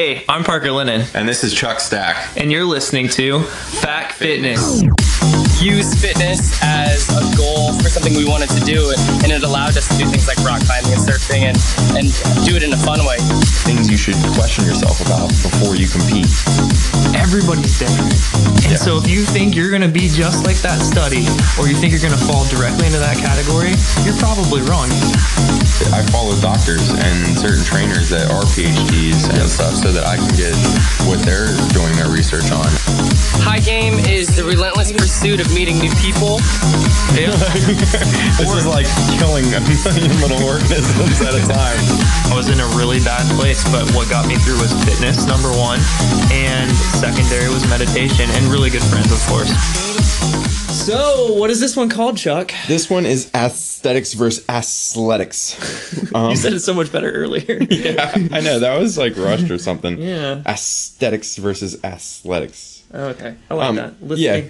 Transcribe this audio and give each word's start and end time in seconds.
Hey, 0.00 0.24
I'm 0.30 0.44
Parker 0.44 0.72
Lennon, 0.72 1.04
And 1.12 1.28
this 1.28 1.44
is 1.44 1.52
Chuck 1.52 1.78
Stack. 1.78 2.34
and 2.34 2.50
you're 2.50 2.64
listening 2.64 3.10
to 3.10 3.40
FAQ 3.40 4.12
Fitness. 4.12 4.82
Use 5.60 5.92
fitness 5.92 6.40
as 6.64 7.04
a 7.12 7.20
goal 7.36 7.76
for 7.78 7.92
something 7.92 8.16
we 8.16 8.24
wanted 8.24 8.48
to 8.56 8.60
do, 8.64 8.88
and 9.20 9.28
it 9.28 9.44
allowed 9.44 9.76
us 9.76 9.86
to 9.92 9.96
do 10.00 10.08
things 10.08 10.26
like 10.26 10.40
rock 10.40 10.64
climbing 10.64 10.96
and 10.96 11.02
surfing, 11.04 11.44
and 11.44 11.58
and 12.00 12.08
do 12.48 12.56
it 12.56 12.64
in 12.64 12.72
a 12.72 12.80
fun 12.80 13.04
way. 13.04 13.20
Things 13.68 13.90
you 13.92 14.00
should 14.00 14.16
question 14.32 14.64
yourself 14.64 15.04
about 15.04 15.28
before 15.44 15.76
you 15.76 15.84
compete. 15.86 16.28
Everybody's 17.12 17.76
different. 17.78 18.16
And 18.64 18.78
so 18.80 18.96
if 18.96 19.06
you 19.06 19.22
think 19.28 19.54
you're 19.54 19.70
going 19.70 19.84
to 19.84 19.92
be 19.92 20.08
just 20.08 20.48
like 20.48 20.56
that 20.64 20.80
study, 20.80 21.28
or 21.60 21.68
you 21.68 21.76
think 21.76 21.92
you're 21.92 22.02
going 22.02 22.16
to 22.16 22.24
fall 22.24 22.48
directly 22.48 22.88
into 22.88 22.98
that 22.98 23.20
category, 23.20 23.76
you're 24.08 24.16
probably 24.16 24.64
wrong. 24.64 24.88
I 25.92 26.04
follow 26.08 26.36
doctors 26.40 26.88
and 26.88 27.36
certain 27.36 27.64
trainers 27.64 28.08
that 28.10 28.30
are 28.30 28.44
PhDs 28.56 29.28
and 29.28 29.48
stuff 29.48 29.74
so 29.76 29.92
that 29.92 30.04
I 30.06 30.16
can 30.16 30.32
get 30.36 30.56
what 31.04 31.20
they're 31.24 31.52
doing 31.76 31.92
their 31.96 32.08
research 32.08 32.48
on. 32.52 32.68
High 33.42 33.60
game 33.60 33.94
is 34.08 34.36
the 34.36 34.44
relentless 34.44 34.92
pursuit 34.92 35.09
of 35.18 35.52
meeting 35.52 35.76
new 35.78 35.90
people. 35.96 36.38
Yeah. 37.18 37.34
This 38.40 38.54
is 38.54 38.64
like 38.64 38.86
killing 39.18 39.44
a 39.52 39.60
million 39.60 40.08
little 40.22 40.42
organisms 40.46 41.20
at 41.20 41.34
a 41.34 41.40
time. 41.46 41.78
I 42.30 42.34
was 42.34 42.48
in 42.48 42.60
a 42.60 42.66
really 42.78 43.00
bad 43.00 43.26
place, 43.36 43.62
but 43.70 43.90
what 43.94 44.08
got 44.08 44.26
me 44.28 44.36
through 44.36 44.58
was 44.60 44.72
fitness, 44.84 45.26
number 45.26 45.50
one, 45.50 45.78
and 46.32 46.70
secondary 46.96 47.48
was 47.52 47.68
meditation, 47.68 48.30
and 48.30 48.46
really 48.46 48.70
good 48.70 48.82
friends, 48.84 49.10
of 49.12 49.18
course. 49.26 49.50
So, 50.70 51.34
what 51.34 51.50
is 51.50 51.60
this 51.60 51.76
one 51.76 51.88
called, 51.90 52.16
Chuck? 52.16 52.52
This 52.68 52.88
one 52.88 53.04
is 53.04 53.30
aesthetics 53.34 54.14
versus 54.14 54.44
athletics. 54.48 55.58
Um, 56.14 56.30
You 56.30 56.36
said 56.36 56.52
it 56.54 56.60
so 56.60 56.74
much 56.74 56.90
better 56.90 57.08
earlier. 57.10 57.58
yeah, 57.70 58.10
I 58.32 58.40
know 58.40 58.58
that 58.60 58.78
was 58.80 58.98
like 58.98 59.16
rushed 59.16 59.48
or 59.50 59.58
something. 59.58 59.96
Yeah. 60.00 60.42
Aesthetics 60.46 61.36
versus 61.36 61.78
athletics. 61.84 62.82
okay, 62.92 63.36
I 63.48 63.54
like 63.54 63.68
Um, 63.68 63.76
that. 63.76 63.94
yeah. 64.18 64.40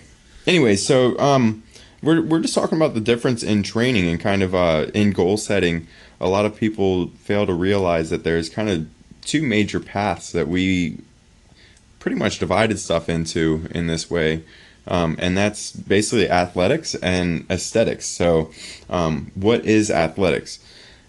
Anyway, 0.46 0.76
so 0.76 1.18
um, 1.18 1.62
we're 2.02 2.22
we're 2.22 2.40
just 2.40 2.54
talking 2.54 2.76
about 2.76 2.94
the 2.94 3.00
difference 3.00 3.42
in 3.42 3.62
training 3.62 4.08
and 4.08 4.20
kind 4.20 4.42
of 4.42 4.54
uh, 4.54 4.86
in 4.94 5.12
goal 5.12 5.36
setting. 5.36 5.86
A 6.20 6.28
lot 6.28 6.44
of 6.44 6.56
people 6.56 7.08
fail 7.08 7.46
to 7.46 7.54
realize 7.54 8.10
that 8.10 8.24
there's 8.24 8.48
kind 8.48 8.68
of 8.68 8.86
two 9.22 9.42
major 9.42 9.80
paths 9.80 10.32
that 10.32 10.48
we 10.48 10.98
pretty 11.98 12.16
much 12.16 12.38
divided 12.38 12.78
stuff 12.78 13.08
into 13.08 13.66
in 13.70 13.86
this 13.86 14.10
way. 14.10 14.42
Um, 14.88 15.16
and 15.18 15.36
that's 15.36 15.70
basically 15.72 16.28
athletics 16.28 16.94
and 16.96 17.46
aesthetics. 17.50 18.06
So, 18.06 18.50
um, 18.88 19.30
what 19.34 19.64
is 19.64 19.90
athletics? 19.90 20.58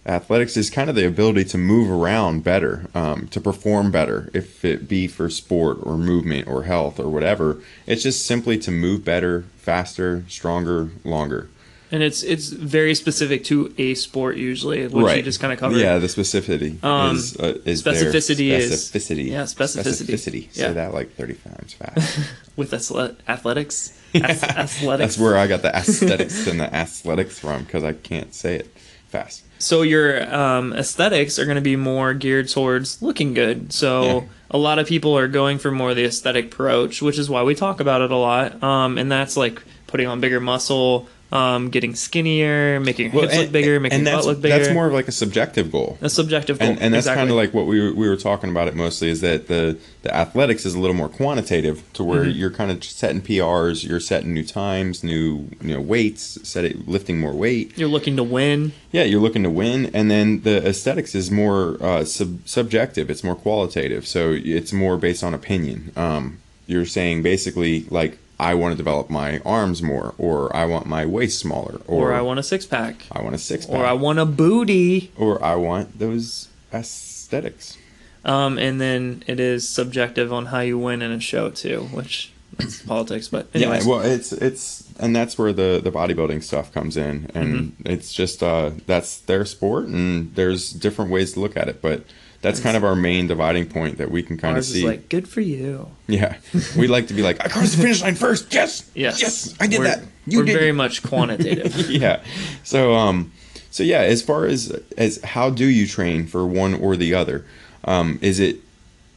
Athletics 0.05 0.57
is 0.57 0.71
kind 0.71 0.89
of 0.89 0.95
the 0.95 1.05
ability 1.05 1.44
to 1.45 1.57
move 1.59 1.89
around 1.89 2.44
better, 2.44 2.88
um, 2.95 3.27
to 3.27 3.39
perform 3.39 3.91
better, 3.91 4.31
if 4.33 4.66
it 4.66 4.88
be 4.88 5.05
for 5.07 5.30
sport 5.30 5.77
or 5.83 5.95
movement 5.95 6.47
or 6.47 6.63
health 6.63 6.99
or 6.99 7.07
whatever. 7.07 7.59
It's 7.85 8.02
just 8.02 8.25
simply 8.25 8.57
to 8.59 8.72
move 8.72 9.05
better, 9.05 9.44
faster, 9.57 10.23
stronger, 10.27 10.89
longer. 11.03 11.49
And 11.91 12.02
it's 12.02 12.23
it's 12.23 12.47
very 12.49 12.95
specific 12.95 13.44
to 13.45 13.73
a 13.77 13.94
sport 13.95 14.38
usually, 14.38 14.88
which 14.88 15.13
you 15.17 15.22
just 15.22 15.39
kind 15.41 15.52
of 15.53 15.59
covered. 15.59 15.77
Yeah, 15.77 15.99
the 15.99 16.07
specificity 16.07 16.81
Um, 16.83 17.17
is, 17.17 17.35
uh, 17.38 17.59
is 17.66 17.83
there. 17.83 17.94
specificity 17.94 18.49
is- 18.52 18.72
specificity. 18.72 19.27
yeah, 19.29 19.44
specificity. 19.44 20.05
Specificity. 20.47 20.53
Say 20.53 20.61
Yeah. 20.63 20.72
that 20.72 20.94
like 20.94 21.13
thirty 21.16 21.33
times 21.35 21.73
fast. 21.73 22.17
with 22.55 22.73
athletics. 22.73 23.94
Ath- 24.16 24.44
athletics. 24.44 25.16
That's 25.16 25.17
where 25.23 25.38
I 25.38 25.47
got 25.47 25.61
the 25.63 25.75
aesthetics 25.75 26.47
and 26.47 26.59
the 26.61 26.73
athletics 26.73 27.38
from 27.39 27.66
because 27.66 27.83
I 27.83 27.91
can't 27.94 28.33
say 28.33 28.55
it 28.55 28.73
fast. 29.09 29.44
So 29.62 29.81
your 29.84 30.34
um, 30.34 30.73
aesthetics 30.73 31.38
are 31.40 31.45
going 31.45 31.56
to 31.56 31.62
be 31.62 31.76
more 31.76 32.14
geared 32.14 32.50
towards 32.50 33.02
looking 33.02 33.34
good. 33.34 33.72
So 33.72 34.03
Yeah. 34.03 34.22
a 34.52 34.58
lot 34.58 34.80
of 34.80 34.88
people 34.88 35.18
are 35.18 35.28
going 35.28 35.58
for 35.59 35.72
more 35.72 35.94
the 35.94 36.03
aesthetic 36.06 36.45
approach, 36.53 37.02
which 37.02 37.18
is 37.20 37.30
why 37.30 37.44
we 37.44 37.56
talk 37.56 37.80
about 37.80 38.02
it 38.02 38.12
a 38.12 38.16
lot. 38.18 38.62
Um, 38.64 38.98
and 38.98 39.12
that's 39.12 39.38
like 39.38 39.62
putting 39.88 40.08
on 40.08 40.20
bigger 40.22 40.40
muscle, 40.40 41.08
um, 41.32 41.70
getting 41.70 41.96
skinnier, 41.96 42.80
making 42.80 43.12
your 43.14 43.22
hips 43.22 43.38
look 43.38 43.52
bigger, 43.52 43.80
making 43.80 44.06
your 44.06 44.16
butt 44.16 44.25
look 44.25 44.42
bigger. 44.42 44.58
That's 44.59 44.74
more 44.74 44.88
of 44.88 44.94
like 44.94 45.08
a 45.08 45.12
subjective 45.14 45.72
goal. 45.72 45.97
a 46.02 46.09
subjective 46.09 46.59
goal. 46.59 46.69
And, 46.69 46.81
and 46.81 46.94
that's 46.94 47.06
exactly. 47.06 47.19
kind 47.22 47.30
of 47.30 47.36
like 47.38 47.53
what 47.53 47.66
we 47.68 47.81
were, 47.81 47.94
we 47.96 48.09
were 48.09 48.18
talking 48.18 48.50
about 48.50 48.68
it 48.68 48.75
mostly 48.75 49.09
is 49.09 49.22
that 49.22 49.47
the, 49.47 49.78
the 50.02 50.14
athletics 50.14 50.66
is 50.66 50.75
a 50.75 50.80
little 50.80 50.96
more 50.96 51.09
quantitative 51.09 51.84
to 51.94 52.03
where 52.03 52.22
Mm-hmm. 52.22 52.38
you're 52.40 52.52
kind 52.52 52.70
of 52.72 52.84
setting 52.84 53.22
PRs, 53.22 53.88
you're 53.88 54.00
setting 54.00 54.34
new 54.34 54.44
times, 54.44 55.03
new 55.03 55.50
you 55.62 55.74
know 55.74 55.81
weights, 55.81 56.38
set 56.47 56.88
lifting 56.88 57.20
more 57.20 57.34
weight. 57.34 57.78
you're 57.78 57.88
looking 57.90 58.16
to 58.18 58.24
win. 58.24 58.74
Yeah, 58.91 59.03
you're 59.03 59.22
looking 59.22 59.44
to 59.44 59.50
win, 59.50 59.90
and 59.94 60.12
then 60.12 60.41
the 60.41 60.68
aesthetics 60.68 61.16
is 61.16 61.31
more 61.31 61.78
uh, 61.81 62.03
sub- 62.03 62.46
subjective. 62.46 63.09
It's 63.09 63.24
more 63.24 63.36
qualitative, 63.36 64.06
so 64.06 64.31
it's 64.34 64.74
more 64.74 64.97
based 64.97 65.24
on 65.24 65.34
opinion. 65.34 65.91
Um, 65.96 66.40
you're 66.68 66.86
saying 66.86 67.24
basically 67.24 67.86
like 67.90 68.18
I 68.50 68.56
want 68.56 68.74
to 68.74 68.78
develop 68.78 69.09
my 69.09 69.40
arms 69.46 69.81
more, 69.84 70.16
or 70.18 70.53
I 70.56 70.66
want 70.66 70.85
my 70.88 71.06
waist 71.06 71.38
smaller, 71.40 71.75
or, 71.88 72.09
Or 72.09 72.13
I 72.13 72.22
want 72.22 72.40
a 72.40 72.44
six 72.44 72.66
pack. 72.66 72.96
I 73.12 73.22
want 73.22 73.35
a 73.35 73.38
six 73.38 73.66
pack, 73.68 73.75
Or 73.75 73.85
I 73.85 73.94
want 73.94 74.18
a 74.19 74.25
booty. 74.25 75.12
or 75.16 75.34
I 75.44 75.56
want 75.56 76.00
those 76.00 76.47
aesthetics. 76.74 77.78
Um, 78.24 78.57
and 78.57 78.79
then 78.79 79.24
it 79.28 79.40
is 79.40 79.68
subjective 79.68 80.31
on 80.31 80.47
how 80.47 80.59
you 80.59 80.78
win 80.78 81.02
in 81.02 81.12
a 81.12 81.19
show 81.19 81.50
too, 81.50 81.81
which 81.91 82.31
that's 82.57 82.81
politics. 82.94 83.28
But 83.28 83.47
anyways, 83.53 83.85
Yeah, 83.85 83.91
well, 83.91 84.02
it's 84.02 84.31
it's 84.31 84.84
and 85.00 85.16
that's 85.16 85.38
where 85.38 85.53
the 85.53 85.79
the 85.84 85.91
bodybuilding 85.91 86.44
stuff 86.44 86.72
comes 86.73 86.97
in, 86.97 87.29
and 87.34 87.50
Mm-hmm. 87.53 87.88
it's 87.94 88.13
just 88.13 88.44
uh 88.44 88.72
that's 88.85 89.18
their 89.22 89.46
sport, 89.46 89.85
and 89.88 90.34
there's 90.35 90.72
different 90.72 91.09
ways 91.12 91.34
to 91.34 91.40
look 91.40 91.56
at 91.58 91.68
it, 91.69 91.81
but. 91.81 92.03
That's 92.41 92.59
kind 92.59 92.75
of 92.75 92.84
our 92.84 92.96
main 92.96 93.28
dividing 93.28 93.68
point 93.68 94.00
that 94.00 94.09
we 94.09 94.24
can 94.24 94.35
kind 94.38 94.57
of 94.57 94.66
see. 94.66 94.85
like 94.85 95.09
good 95.09 95.28
for 95.28 95.41
you. 95.41 95.90
Yeah, 96.07 96.38
we 96.78 96.88
like 96.88 97.07
to 97.07 97.13
be 97.13 97.22
like, 97.22 97.40
I 97.44 97.47
crossed 97.50 97.75
the 97.75 97.81
finish 97.84 98.02
line 98.02 98.16
first. 98.16 98.52
Yes, 98.53 98.90
Yes, 98.96 99.22
yes, 99.22 99.56
I 99.59 99.68
did 99.68 99.79
We're- 99.79 99.91
that. 99.91 100.03
You 100.28 100.40
we're 100.40 100.46
did. 100.46 100.53
very 100.57 100.72
much 100.72 101.02
quantitative. 101.03 101.90
yeah. 101.90 102.22
So 102.63 102.94
um, 102.96 103.31
so 103.72 103.84
yeah, 103.84 104.02
as 104.02 104.22
far 104.22 104.46
as 104.46 104.72
as 104.97 105.22
how 105.24 105.50
do 105.50 105.66
you 105.66 105.88
train 105.88 106.28
for 106.28 106.46
one 106.46 106.74
or 106.75 106.96
the 106.96 107.13
other? 107.16 107.46
Um, 107.85 108.19
is 108.22 108.40
it 108.40 108.58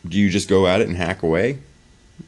do 0.08 0.18
you 0.18 0.28
just 0.30 0.48
go 0.48 0.66
at 0.66 0.80
it 0.80 0.88
and 0.88 0.96
hack 0.96 1.22
away? 1.22 1.58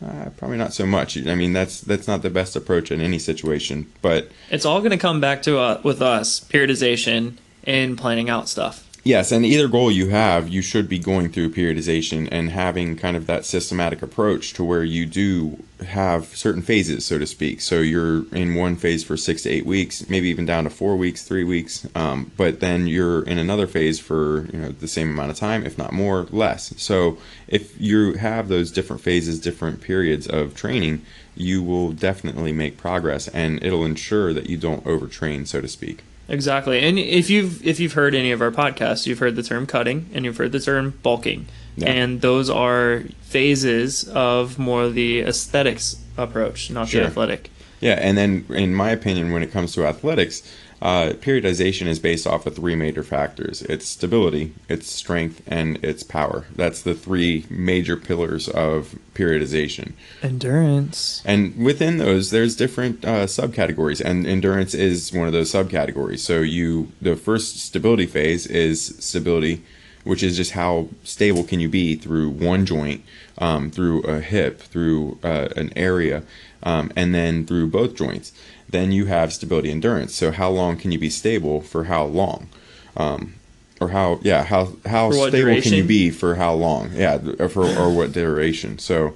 Uh, 0.05 0.31
probably 0.37 0.59
not 0.59 0.75
so 0.75 0.85
much. 0.85 1.17
I 1.27 1.35
mean, 1.35 1.53
that's 1.55 1.81
that's 1.81 2.07
not 2.09 2.21
the 2.23 2.29
best 2.31 2.55
approach 2.57 2.91
in 2.91 3.01
any 3.01 3.19
situation. 3.19 3.91
But 4.03 4.31
it's 4.51 4.65
all 4.67 4.81
going 4.81 4.91
to 4.91 4.99
come 4.99 5.21
back 5.21 5.43
to 5.43 5.59
uh, 5.59 5.81
with 5.83 6.03
us 6.03 6.41
periodization 6.41 7.37
and 7.65 7.97
planning 7.97 8.29
out 8.29 8.49
stuff. 8.49 8.86
Yes, 9.07 9.31
and 9.31 9.47
either 9.47 9.69
goal 9.69 9.89
you 9.89 10.09
have, 10.09 10.49
you 10.49 10.61
should 10.63 10.89
be 10.89 10.99
going 10.99 11.29
through 11.29 11.51
periodization 11.53 12.29
and 12.33 12.51
having 12.51 12.97
kind 12.97 13.17
of 13.17 13.29
that 13.29 13.45
systematic 13.45 14.03
approach 14.03 14.53
to 14.55 14.65
where 14.65 14.83
you 14.83 15.07
do 15.07 15.63
have 15.87 16.37
certain 16.37 16.61
phases, 16.61 17.05
so 17.05 17.17
to 17.17 17.25
speak. 17.25 17.61
So 17.61 17.79
you're 17.79 18.27
in 18.35 18.57
one 18.57 18.75
phase 18.75 19.05
for 19.05 19.17
six 19.17 19.45
to 19.45 19.49
eight 19.49 19.65
weeks, 19.65 20.09
maybe 20.09 20.27
even 20.27 20.45
down 20.45 20.65
to 20.65 20.71
four 20.71 20.97
weeks, 20.97 21.23
three 21.23 21.45
weeks, 21.45 21.87
um, 21.95 22.33
but 22.37 22.59
then 22.59 22.89
you're 22.89 23.23
in 23.23 23.39
another 23.39 23.69
phase 23.69 24.01
for 24.01 24.49
you 24.53 24.59
know 24.59 24.69
the 24.71 24.89
same 24.89 25.11
amount 25.11 25.31
of 25.31 25.37
time, 25.37 25.65
if 25.65 25.79
not 25.79 25.93
more, 25.93 26.27
less. 26.33 26.75
So 26.77 27.17
if 27.47 27.81
you 27.81 28.15
have 28.15 28.49
those 28.49 28.73
different 28.73 29.03
phases, 29.03 29.39
different 29.39 29.83
periods 29.83 30.27
of 30.27 30.57
training, 30.57 31.03
you 31.37 31.63
will 31.63 31.93
definitely 31.93 32.53
make 32.53 32.77
progress, 32.77 33.29
and 33.29 33.63
it'll 33.63 33.85
ensure 33.85 34.33
that 34.33 34.51
you 34.51 34.57
don't 34.57 34.83
overtrain, 34.83 35.47
so 35.47 35.61
to 35.61 35.69
speak. 35.69 36.03
Exactly. 36.29 36.81
And 36.81 36.99
if 36.99 37.31
you've 37.31 37.65
if 37.67 37.79
you've 37.79 37.93
heard 37.93 38.15
any 38.15 38.33
of 38.33 38.41
our 38.43 38.51
podcasts, 38.51 39.07
you've 39.07 39.21
heard 39.21 39.37
the 39.37 39.43
term 39.43 39.67
cutting 39.67 40.11
and 40.13 40.25
you've 40.25 40.37
heard 40.37 40.53
the 40.53 40.61
term 40.61 40.99
bulking. 41.03 41.47
Yeah. 41.77 41.91
And 41.91 42.21
those 42.21 42.51
are 42.51 43.03
phases 43.23 44.05
of 44.09 44.59
more 44.59 44.89
the 44.89 45.21
aesthetics 45.21 45.97
approach, 46.17 46.71
not 46.71 46.89
Sure. 46.89 47.03
the 47.03 47.07
athletic. 47.09 47.51
Yeah, 47.81 47.99
and 48.01 48.17
then 48.17 48.47
in 48.49 48.75
my 48.75 48.91
opinion, 48.91 49.33
when 49.33 49.43
it 49.43 49.53
comes 49.53 49.73
to 49.75 49.85
athletics, 49.87 50.43
uh, 50.87 51.15
periodization 51.15 51.89
is 51.89 51.99
based 51.99 52.29
off 52.29 52.47
of 52.47 52.55
three 52.55 52.77
major 52.77 53.03
factors: 53.03 53.61
it's 53.63 53.85
stability, 53.85 54.55
it's 54.69 54.89
strength, 54.89 55.43
and 55.45 55.85
it's 55.85 56.05
power. 56.05 56.45
That's 56.55 56.81
the 56.81 56.95
three 56.95 57.45
major 57.51 57.97
pillars 57.97 58.49
of 58.49 58.95
periodization. 59.13 59.95
Endurance. 60.23 61.23
And 61.25 61.57
within 61.57 61.97
those, 61.97 62.31
there's 62.31 62.55
different 62.55 63.05
uh, 63.05 63.27
subcategories, 63.27 64.01
and 64.01 64.29
endurance 64.29 64.75
is 64.75 65.13
one 65.13 65.27
of 65.27 65.33
those 65.33 65.51
subcategories. 65.51 66.21
So 66.21 66.39
you, 66.39 66.93
the 67.03 67.17
first 67.17 67.59
stability 67.59 68.07
phase 68.07 68.47
is 68.47 68.95
stability, 69.01 69.65
which 70.05 70.23
is 70.23 70.37
just 70.37 70.53
how 70.53 70.89
stable 71.03 71.43
can 71.43 71.59
you 71.59 71.69
be 71.69 71.97
through 71.97 72.31
one 72.31 72.65
joint, 72.65 73.03
um, 73.39 73.73
through 73.73 74.03
a 74.03 74.21
hip, 74.21 74.61
through 74.61 75.19
uh, 75.25 75.49
an 75.57 75.73
area, 75.75 76.23
um, 76.63 76.93
and 76.95 77.13
then 77.13 77.45
through 77.45 77.67
both 77.67 77.97
joints. 77.97 78.31
Then 78.77 78.93
you 78.93 79.07
have 79.07 79.33
stability 79.33 79.71
endurance. 79.71 80.15
So 80.15 80.31
how 80.31 80.51
long 80.51 80.77
can 80.77 80.93
you 80.93 80.99
be 80.99 81.09
stable 81.09 81.63
for 81.63 81.85
how 81.85 82.05
long? 82.05 82.51
Um, 82.95 83.37
or 83.81 83.89
how 83.89 84.21
yeah 84.23 84.45
how 84.45 84.73
how 84.85 85.11
stable 85.11 85.63
can 85.63 85.73
you 85.73 85.83
be 85.85 86.11
for 86.11 86.35
how 86.35 86.53
long? 86.53 86.91
Yeah 86.93 87.17
for 87.49 87.65
or 87.65 87.91
what 87.91 88.13
duration? 88.13 88.79
So 88.79 89.15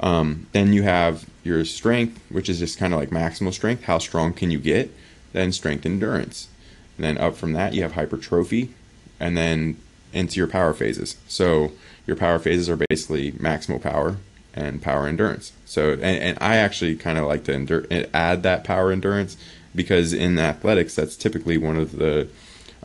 um, 0.00 0.46
then 0.52 0.72
you 0.72 0.82
have 0.84 1.26
your 1.44 1.62
strength 1.66 2.18
which 2.30 2.48
is 2.48 2.58
just 2.58 2.78
kind 2.78 2.94
of 2.94 3.00
like 3.00 3.10
maximal 3.10 3.52
strength. 3.52 3.84
How 3.84 3.98
strong 3.98 4.32
can 4.32 4.50
you 4.50 4.58
get? 4.58 4.90
Then 5.34 5.52
strength 5.52 5.84
endurance. 5.84 6.48
And 6.96 7.04
then 7.04 7.18
up 7.18 7.36
from 7.36 7.52
that 7.52 7.74
you 7.74 7.82
have 7.82 7.92
hypertrophy 7.92 8.72
and 9.20 9.36
then 9.36 9.76
into 10.14 10.36
your 10.38 10.48
power 10.48 10.72
phases. 10.72 11.16
So 11.28 11.72
your 12.06 12.16
power 12.16 12.38
phases 12.38 12.70
are 12.70 12.78
basically 12.88 13.32
maximal 13.32 13.80
power 13.82 14.16
and 14.54 14.82
power 14.82 15.06
endurance. 15.06 15.52
So 15.64 15.92
and, 15.92 16.02
and 16.02 16.38
I 16.40 16.56
actually 16.56 16.96
kind 16.96 17.18
of 17.18 17.26
like 17.26 17.44
to 17.44 17.52
endur- 17.52 18.08
add 18.12 18.42
that 18.42 18.64
power 18.64 18.90
endurance 18.92 19.36
because 19.74 20.12
in 20.12 20.38
athletics 20.38 20.94
that's 20.94 21.16
typically 21.16 21.56
one 21.56 21.76
of 21.76 21.92
the 21.96 22.28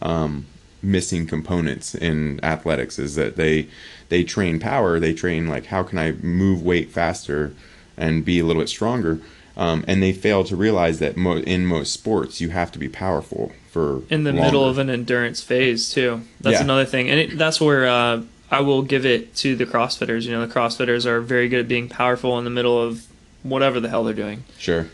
um, 0.01 0.45
missing 0.81 1.25
components 1.27 1.93
in 1.95 2.39
athletics 2.43 2.97
is 2.99 3.15
that 3.15 3.35
they 3.35 3.67
they 4.09 4.23
train 4.23 4.59
power, 4.59 4.99
they 4.99 5.13
train 5.13 5.47
like 5.47 5.65
how 5.65 5.83
can 5.83 5.97
I 5.97 6.11
move 6.13 6.61
weight 6.63 6.91
faster 6.91 7.53
and 7.97 8.23
be 8.23 8.39
a 8.39 8.45
little 8.45 8.61
bit 8.61 8.69
stronger. 8.69 9.19
Um, 9.57 9.83
and 9.87 10.03
they 10.03 10.13
fail 10.13 10.43
to 10.43 10.55
realize 10.55 10.99
that 10.99 11.17
mo- 11.17 11.39
in 11.39 11.65
most 11.65 11.91
sports 11.91 12.39
you 12.39 12.49
have 12.51 12.71
to 12.73 12.79
be 12.79 12.87
powerful 12.87 13.51
for 13.71 14.03
in 14.07 14.23
the 14.23 14.31
longer. 14.31 14.43
middle 14.45 14.69
of 14.69 14.77
an 14.77 14.87
endurance 14.89 15.41
phase 15.41 15.89
too. 15.91 16.21
That's 16.39 16.57
Yeah. 16.57 16.63
another 16.63 16.85
thing, 16.85 17.09
and 17.09 17.19
it, 17.19 17.37
that's 17.39 17.59
where 17.59 17.87
uh, 17.87 18.21
I 18.49 18.61
will 18.61 18.81
give 18.81 19.05
it 19.05 19.35
to 19.37 19.55
the 19.55 19.65
CrossFitters. 19.65 20.23
You 20.23 20.31
know, 20.31 20.45
the 20.45 20.53
CrossFitters 20.53 21.05
are 21.05 21.19
very 21.21 21.49
good 21.49 21.59
at 21.59 21.67
being 21.67 21.89
powerful 21.89 22.37
in 22.37 22.43
the 22.45 22.49
middle 22.49 22.81
of 22.81 23.05
whatever 23.43 23.79
the 23.79 23.89
hell 23.89 24.03
they're 24.03 24.13
doing. 24.13 24.43
Sure. 24.57 24.87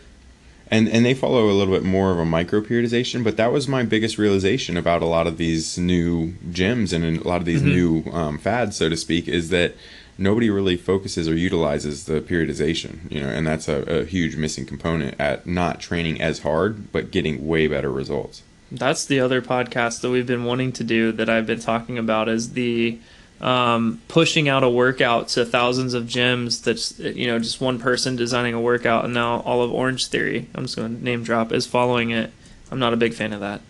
And 0.70 0.88
and 0.88 1.04
they 1.04 1.14
follow 1.14 1.50
a 1.50 1.52
little 1.52 1.74
bit 1.74 1.84
more 1.84 2.10
of 2.10 2.18
a 2.18 2.24
micro 2.24 2.60
periodization, 2.60 3.22
but 3.22 3.36
that 3.36 3.52
was 3.52 3.68
my 3.68 3.82
biggest 3.82 4.18
realization 4.18 4.76
about 4.76 5.02
a 5.02 5.06
lot 5.06 5.26
of 5.26 5.36
these 5.36 5.78
new 5.78 6.32
gyms 6.50 6.92
and 6.92 7.18
a 7.18 7.28
lot 7.28 7.40
of 7.40 7.44
these 7.44 7.62
new 7.62 8.04
um, 8.12 8.38
fads, 8.38 8.76
so 8.76 8.88
to 8.88 8.96
speak, 8.96 9.28
is 9.28 9.50
that 9.50 9.74
nobody 10.16 10.48
really 10.48 10.76
focuses 10.76 11.28
or 11.28 11.36
utilizes 11.36 12.06
the 12.06 12.20
periodization, 12.20 13.10
you 13.10 13.20
know, 13.20 13.28
and 13.28 13.46
that's 13.46 13.68
a, 13.68 13.82
a 13.82 14.04
huge 14.04 14.36
missing 14.36 14.64
component 14.64 15.20
at 15.20 15.46
not 15.46 15.80
training 15.80 16.20
as 16.20 16.40
hard 16.40 16.90
but 16.92 17.10
getting 17.10 17.46
way 17.46 17.66
better 17.66 17.92
results. 17.92 18.42
That's 18.72 19.04
the 19.04 19.20
other 19.20 19.42
podcast 19.42 20.00
that 20.00 20.10
we've 20.10 20.26
been 20.26 20.44
wanting 20.44 20.72
to 20.72 20.84
do 20.84 21.12
that 21.12 21.28
I've 21.28 21.46
been 21.46 21.60
talking 21.60 21.98
about 21.98 22.28
is 22.28 22.54
the 22.54 22.98
um, 23.40 24.00
pushing 24.08 24.48
out 24.48 24.62
a 24.64 24.68
workout 24.68 25.28
to 25.28 25.44
thousands 25.44 25.94
of 25.94 26.04
gyms. 26.04 26.62
That's 26.62 26.98
you 26.98 27.26
know 27.26 27.38
just 27.38 27.60
one 27.60 27.78
person 27.78 28.16
designing 28.16 28.54
a 28.54 28.60
workout, 28.60 29.04
and 29.04 29.14
now 29.14 29.40
all 29.40 29.62
of 29.62 29.72
Orange 29.72 30.06
Theory. 30.06 30.48
I'm 30.54 30.64
just 30.64 30.76
going 30.76 30.96
to 30.96 31.04
name 31.04 31.22
drop 31.22 31.52
is 31.52 31.66
following 31.66 32.10
it. 32.10 32.32
I'm 32.70 32.78
not 32.78 32.92
a 32.92 32.96
big 32.96 33.14
fan 33.14 33.32
of 33.32 33.40
that, 33.40 33.60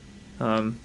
um, 0.40 0.78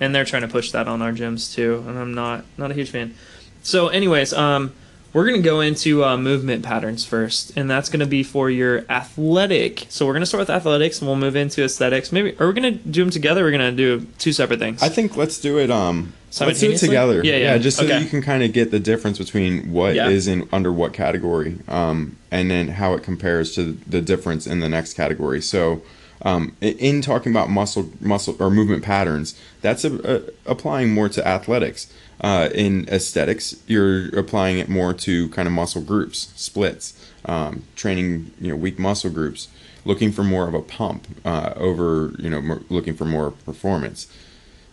and 0.00 0.14
they're 0.14 0.24
trying 0.24 0.42
to 0.42 0.48
push 0.48 0.72
that 0.72 0.88
on 0.88 1.02
our 1.02 1.12
gyms 1.12 1.54
too, 1.54 1.84
and 1.86 1.98
I'm 1.98 2.14
not 2.14 2.44
not 2.56 2.70
a 2.70 2.74
huge 2.74 2.90
fan. 2.90 3.14
So, 3.62 3.88
anyways, 3.88 4.32
um, 4.32 4.72
we're 5.12 5.26
going 5.26 5.40
to 5.40 5.42
go 5.42 5.60
into 5.60 6.04
uh, 6.04 6.16
movement 6.16 6.64
patterns 6.64 7.04
first, 7.04 7.56
and 7.56 7.70
that's 7.70 7.88
going 7.88 8.00
to 8.00 8.06
be 8.06 8.22
for 8.22 8.50
your 8.50 8.84
athletic. 8.88 9.86
So 9.88 10.06
we're 10.06 10.14
going 10.14 10.22
to 10.22 10.26
start 10.26 10.40
with 10.40 10.50
athletics, 10.50 11.00
and 11.00 11.08
we'll 11.08 11.16
move 11.16 11.36
into 11.36 11.62
aesthetics. 11.62 12.12
Maybe 12.12 12.36
are 12.38 12.48
we 12.48 12.54
going 12.54 12.78
to 12.78 12.78
do 12.78 13.02
them 13.02 13.10
together? 13.10 13.44
We're 13.44 13.50
going 13.50 13.76
to 13.76 13.76
do 13.76 14.06
two 14.18 14.32
separate 14.32 14.58
things. 14.58 14.82
I 14.82 14.88
think 14.88 15.16
let's 15.16 15.38
do 15.38 15.58
it. 15.58 15.70
Um, 15.70 16.14
let's 16.40 16.60
do 16.60 16.70
it 16.70 16.78
together. 16.78 17.20
Yeah, 17.24 17.36
yeah. 17.36 17.58
just 17.58 17.76
so 17.76 17.84
that 17.84 17.94
Okay. 17.94 18.04
you 18.04 18.08
can 18.10 18.22
kind 18.22 18.42
of 18.42 18.52
get 18.52 18.70
the 18.70 18.80
difference 18.80 19.18
between 19.18 19.70
what 19.72 19.96
is 19.96 20.26
Yeah. 20.26 20.32
in 20.34 20.48
under 20.52 20.72
what 20.72 20.92
category, 20.92 21.56
um, 21.68 22.16
and 22.30 22.50
then 22.50 22.68
how 22.68 22.94
it 22.94 23.02
compares 23.02 23.54
to 23.54 23.76
the 23.86 24.00
difference 24.00 24.46
in 24.46 24.60
the 24.60 24.68
next 24.68 24.94
category. 24.94 25.40
So, 25.42 25.82
um, 26.22 26.52
in 26.60 27.02
talking 27.02 27.32
about 27.32 27.50
muscle, 27.50 27.90
muscle 28.00 28.36
or 28.38 28.50
movement 28.50 28.82
patterns, 28.82 29.34
that's 29.60 29.84
a, 29.84 29.92
a, 30.16 30.50
applying 30.50 30.92
more 30.94 31.08
to 31.10 31.26
athletics. 31.26 31.88
Uh, 32.20 32.48
in 32.54 32.88
aesthetics, 32.88 33.56
you're 33.66 34.08
applying 34.16 34.58
it 34.58 34.68
more 34.68 34.94
to 34.94 35.28
kind 35.30 35.48
of 35.48 35.52
muscle 35.52 35.82
groups, 35.82 36.32
splits, 36.36 36.94
um, 37.24 37.64
training, 37.74 38.30
you 38.40 38.50
know, 38.50 38.56
weak 38.56 38.78
muscle 38.78 39.10
groups, 39.10 39.48
looking 39.84 40.12
for 40.12 40.22
more 40.22 40.46
of 40.46 40.54
a 40.54 40.62
pump 40.62 41.08
uh, 41.24 41.52
over, 41.56 42.12
you 42.20 42.30
know, 42.30 42.60
looking 42.70 42.94
for 42.94 43.04
more 43.04 43.32
performance. 43.32 44.06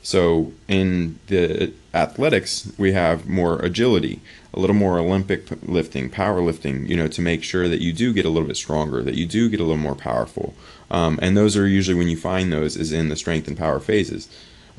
So 0.10 0.54
in 0.68 1.20
the 1.28 1.72
athletics, 1.94 2.72
we 2.80 2.94
have 2.94 3.30
more 3.30 3.60
agility, 3.60 4.22
a 4.56 4.60
little 4.60 4.76
more 4.76 4.98
Olympic 4.98 5.44
lifting, 5.62 6.10
powerlifting, 6.10 6.90
you 6.90 6.98
know, 6.98 7.08
to 7.08 7.22
make 7.22 7.44
sure 7.44 7.70
that 7.70 7.80
you 7.80 7.94
do 7.94 8.12
get 8.12 8.26
a 8.26 8.30
little 8.30 8.48
bit 8.48 8.58
stronger, 8.58 9.04
that 9.04 9.14
you 9.14 9.28
do 9.28 9.50
get 9.50 9.60
a 9.60 9.64
little 9.64 9.78
more 9.78 9.94
powerful. 9.94 10.56
Um, 10.90 11.20
and 11.22 11.38
those 11.38 11.56
are 11.56 11.68
usually 11.68 11.96
when 11.96 12.08
you 12.08 12.18
find 12.18 12.52
those 12.52 12.76
is 12.76 12.92
in 12.92 13.10
the 13.10 13.16
strength 13.16 13.48
and 13.48 13.56
power 13.56 13.80
phases. 13.80 14.28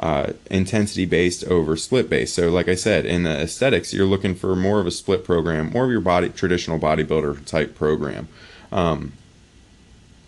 Uh, 0.00 0.32
intensity 0.50 1.04
based 1.04 1.44
over 1.44 1.76
split 1.76 2.10
based. 2.10 2.34
So, 2.34 2.50
like 2.50 2.66
I 2.66 2.74
said, 2.74 3.06
in 3.06 3.22
the 3.22 3.42
aesthetics, 3.42 3.94
you're 3.94 4.06
looking 4.06 4.34
for 4.34 4.56
more 4.56 4.80
of 4.80 4.86
a 4.88 4.90
split 4.90 5.24
program, 5.24 5.70
more 5.70 5.84
of 5.84 5.92
your 5.92 6.00
body 6.00 6.30
traditional 6.30 6.80
bodybuilder 6.80 7.44
type 7.44 7.76
program. 7.76 8.26
Um, 8.72 9.12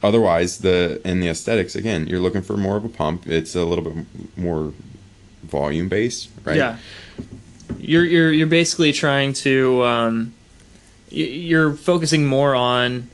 otherwise, 0.01 0.59
the 0.59 1.01
in 1.05 1.19
the 1.19 1.29
aesthetics, 1.29 1.75
again, 1.75 2.07
you're 2.07 2.21
looking 2.21 2.43
for 2.43 2.57
more 2.57 2.77
of 2.77 2.85
a 2.85 2.89
pump. 2.89 3.27
It's 3.27 3.57
a 3.57 3.65
little 3.65 3.83
bit 3.83 4.07
more 4.37 4.73
volume 5.53 5.89
based, 5.89 6.29
right? 6.45 6.57
Yeah. 6.57 6.79
You're 7.79 8.05
you're 8.05 8.33
you're 8.33 8.47
basically 8.49 8.93
trying 8.93 9.33
to 9.47 9.85
um, 9.85 10.35
you're 11.09 11.75
focusing 11.75 12.27
more 12.27 12.55
on 12.57 13.09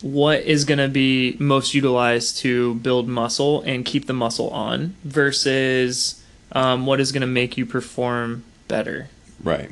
what 0.00 0.40
is 0.42 0.64
going 0.64 0.78
to 0.78 0.88
be 0.88 1.36
most 1.38 1.74
utilized 1.74 2.36
to 2.38 2.74
build 2.76 3.08
muscle 3.08 3.62
and 3.62 3.84
keep 3.84 4.06
the 4.06 4.12
muscle 4.12 4.50
on 4.50 4.94
versus 5.04 6.22
um, 6.52 6.86
what 6.86 7.00
is 7.00 7.10
going 7.12 7.22
to 7.22 7.26
make 7.26 7.56
you 7.56 7.64
perform 7.66 8.44
better. 8.68 9.08
Right. 9.42 9.70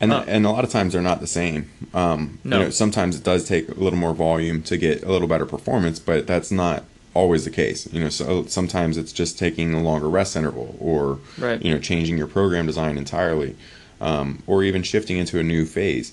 And, 0.00 0.12
Uh, 0.12 0.24
and 0.26 0.46
a 0.46 0.50
lot 0.50 0.64
of 0.64 0.70
times 0.70 0.92
they're 0.92 1.02
not 1.02 1.20
the 1.20 1.26
same. 1.26 1.70
Um, 1.92 2.38
No. 2.44 2.58
You 2.58 2.64
know, 2.64 2.70
sometimes 2.70 3.16
it 3.16 3.24
does 3.24 3.44
take 3.44 3.68
a 3.68 3.74
little 3.74 3.98
more 3.98 4.14
volume 4.14 4.62
to 4.62 4.76
get 4.76 5.02
a 5.02 5.10
little 5.10 5.28
better 5.28 5.46
performance, 5.46 5.98
but 5.98 6.26
that's 6.26 6.50
not 6.52 6.84
always 7.14 7.44
the 7.44 7.50
case. 7.50 7.90
You 7.92 8.00
know, 8.00 8.08
so 8.08 8.44
sometimes 8.46 8.96
it's 8.96 9.12
just 9.12 9.38
taking 9.38 9.72
a 9.72 9.80
longer 9.80 10.08
rest 10.08 10.36
interval, 10.36 10.76
or 10.78 11.18
Right. 11.38 11.62
you 11.62 11.72
know, 11.72 11.78
changing 11.80 12.18
your 12.18 12.26
program 12.26 12.66
design 12.66 12.98
entirely, 12.98 13.56
um, 14.00 14.42
or 14.46 14.62
even 14.64 14.82
shifting 14.82 15.16
into 15.16 15.38
a 15.38 15.42
new 15.42 15.64
phase. 15.64 16.12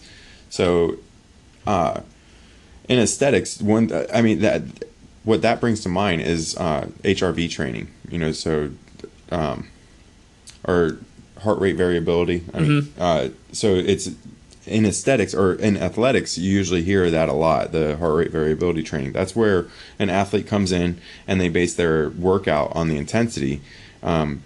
So, 0.49 0.97
uh, 1.67 2.01
in 2.87 2.99
aesthetics, 2.99 3.61
one 3.61 3.91
I 4.13 4.21
mean 4.21 4.39
that 4.39 4.61
what 5.23 5.41
that 5.43 5.59
brings 5.61 5.81
to 5.81 5.89
mind 5.89 6.21
is 6.21 6.55
uh, 6.57 6.87
HRV 7.03 7.49
training. 7.49 7.87
You 8.09 8.19
know, 8.19 8.31
so 8.31 8.71
um, 9.31 9.67
or 10.65 10.97
heart 11.41 11.59
rate 11.59 11.75
variability. 11.75 12.43
I 12.53 12.59
mean, 12.59 12.93
uh, 12.99 13.29
so 13.51 13.73
it's 13.75 14.09
in 14.65 14.85
aesthetics 14.85 15.33
or 15.33 15.53
in 15.53 15.77
athletics, 15.77 16.37
you 16.37 16.51
usually 16.51 16.83
hear 16.83 17.09
that 17.09 17.29
a 17.29 17.33
lot. 17.33 17.71
The 17.71 17.97
heart 17.97 18.15
rate 18.15 18.31
variability 18.31 18.83
training. 18.83 19.13
That's 19.13 19.35
where 19.35 19.67
an 19.97 20.09
athlete 20.09 20.47
comes 20.47 20.71
in 20.71 21.01
and 21.27 21.41
they 21.41 21.49
base 21.49 21.73
their 21.73 22.09
workout 22.09 22.75
on 22.75 22.87
the 22.87 22.97
intensity. 22.97 23.61
Um, 24.03 24.43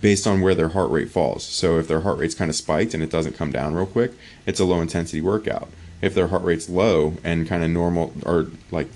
based 0.00 0.26
on 0.26 0.40
where 0.40 0.54
their 0.54 0.68
heart 0.70 0.90
rate 0.90 1.10
falls. 1.10 1.42
So 1.44 1.78
if 1.78 1.88
their 1.88 2.02
heart 2.02 2.18
rate's 2.18 2.34
kind 2.34 2.48
of 2.48 2.54
spiked 2.54 2.94
and 2.94 3.02
it 3.02 3.10
doesn't 3.10 3.36
come 3.36 3.50
down 3.50 3.74
real 3.74 3.86
quick, 3.86 4.12
it's 4.46 4.60
a 4.60 4.64
low 4.64 4.80
intensity 4.80 5.20
workout. 5.20 5.68
If 6.00 6.14
their 6.14 6.28
heart 6.28 6.44
rate's 6.44 6.68
low 6.68 7.14
and 7.24 7.48
kind 7.48 7.64
of 7.64 7.70
normal 7.70 8.12
or 8.24 8.46
like 8.70 8.88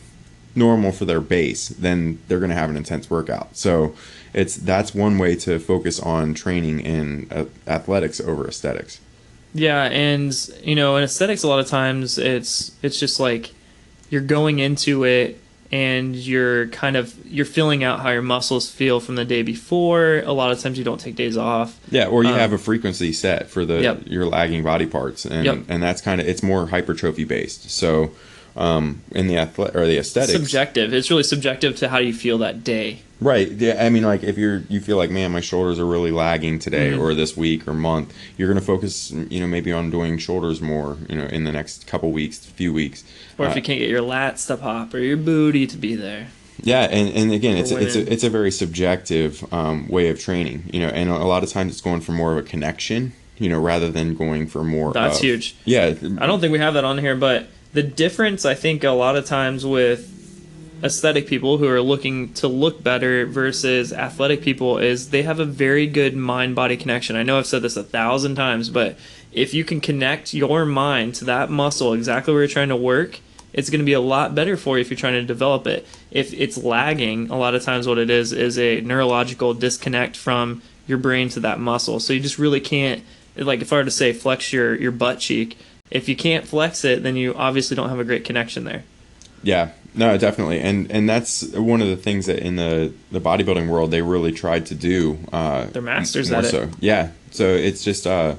normal 0.55 0.93
for 0.93 1.05
their 1.05 1.21
base, 1.21 1.69
then 1.69 2.21
they're 2.29 2.39
going 2.39 2.51
to 2.51 2.57
have 2.57 2.71
an 2.71 2.77
intense 2.77 3.11
workout. 3.11 3.57
So 3.57 3.95
it's 4.33 4.57
that's 4.57 4.95
one 4.95 5.19
way 5.19 5.35
to 5.37 5.59
focus 5.59 5.99
on 5.99 6.35
training 6.35 6.81
in 6.81 7.27
uh, 7.31 7.47
athletics 7.67 8.21
over 8.21 8.47
aesthetics. 8.47 9.01
Yeah, 9.55 9.85
and 9.85 10.35
you 10.63 10.75
know, 10.75 10.97
in 10.97 11.05
aesthetics, 11.05 11.43
a 11.43 11.49
lot 11.49 11.61
of 11.61 11.67
times 11.67 12.19
it's 12.19 12.73
it's 12.83 12.99
just 12.99 13.21
like 13.21 13.53
you're 14.11 14.21
going 14.23 14.59
into 14.59 15.05
it 15.05 15.39
and 15.71 16.15
you're 16.15 16.67
kind 16.69 16.97
of 16.97 17.15
you're 17.27 17.47
feeling 17.47 17.83
out 17.85 18.01
how 18.01 18.11
your 18.11 18.23
muscles 18.23 18.71
feel 18.71 19.01
from 19.01 19.15
the 19.17 19.25
day 19.25 19.43
before. 19.43 20.23
A 20.25 20.33
lot 20.33 20.53
of 20.53 20.61
times 20.61 20.79
you 20.79 20.85
don't 20.85 21.01
take 21.01 21.17
days 21.17 21.37
off. 21.37 21.79
Yeah, 21.91 22.07
or 22.07 22.23
you 22.25 22.31
Um, 22.31 22.39
have 22.39 22.53
a 22.53 22.59
frequency 22.59 23.13
set 23.13 23.49
for 23.51 23.65
the 23.65 23.81
Yep. 23.83 24.03
your 24.07 24.27
lagging 24.27 24.63
body 24.63 24.87
parts, 24.87 25.25
and 25.25 25.45
Yep. 25.45 25.59
and 25.69 25.83
that's 25.83 26.01
kind 26.03 26.21
of 26.21 26.27
it's 26.29 26.43
more 26.43 26.67
hypertrophy 26.69 27.25
based. 27.25 27.71
So 27.71 28.11
um, 28.57 29.03
in 29.13 29.27
the 29.29 29.37
athlete 29.37 29.75
or 29.75 29.87
the 29.87 29.99
aesthetics, 29.99 30.33
Subjective. 30.33 30.93
It's 30.93 31.11
really 31.11 31.23
subjective 31.23 31.77
to 31.77 31.89
how 31.89 31.99
you 31.99 32.13
feel 32.13 32.39
that 32.39 32.63
day. 32.65 32.99
Right. 33.21 33.49
Yeah. 33.51 33.85
I 33.85 33.89
mean, 33.89 34.03
like 34.03 34.25
if 34.25 34.37
you're 34.37 34.63
you 34.69 34.81
feel 34.81 34.97
like, 34.97 35.11
man, 35.11 35.31
my 35.31 35.41
shoulders 35.41 35.79
are 35.79 35.87
really 35.87 36.11
lagging 36.11 36.59
today, 36.59 36.91
Mhm. 36.91 36.99
or 37.01 37.15
this 37.15 37.37
week 37.37 37.69
or 37.69 37.73
month, 37.73 38.13
you're 38.37 38.49
gonna 38.49 38.61
focus, 38.61 39.13
you 39.31 39.39
know, 39.41 39.47
maybe 39.47 39.71
on 39.73 39.91
doing 39.91 40.19
shoulders 40.19 40.61
more, 40.61 40.97
you 41.09 41.17
know, 41.17 41.27
in 41.27 41.45
the 41.45 41.53
next 41.53 41.87
couple 41.87 42.11
weeks, 42.11 42.39
few 42.39 42.73
weeks. 42.73 43.05
Or 43.39 43.47
if 43.47 43.53
Uh, 43.53 43.55
you 43.57 43.63
can't 43.63 43.79
get 43.79 43.89
your 43.89 44.03
lats 44.03 44.47
to 44.49 44.57
pop 44.57 44.93
or 44.93 44.99
your 44.99 45.17
booty 45.17 45.67
to 45.69 45.77
be 45.77 45.95
there. 45.95 46.29
Yeah, 46.65 46.83
and, 46.91 47.09
and 47.17 47.33
again, 47.33 47.57
it's 47.57 47.71
it's 47.71 47.95
a, 47.97 48.13
it's 48.13 48.25
a 48.25 48.31
very 48.31 48.51
subjective 48.51 49.45
um, 49.53 49.87
way 49.89 50.09
of 50.09 50.21
training, 50.21 50.65
you 50.73 50.81
know, 50.81 50.89
and 50.89 51.09
a 51.09 51.25
lot 51.25 51.43
of 51.45 51.51
times 51.51 51.73
it's 51.73 51.81
going 51.81 52.01
for 52.01 52.13
more 52.13 52.33
of 52.33 52.39
a 52.39 52.43
connection, 52.43 53.13
you 53.39 53.49
know, 53.49 53.59
rather 53.61 53.89
than 53.91 54.15
going 54.15 54.47
for 54.49 54.63
more. 54.65 54.93
That's 54.93 55.17
of- 55.19 55.23
huge. 55.25 55.55
Yeah. 55.65 55.95
I 56.19 56.27
don't 56.27 56.41
think 56.41 56.53
we 56.53 56.59
have 56.59 56.75
that 56.75 56.85
on 56.85 56.99
here, 56.99 57.15
but 57.17 57.49
the 57.73 57.83
difference 57.83 58.45
I 58.45 58.55
think 58.55 58.85
a 58.85 58.91
lot 58.91 59.17
of 59.17 59.25
times 59.25 59.65
with 59.65 60.09
aesthetic 60.83 61.27
people 61.27 61.59
who 61.59 61.69
are 61.69 61.81
looking 61.81 62.33
to 62.35 62.49
look 62.49 62.83
better 62.83 63.25
versus 63.27 63.93
athletic 63.93 64.43
people 64.43 64.79
is 64.79 65.11
they 65.11 65.23
have 65.23 65.39
a 65.39 65.45
very 65.45 65.87
good 65.87 66.17
mind 66.17 66.55
body 66.55 66.77
connection. 66.77 67.15
I 67.15 67.23
know 67.23 67.39
I've 67.39 67.47
said 67.47 67.63
this 67.63 67.77
a 67.77 67.85
thousand 67.85 68.35
times, 68.35 68.69
but 68.69 68.99
if 69.33 69.55
you 69.55 69.65
can 69.65 69.81
connect 69.81 70.35
your 70.35 70.67
mind 70.67 71.15
to 71.17 71.25
that 71.27 71.51
muscle 71.51 71.93
exactly 71.93 72.35
where 72.35 72.43
you're 72.43 72.49
trying 72.49 72.69
to 72.69 72.77
work, 72.77 73.21
it's 73.53 73.71
going 73.71 73.81
to 73.81 73.87
be 73.87 73.93
a 73.93 74.01
lot 74.01 74.35
better 74.35 74.57
for 74.57 74.77
you 74.77 74.81
if 74.81 74.91
you're 74.91 74.97
trying 74.97 75.13
to 75.15 75.23
develop 75.23 75.67
it. 75.67 75.87
If 76.11 76.33
it's 76.33 76.59
lagging, 76.59 77.31
a 77.31 77.39
lot 77.39 77.55
of 77.55 77.63
times 77.63 77.87
what 77.87 77.99
it 77.99 78.11
is 78.11 78.33
is 78.33 78.59
a 78.59 78.81
neurological 78.81 79.55
disconnect 79.55 80.17
from 80.17 80.63
your 80.87 80.99
brain 80.99 81.29
to 81.31 81.41
that 81.41 81.61
muscle. 81.61 82.01
So 82.01 82.13
you 82.13 82.21
just 82.21 82.39
really 82.39 82.61
can't 82.61 83.03
like 83.37 83.63
if 83.63 83.73
I 83.73 83.77
were 83.77 83.85
to 83.85 83.91
say 83.91 84.13
flex 84.13 84.53
your 84.53 84.75
your 84.75 84.93
butt 84.93 85.19
cheek, 85.19 85.59
if 85.93 86.09
you 86.09 86.17
can't 86.17 86.47
flex 86.49 86.85
it, 86.85 87.03
then 87.03 87.17
you 87.17 87.35
obviously 87.35 87.77
don't 87.77 87.91
have 87.91 88.01
a 88.01 88.05
great 88.05 88.25
connection 88.25 88.65
there. 88.65 88.83
Yeah, 89.43 89.73
no, 89.95 90.17
definitely, 90.17 90.61
and 90.61 90.91
and 90.91 91.09
that's 91.09 91.43
one 91.53 91.83
of 91.83 91.89
the 91.89 91.97
things 91.97 92.27
that 92.27 92.39
in 92.39 92.57
the 92.57 92.93
the 93.11 93.21
bodybuilding 93.21 93.69
world 93.69 93.91
they 93.91 94.01
really 94.01 94.33
tried 94.33 94.67
to 94.67 94.75
do. 94.75 95.19
Uh, 95.33 95.67
They're 95.67 95.83
masters 95.83 96.31
more 96.31 96.39
at 96.41 96.47
it. 96.47 96.51
so. 96.51 96.71
Yeah, 96.81 97.11
so 97.31 97.49
it's 97.49 97.85
just 97.85 98.07
uh, 98.07 98.37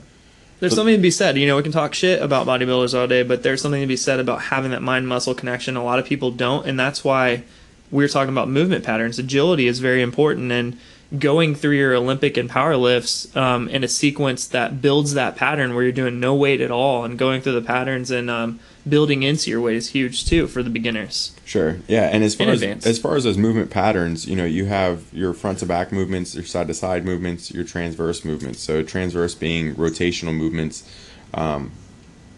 There's 0.60 0.74
something 0.74 0.96
to 0.96 1.02
be 1.02 1.12
said. 1.12 1.38
You 1.38 1.46
know, 1.46 1.56
we 1.58 1.64
can 1.64 1.72
talk 1.72 1.94
shit 1.94 2.22
about 2.22 2.48
bodybuilders 2.48 2.98
all 2.98 3.06
day, 3.08 3.22
but 3.22 3.44
there's 3.44 3.62
something 3.62 3.82
to 3.82 3.88
be 3.88 3.98
said 3.98 4.20
about 4.20 4.44
having 4.44 4.72
that 4.72 4.82
mind 4.82 5.08
muscle 5.08 5.36
connection. 5.36 5.76
A 5.76 5.84
lot 5.84 6.00
of 6.00 6.06
people 6.06 6.32
don't, 6.32 6.66
and 6.66 6.80
that's 6.80 7.04
why 7.04 7.44
we're 7.92 8.08
talking 8.08 8.32
about 8.34 8.50
movement 8.50 8.84
patterns. 8.84 9.20
Agility 9.20 9.68
is 9.68 9.80
very 9.80 10.02
important, 10.02 10.52
and 10.52 10.80
going 11.18 11.54
through 11.54 11.76
your 11.76 11.94
Olympic 11.94 12.38
and 12.38 12.50
power 12.50 12.76
lifts 12.76 13.36
um, 13.36 13.70
in 13.70 13.84
a 13.84 13.88
sequence 13.88 14.48
that 14.48 14.82
builds 14.82 15.14
that 15.14 15.36
pattern 15.36 15.76
where 15.76 15.84
you're 15.84 15.92
doing 15.92 16.20
no 16.20 16.34
weight 16.34 16.60
at 16.60 16.72
all 16.72 17.06
and 17.06 17.20
going 17.20 17.42
through 17.42 17.54
the 17.54 17.62
patterns 17.62 18.10
and 18.10 18.30
um, 18.30 18.60
building 18.88 19.22
into 19.22 19.52
your 19.52 19.62
weight 19.62 19.76
is 19.76 19.90
huge 19.90 20.26
too 20.26 20.48
for 20.48 20.64
the 20.64 20.72
beginners. 20.72 21.36
Sure. 21.46 21.78
Yeah, 21.88 22.10
and 22.12 22.24
as 22.24 22.34
far 22.34 22.48
In 22.48 22.54
as 22.54 22.62
advance. 22.62 22.86
as 22.88 23.00
far 23.00 23.16
as 23.16 23.26
those 23.26 23.38
movement 23.38 23.70
patterns, 23.70 24.26
you 24.28 24.36
know, 24.36 24.46
you 24.46 24.66
have 24.66 25.06
your 25.14 25.34
front 25.34 25.60
to 25.60 25.66
back 25.68 25.92
movements, 25.92 26.34
your 26.34 26.46
side 26.46 26.68
to 26.68 26.74
side 26.74 27.06
movements, 27.06 27.52
your 27.52 27.64
transverse 27.64 28.26
movements. 28.26 28.60
So 28.60 28.82
transverse 28.82 29.36
being 29.36 29.76
rotational 29.76 30.36
movements, 30.36 30.90
um, 31.36 31.72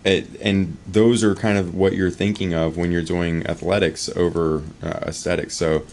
it, 0.03 0.27
and 0.41 0.77
those 0.85 1.23
are 1.23 1.33
kind 1.33 1.57
of 1.57 1.73
what 1.73 1.93
you're 1.93 2.11
thinking 2.11 2.53
of 2.53 2.77
when 2.77 2.91
you're 2.91 3.01
doing 3.01 3.47
athletics 3.47 4.09
over 4.15 4.63
uh, 4.83 4.99
aesthetics. 5.03 5.55
So 5.55 5.85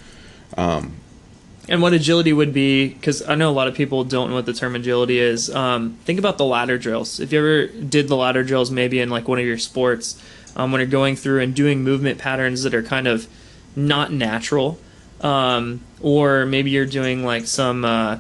And 1.69 1.81
what 1.81 1.93
agility 1.93 2.33
would 2.33 2.53
be, 2.53 2.89
because 2.89 3.23
I 3.23 3.37
know 3.37 3.49
a 3.49 3.53
lot 3.53 3.69
of 3.69 3.75
people 3.75 4.03
don't 4.03 4.31
know 4.31 4.35
what 4.35 4.47
the 4.47 4.53
term 4.53 4.75
agility 4.75 5.21
is. 5.21 5.49
Um, 5.55 5.97
think 6.05 6.19
about 6.19 6.37
the 6.37 6.45
ladder 6.45 6.77
drills. 6.77 7.21
If 7.21 7.33
you 7.33 7.39
ever 7.39 7.67
did 7.67 8.09
the 8.09 8.17
ladder 8.17 8.43
drills, 8.43 8.71
maybe 8.71 8.99
in 9.01 9.11
like 9.11 9.29
one 9.29 9.39
of 9.39 9.45
your 9.45 9.59
sports, 9.59 10.21
um, 10.57 10.73
when 10.73 10.81
you're 10.81 10.89
going 10.89 11.15
through 11.15 11.41
and 11.41 11.55
doing 11.55 11.83
movement 11.83 12.19
patterns 12.19 12.65
that 12.65 12.75
are 12.75 12.83
kind 12.83 13.07
of 13.07 13.29
not 13.77 14.13
natural, 14.13 14.79
um, 15.21 15.81
or 16.01 16.47
maybe 16.47 16.71
you're 16.71 16.85
doing 16.85 17.25
like 17.25 17.47
some 17.47 17.85
uh, 17.85 18.19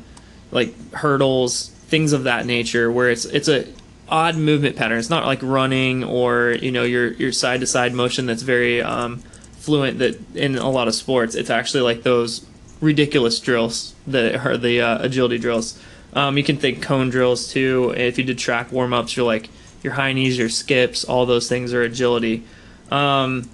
like 0.52 0.92
hurdles, 0.92 1.68
things 1.68 2.12
of 2.12 2.24
that 2.24 2.46
nature, 2.46 2.90
where 2.92 3.10
it's 3.10 3.24
it's 3.24 3.48
a 3.48 3.66
odd 4.08 4.36
movement 4.36 4.76
pattern. 4.76 4.98
It's 4.98 5.10
not 5.10 5.26
like 5.26 5.42
running 5.42 6.04
or 6.04 6.52
you 6.52 6.70
know 6.70 6.84
your 6.84 7.12
your 7.14 7.32
side 7.32 7.60
to 7.60 7.66
side 7.66 7.92
motion 7.92 8.26
that's 8.26 8.42
very 8.42 8.80
um, 8.80 9.18
fluent. 9.58 9.98
That 9.98 10.36
in 10.36 10.56
a 10.56 10.70
lot 10.70 10.86
of 10.86 10.94
sports, 10.94 11.34
it's 11.34 11.50
actually 11.50 11.82
like 11.82 12.04
those 12.04 12.46
ridiculous 12.82 13.40
drills 13.40 13.94
that 14.06 14.44
are 14.44 14.58
the 14.58 14.82
uh, 14.82 15.02
agility 15.02 15.38
drills. 15.38 15.80
Um, 16.12 16.36
you 16.36 16.44
can 16.44 16.58
think 16.58 16.82
cone 16.82 17.08
drills 17.08 17.48
too. 17.48 17.94
If 17.96 18.18
you 18.18 18.24
did 18.24 18.36
track 18.36 18.70
warm 18.70 18.92
ups, 18.92 19.16
you're 19.16 19.24
like 19.24 19.48
your 19.82 19.94
high 19.94 20.12
knees, 20.12 20.36
your 20.36 20.50
skips, 20.50 21.04
all 21.04 21.24
those 21.24 21.48
things 21.48 21.72
are 21.72 21.82
agility. 21.82 22.44
Um, 22.90 23.48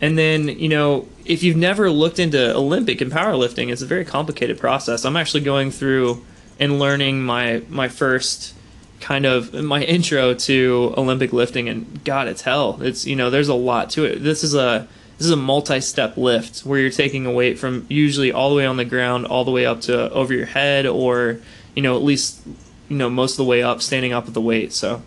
and 0.00 0.18
then, 0.18 0.48
you 0.48 0.68
know, 0.68 1.08
if 1.24 1.42
you've 1.42 1.56
never 1.56 1.88
looked 1.88 2.18
into 2.18 2.54
Olympic 2.54 3.00
and 3.00 3.10
powerlifting, 3.10 3.72
it's 3.72 3.80
a 3.80 3.86
very 3.86 4.04
complicated 4.04 4.58
process. 4.58 5.04
I'm 5.06 5.16
actually 5.16 5.40
going 5.40 5.70
through 5.70 6.22
and 6.60 6.78
learning 6.78 7.22
my 7.22 7.62
my 7.68 7.88
first 7.88 8.54
kind 9.00 9.26
of 9.26 9.52
my 9.54 9.82
intro 9.82 10.34
to 10.34 10.94
Olympic 10.96 11.32
lifting 11.32 11.68
and 11.68 12.04
god 12.04 12.28
it's 12.28 12.42
hell. 12.42 12.78
It's 12.82 13.06
you 13.06 13.16
know, 13.16 13.30
there's 13.30 13.48
a 13.48 13.54
lot 13.54 13.90
to 13.90 14.04
it. 14.04 14.22
This 14.22 14.44
is 14.44 14.54
a 14.54 14.86
this 15.24 15.30
is 15.30 15.32
a 15.32 15.36
multi-step 15.36 16.18
lift 16.18 16.66
where 16.66 16.78
you're 16.78 16.90
taking 16.90 17.24
a 17.24 17.32
weight 17.32 17.58
from 17.58 17.86
usually 17.88 18.30
all 18.30 18.50
the 18.50 18.56
way 18.56 18.66
on 18.66 18.76
the 18.76 18.84
ground 18.84 19.24
all 19.24 19.42
the 19.42 19.50
way 19.50 19.64
up 19.64 19.80
to 19.80 20.10
over 20.10 20.34
your 20.34 20.44
head 20.44 20.84
or 20.84 21.40
you 21.74 21.82
know, 21.82 21.96
at 21.96 22.02
least 22.02 22.42
you 22.90 22.96
know, 22.96 23.08
most 23.08 23.32
of 23.32 23.36
the 23.38 23.44
way 23.44 23.62
up 23.62 23.80
standing 23.80 24.12
up 24.12 24.26
with 24.26 24.34
the 24.34 24.42
weight. 24.42 24.74
So 24.74 25.00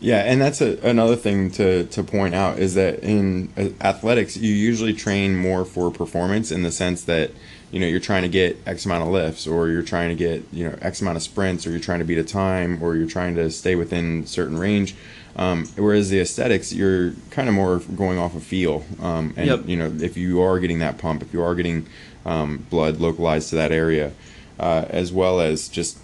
Yeah, 0.00 0.18
and 0.18 0.40
that's 0.40 0.60
a, 0.60 0.78
another 0.78 1.14
thing 1.14 1.52
to, 1.52 1.84
to 1.84 2.02
point 2.02 2.34
out 2.34 2.58
is 2.58 2.74
that 2.74 3.04
in 3.04 3.52
athletics, 3.80 4.36
you 4.36 4.52
usually 4.52 4.94
train 4.94 5.36
more 5.36 5.64
for 5.64 5.92
performance 5.92 6.50
in 6.50 6.62
the 6.62 6.72
sense 6.72 7.04
that 7.04 7.30
you 7.70 7.78
know 7.78 7.86
you're 7.86 8.00
trying 8.00 8.22
to 8.22 8.28
get 8.28 8.60
X 8.66 8.84
amount 8.84 9.04
of 9.04 9.10
lifts, 9.10 9.46
or 9.46 9.68
you're 9.68 9.82
trying 9.82 10.08
to 10.08 10.16
get 10.16 10.42
you 10.52 10.68
know 10.68 10.76
X 10.82 11.00
amount 11.00 11.18
of 11.18 11.22
sprints, 11.22 11.68
or 11.68 11.70
you're 11.70 11.78
trying 11.78 12.00
to 12.00 12.04
beat 12.04 12.18
a 12.18 12.24
time, 12.24 12.82
or 12.82 12.96
you're 12.96 13.08
trying 13.08 13.36
to 13.36 13.48
stay 13.48 13.76
within 13.76 14.26
certain 14.26 14.58
range. 14.58 14.96
Um, 15.36 15.66
whereas 15.76 16.10
the 16.10 16.20
aesthetics, 16.20 16.72
you're 16.72 17.12
kind 17.30 17.48
of 17.48 17.54
more 17.54 17.78
going 17.96 18.18
off 18.18 18.34
of 18.36 18.42
feel, 18.42 18.84
um, 19.00 19.32
and 19.36 19.46
Yep. 19.46 19.60
you 19.66 19.76
know 19.76 19.90
if 20.00 20.16
you 20.16 20.42
are 20.42 20.58
getting 20.60 20.80
that 20.80 20.98
pump, 20.98 21.22
if 21.22 21.32
you 21.32 21.42
are 21.42 21.54
getting 21.54 21.86
um, 22.26 22.66
blood 22.68 23.00
localized 23.00 23.48
to 23.50 23.56
that 23.56 23.72
area, 23.72 24.12
uh, 24.60 24.84
as 24.90 25.10
well 25.12 25.40
as 25.40 25.68
just 25.68 25.98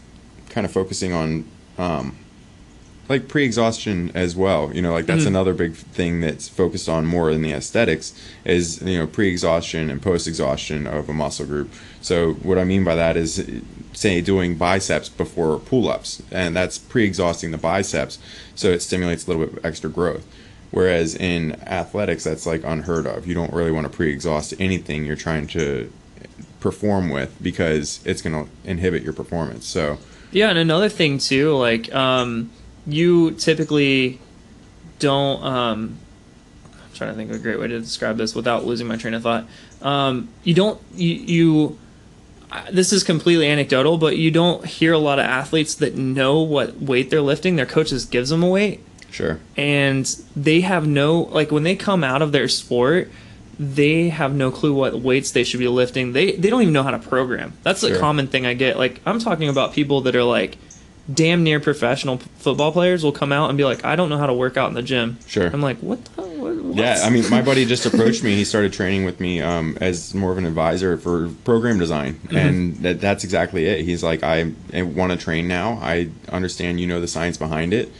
kind 0.49 0.65
of 0.65 0.73
focusing 0.73 1.13
on 1.13 1.45
um, 1.77 2.17
like 3.09 3.29
pre-exhaustion 3.29 4.11
as 4.15 4.37
well 4.37 4.71
you 4.75 4.83
know 4.83 4.93
like 4.93 5.07
that's 5.07 5.25
another 5.25 5.55
big 5.55 5.75
thing 5.75 6.21
that's 6.21 6.47
focused 6.49 6.89
on 6.89 7.07
more 7.07 7.31
in 7.31 7.41
the 7.41 7.53
aesthetics 7.53 8.13
is 8.45 8.83
you 8.83 8.99
know 8.99 9.07
pre-exhaustion 9.07 9.89
and 9.89 10.03
post-exhaustion 10.03 10.87
of 10.87 11.09
a 11.09 11.13
muscle 11.13 11.47
group. 11.47 11.73
So 12.03 12.35
what 12.35 12.59
i 12.59 12.65
mean 12.65 12.85
by 12.85 12.95
that 12.97 13.17
is 13.17 13.39
say 13.99 14.21
doing 14.21 14.57
biceps 14.57 15.09
before 15.09 15.59
pull-ups 15.59 16.23
and 16.31 16.55
that's 16.55 16.79
pre-exhausting 16.79 17.51
the 17.51 17.59
biceps 17.59 18.19
so 18.55 18.69
it 18.69 18.81
stimulates 18.81 19.27
a 19.27 19.31
little 19.31 19.47
bit 19.47 19.57
of 19.57 19.65
extra 19.65 19.91
growth 19.91 20.25
whereas 20.71 21.15
in 21.15 21.53
athletics 21.63 22.25
that's 22.25 22.47
like 22.47 22.63
unheard 22.65 23.07
of 23.07 23.27
you 23.27 23.35
don't 23.35 23.53
really 23.53 23.73
want 23.73 23.91
to 23.91 23.95
pre-exhaust 23.95 24.55
anything 24.59 25.05
you're 25.05 25.17
trying 25.17 25.47
to 25.47 25.93
perform 26.61 27.09
with 27.09 27.35
because 27.43 28.01
it's 28.05 28.23
going 28.23 28.45
to 28.45 28.51
inhibit 28.65 29.03
your 29.03 29.13
performance 29.13 29.67
so 29.67 29.99
Yeah, 30.31 30.51
and 30.51 30.59
another 30.59 30.89
thing 30.89 31.19
too, 31.19 31.57
like 31.57 31.93
um, 31.95 32.51
you 32.87 33.33
typically 33.33 34.21
don't. 34.99 35.43
Um, 35.43 35.97
I'm 36.65 36.95
trying 36.95 37.11
to 37.11 37.17
think 37.17 37.31
of 37.31 37.37
a 37.37 37.39
great 37.39 37.59
way 37.59 37.69
to 37.69 37.81
describe 37.81 38.17
this 38.19 38.35
without 38.35 38.67
losing 38.67 38.87
my 38.87 38.97
train 38.97 39.15
of 39.15 39.23
thought. 39.23 39.47
Um, 39.81 40.29
you 40.45 40.55
don't. 40.55 40.81
You. 40.95 41.15
you 41.15 41.79
this 42.71 42.93
is 42.93 43.05
completely 43.05 43.49
anecdotal, 43.49 43.99
but 43.99 44.17
you 44.17 44.31
don't 44.31 44.65
hear 44.65 44.93
a 44.93 44.99
lot 44.99 45.19
of 45.19 45.25
athletes 45.25 45.75
that 45.77 45.97
know 45.97 46.41
what 46.41 46.81
weight 46.81 47.11
they're 47.11 47.21
lifting. 47.21 47.57
Their 47.57 47.67
coaches 47.67 48.05
gives 48.05 48.31
them 48.31 48.43
a 48.43 48.49
weight, 48.49 48.85
sure. 49.11 49.41
And 49.57 50.07
they 50.35 50.63
have 50.63 50.87
no 50.87 51.21
like 51.21 51.51
when 51.51 51.63
they 51.63 51.77
come 51.77 52.03
out 52.05 52.23
of 52.23 52.33
their 52.33 52.49
sport 52.49 53.11
they 53.61 54.09
have 54.09 54.33
no 54.33 54.53
clue 54.53 54.73
what 54.73 55.01
weights 55.01 55.33
they 55.33 55.43
should 55.43 55.59
be 55.59 55.67
lifting. 55.67 56.13
They 56.13 56.33
they 56.33 56.49
don't 56.49 56.63
even 56.63 56.73
know 56.73 56.85
how 56.85 56.93
to 56.93 56.99
program. 57.01 57.55
That's 57.65 57.83
a 57.83 57.99
common 57.99 58.29
thing 58.29 58.47
i 58.47 58.55
get. 58.55 58.79
Like 58.79 59.01
i'm 59.05 59.19
talking 59.19 59.49
about 59.49 59.73
people 59.73 60.03
that 60.03 60.15
are 60.15 60.23
like 60.23 60.59
damn 61.13 61.43
near 61.43 61.59
professional 61.59 62.19
p- 62.19 62.27
football 62.37 62.71
players 62.71 63.03
will 63.03 63.13
come 63.13 63.33
out 63.33 63.49
and 63.49 63.57
be 63.57 63.65
like 63.65 63.83
i 63.85 63.97
don't 63.97 64.11
know 64.11 64.19
how 64.19 64.27
to 64.27 64.35
work 64.35 64.57
out 64.57 64.69
in 64.69 64.75
the 64.75 64.83
gym. 64.83 65.19
Sure. 65.27 65.47
i'm 65.47 65.63
like 65.63 65.79
what 65.79 66.05
the 66.05 66.11
what? 66.63 66.77
Yeah, 66.77 67.01
I 67.03 67.11
mean, 67.11 67.29
my 67.31 67.43
buddy 67.43 67.65
just 67.65 67.87
approached 67.87 68.23
me. 68.23 68.35
He 68.35 68.45
started 68.45 68.73
training 68.73 69.05
with 69.05 69.21
me 69.21 69.41
um, 69.41 69.77
as 69.81 70.15
more 70.15 70.33
of 70.33 70.39
an 70.39 70.47
advisor 70.47 70.97
for 70.97 71.29
program 71.45 71.79
design, 71.79 72.21
and 72.31 72.77
that, 72.79 73.01
that's 73.01 73.25
exactly 73.25 73.67
it. 73.67 73.85
He's 73.85 74.03
like, 74.03 74.23
I, 74.23 74.53
want 74.75 75.13
to 75.13 75.19
train 75.19 75.49
now. 75.49 75.79
I 75.83 76.11
understand 76.31 76.81
you 76.81 76.87
know 76.87 77.01
the 77.01 77.09
science 77.09 77.37
behind 77.37 77.73
it. 77.73 77.91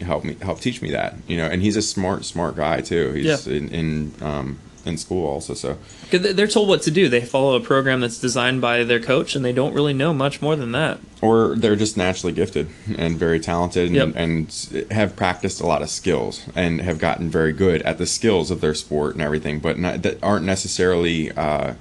Help 0.00 0.24
me, 0.24 0.36
help 0.42 0.60
teach 0.60 0.82
me 0.82 0.90
that. 0.90 1.14
You 1.26 1.36
know, 1.38 1.46
and 1.46 1.62
he's 1.62 1.76
a 1.76 1.82
smart, 1.82 2.24
smart 2.24 2.56
guy 2.56 2.80
too. 2.80 3.12
He's 3.12 3.46
Yeah. 3.46 3.52
in 3.54 3.68
in, 3.70 4.12
um, 4.20 4.58
in 4.86 4.96
school 4.96 5.26
also. 5.26 5.54
So 5.54 5.76
they- 6.10 6.32
they're 6.32 6.46
told 6.46 6.68
what 6.68 6.82
to 6.82 6.90
do 6.90 7.08
they 7.08 7.20
follow 7.20 7.56
a 7.56 7.60
program 7.60 8.00
that's 8.00 8.18
designed 8.18 8.60
by 8.60 8.84
their 8.84 9.00
coach 9.00 9.34
and 9.34 9.44
they 9.44 9.52
don't 9.52 9.74
really 9.74 9.92
know 9.92 10.14
much 10.14 10.40
more 10.40 10.56
than 10.56 10.72
that 10.72 10.98
or 11.20 11.54
they're 11.56 11.76
just 11.76 11.96
naturally 11.96 12.32
gifted 12.32 12.68
and 12.96 13.18
very 13.18 13.40
talented 13.40 13.86
and, 13.88 13.96
Yep. 13.96 14.12
and 14.14 14.86
have 14.92 15.16
practiced 15.16 15.60
a 15.60 15.66
lot 15.66 15.82
of 15.82 15.90
skills 15.90 16.42
and 16.54 16.80
have 16.82 16.98
gotten 16.98 17.28
very 17.30 17.52
good 17.52 17.82
at 17.82 17.98
the 17.98 18.06
skills 18.06 18.50
of 18.50 18.60
their 18.60 18.74
sport 18.74 19.14
and 19.14 19.22
everything, 19.22 19.58
but 19.58 19.78
not, 19.78 20.02
that 20.02 20.18
aren't 20.22 20.44
necessarily 20.44 21.32
uh, 21.32 21.72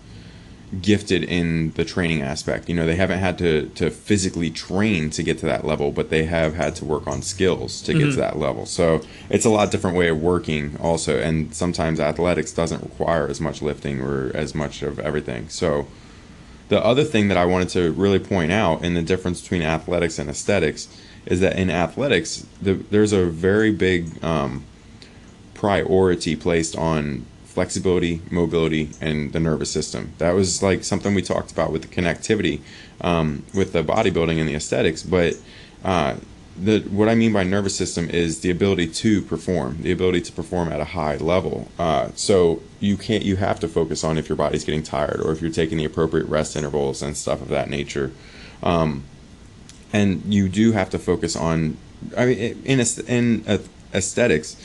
gifted 0.82 1.24
in 1.24 1.72
the 1.72 1.86
training 1.86 2.22
aspect. 2.22 2.68
You 2.70 2.76
know, 2.76 2.86
they 2.86 2.96
haven't 2.96 3.20
had 3.20 3.38
to, 3.40 3.68
to 3.76 3.90
physically 3.90 4.50
train 4.50 5.10
to 5.12 5.24
get 5.24 5.38
to 5.40 5.46
that 5.46 5.66
level, 5.66 5.92
but 5.92 6.10
they 6.10 6.26
have 6.26 6.56
had 6.56 6.76
to 6.78 6.86
work 6.86 7.08
on 7.08 7.22
skills 7.22 7.82
to 7.84 7.94
get 7.94 8.12
to 8.12 8.16
that 8.18 8.38
level. 8.38 8.66
So 8.66 9.02
it's 9.30 9.46
a 9.46 9.50
lot 9.50 9.72
different 9.72 9.96
way 9.96 10.08
of 10.08 10.22
working 10.22 10.78
also. 10.78 11.20
And 11.20 11.54
sometimes 11.54 12.00
athletics 12.00 12.52
doesn't 12.52 12.84
require 12.84 13.28
as 13.28 13.40
much 13.40 13.62
lifting 13.62 14.02
or 14.02 14.32
as 14.34 14.56
much 14.56 14.82
of 14.82 15.00
everything. 15.00 15.50
So 15.50 15.88
the 16.70 16.84
other 16.84 17.04
thing 17.04 17.28
that 17.28 17.38
I 17.38 17.46
wanted 17.46 17.70
to 17.70 17.92
really 17.92 18.20
point 18.20 18.52
out 18.52 18.84
in 18.84 18.96
the 18.96 19.02
difference 19.02 19.42
between 19.42 19.62
athletics 19.62 20.18
and 20.18 20.30
aesthetics 20.30 20.88
is 21.26 21.40
that 21.40 21.58
in 21.58 21.70
athletics, 21.70 22.46
the, 22.62 22.74
there's 22.74 23.14
a 23.14 23.26
very 23.26 23.72
big 23.72 24.24
um, 24.24 24.64
priority 25.54 26.36
placed 26.36 26.76
on 26.76 27.26
flexibility, 27.56 28.22
mobility, 28.30 28.90
and 29.00 29.32
the 29.34 29.40
nervous 29.40 29.72
system. 29.72 30.12
That 30.20 30.34
was 30.36 30.62
like 30.62 30.84
something 30.84 31.16
we 31.16 31.22
talked 31.22 31.52
about 31.52 31.72
with 31.72 31.82
the 31.82 31.88
connectivity 31.88 32.60
um, 33.02 33.44
with 33.54 33.72
the 33.72 33.84
bodybuilding 33.84 34.38
and 34.40 34.48
the 34.48 34.56
aesthetics. 34.56 35.02
But 35.02 35.38
uh, 35.84 36.18
the 36.62 36.82
what 36.82 37.08
I 37.08 37.16
mean 37.16 37.32
by 37.32 37.44
nervous 37.44 37.76
system 37.76 38.10
is 38.10 38.42
the 38.42 38.52
ability 38.52 38.88
to 38.88 39.22
perform, 39.22 39.78
the 39.82 39.92
ability 39.92 40.22
to 40.22 40.32
perform 40.34 40.72
at 40.72 40.82
a 40.82 40.86
high 41.00 41.16
level. 41.16 41.70
Uh, 41.80 42.10
so 42.16 42.62
you 42.82 42.98
can't, 42.98 43.24
you 43.24 43.38
have 43.38 43.60
to 43.62 43.68
focus 43.70 44.04
on 44.04 44.18
if 44.18 44.28
your 44.28 44.36
body's 44.36 44.66
getting 44.66 44.84
tired 44.84 45.22
or 45.22 45.32
if 45.32 45.42
you're 45.42 45.52
taking 45.52 45.78
the 45.78 45.86
appropriate 45.86 46.28
rest 46.28 46.56
intervals 46.56 47.02
and 47.02 47.16
stuff 47.16 47.42
of 47.42 47.48
that 47.48 47.70
nature. 47.70 48.12
Um, 48.62 49.06
and 49.94 50.22
you 50.34 50.50
do 50.50 50.74
have 50.74 50.90
to 50.90 51.00
focus 51.00 51.36
on. 51.38 51.78
I 52.18 52.26
mean, 52.26 52.62
in 52.66 52.80
aes- 52.82 53.00
in 53.00 53.44
uh, 53.48 53.60
aesthetics, 53.94 54.58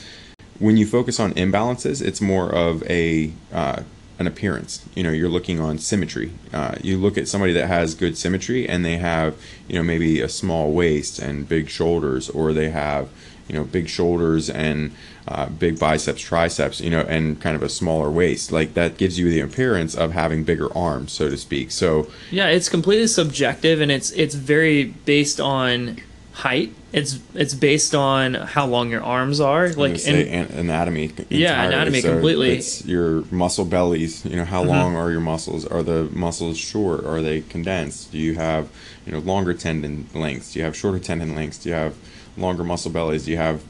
when 0.61 0.77
you 0.77 0.85
focus 0.85 1.19
on 1.19 1.33
imbalances, 1.33 2.01
it's 2.01 2.21
more 2.21 2.49
of 2.53 2.83
a 2.89 3.33
uh, 3.51 3.81
an 4.19 4.27
appearance. 4.27 4.85
You 4.95 5.03
know, 5.03 5.09
you're 5.09 5.29
looking 5.29 5.59
on 5.59 5.79
symmetry. 5.79 6.31
Uh, 6.53 6.75
you 6.81 6.97
look 6.97 7.17
at 7.17 7.27
somebody 7.27 7.51
that 7.53 7.67
has 7.67 7.95
good 7.95 8.15
symmetry, 8.15 8.69
and 8.69 8.85
they 8.85 8.97
have 8.97 9.35
you 9.67 9.75
know 9.75 9.83
maybe 9.83 10.21
a 10.21 10.29
small 10.29 10.71
waist 10.71 11.19
and 11.19 11.49
big 11.49 11.67
shoulders, 11.69 12.29
or 12.29 12.53
they 12.53 12.69
have 12.69 13.09
you 13.47 13.55
know 13.55 13.63
big 13.63 13.89
shoulders 13.89 14.49
and 14.49 14.91
uh, 15.27 15.47
big 15.47 15.79
biceps, 15.79 16.21
triceps, 16.21 16.79
you 16.79 16.91
know, 16.91 17.01
and 17.01 17.41
kind 17.41 17.55
of 17.55 17.63
a 17.63 17.69
smaller 17.69 18.11
waist. 18.11 18.51
Like 18.51 18.75
that 18.75 18.97
gives 18.97 19.17
you 19.17 19.29
the 19.29 19.39
appearance 19.39 19.95
of 19.95 20.11
having 20.11 20.43
bigger 20.43 20.75
arms, 20.77 21.11
so 21.11 21.27
to 21.27 21.37
speak. 21.37 21.71
So 21.71 22.07
Yeah, 22.29 22.47
it's 22.49 22.69
completely 22.69 23.07
subjective, 23.07 23.81
and 23.81 23.91
it's 23.91 24.11
it's 24.11 24.35
very 24.35 24.85
based 25.05 25.41
on 25.41 25.97
height. 26.33 26.73
It's 26.93 27.19
it's 27.33 27.53
based 27.53 27.95
on 27.95 28.33
how 28.33 28.65
long 28.65 28.89
your 28.89 29.03
arms 29.03 29.39
are. 29.39 29.69
like 29.69 29.97
say 29.97 30.29
and, 30.29 30.49
an- 30.51 30.59
anatomy. 30.59 31.11
Yeah, 31.29 31.63
anatomy 31.63 32.01
So 32.01 32.13
completely. 32.13 32.51
It's 32.57 32.85
your 32.85 33.23
muscle 33.31 33.65
bellies. 33.65 34.25
You 34.25 34.37
know, 34.37 34.45
how 34.45 34.61
mm-hmm. 34.61 34.69
long 34.69 34.95
are 34.95 35.11
your 35.11 35.21
muscles? 35.21 35.65
Are 35.65 35.83
the 35.83 36.05
muscles 36.11 36.57
short? 36.57 37.05
Are 37.05 37.21
they 37.21 37.41
condensed? 37.41 38.11
Do 38.11 38.17
you 38.17 38.35
have 38.35 38.69
you 39.05 39.11
know 39.11 39.19
longer 39.19 39.53
tendon 39.53 40.07
lengths? 40.13 40.53
Do 40.53 40.59
you 40.59 40.65
have 40.65 40.75
shorter 40.75 40.99
tendon 40.99 41.35
lengths? 41.35 41.59
Do 41.59 41.69
you 41.69 41.75
have 41.75 41.95
longer 42.37 42.63
muscle 42.63 42.91
bellies? 42.91 43.25
Do 43.25 43.31
you 43.31 43.37
have 43.37 43.63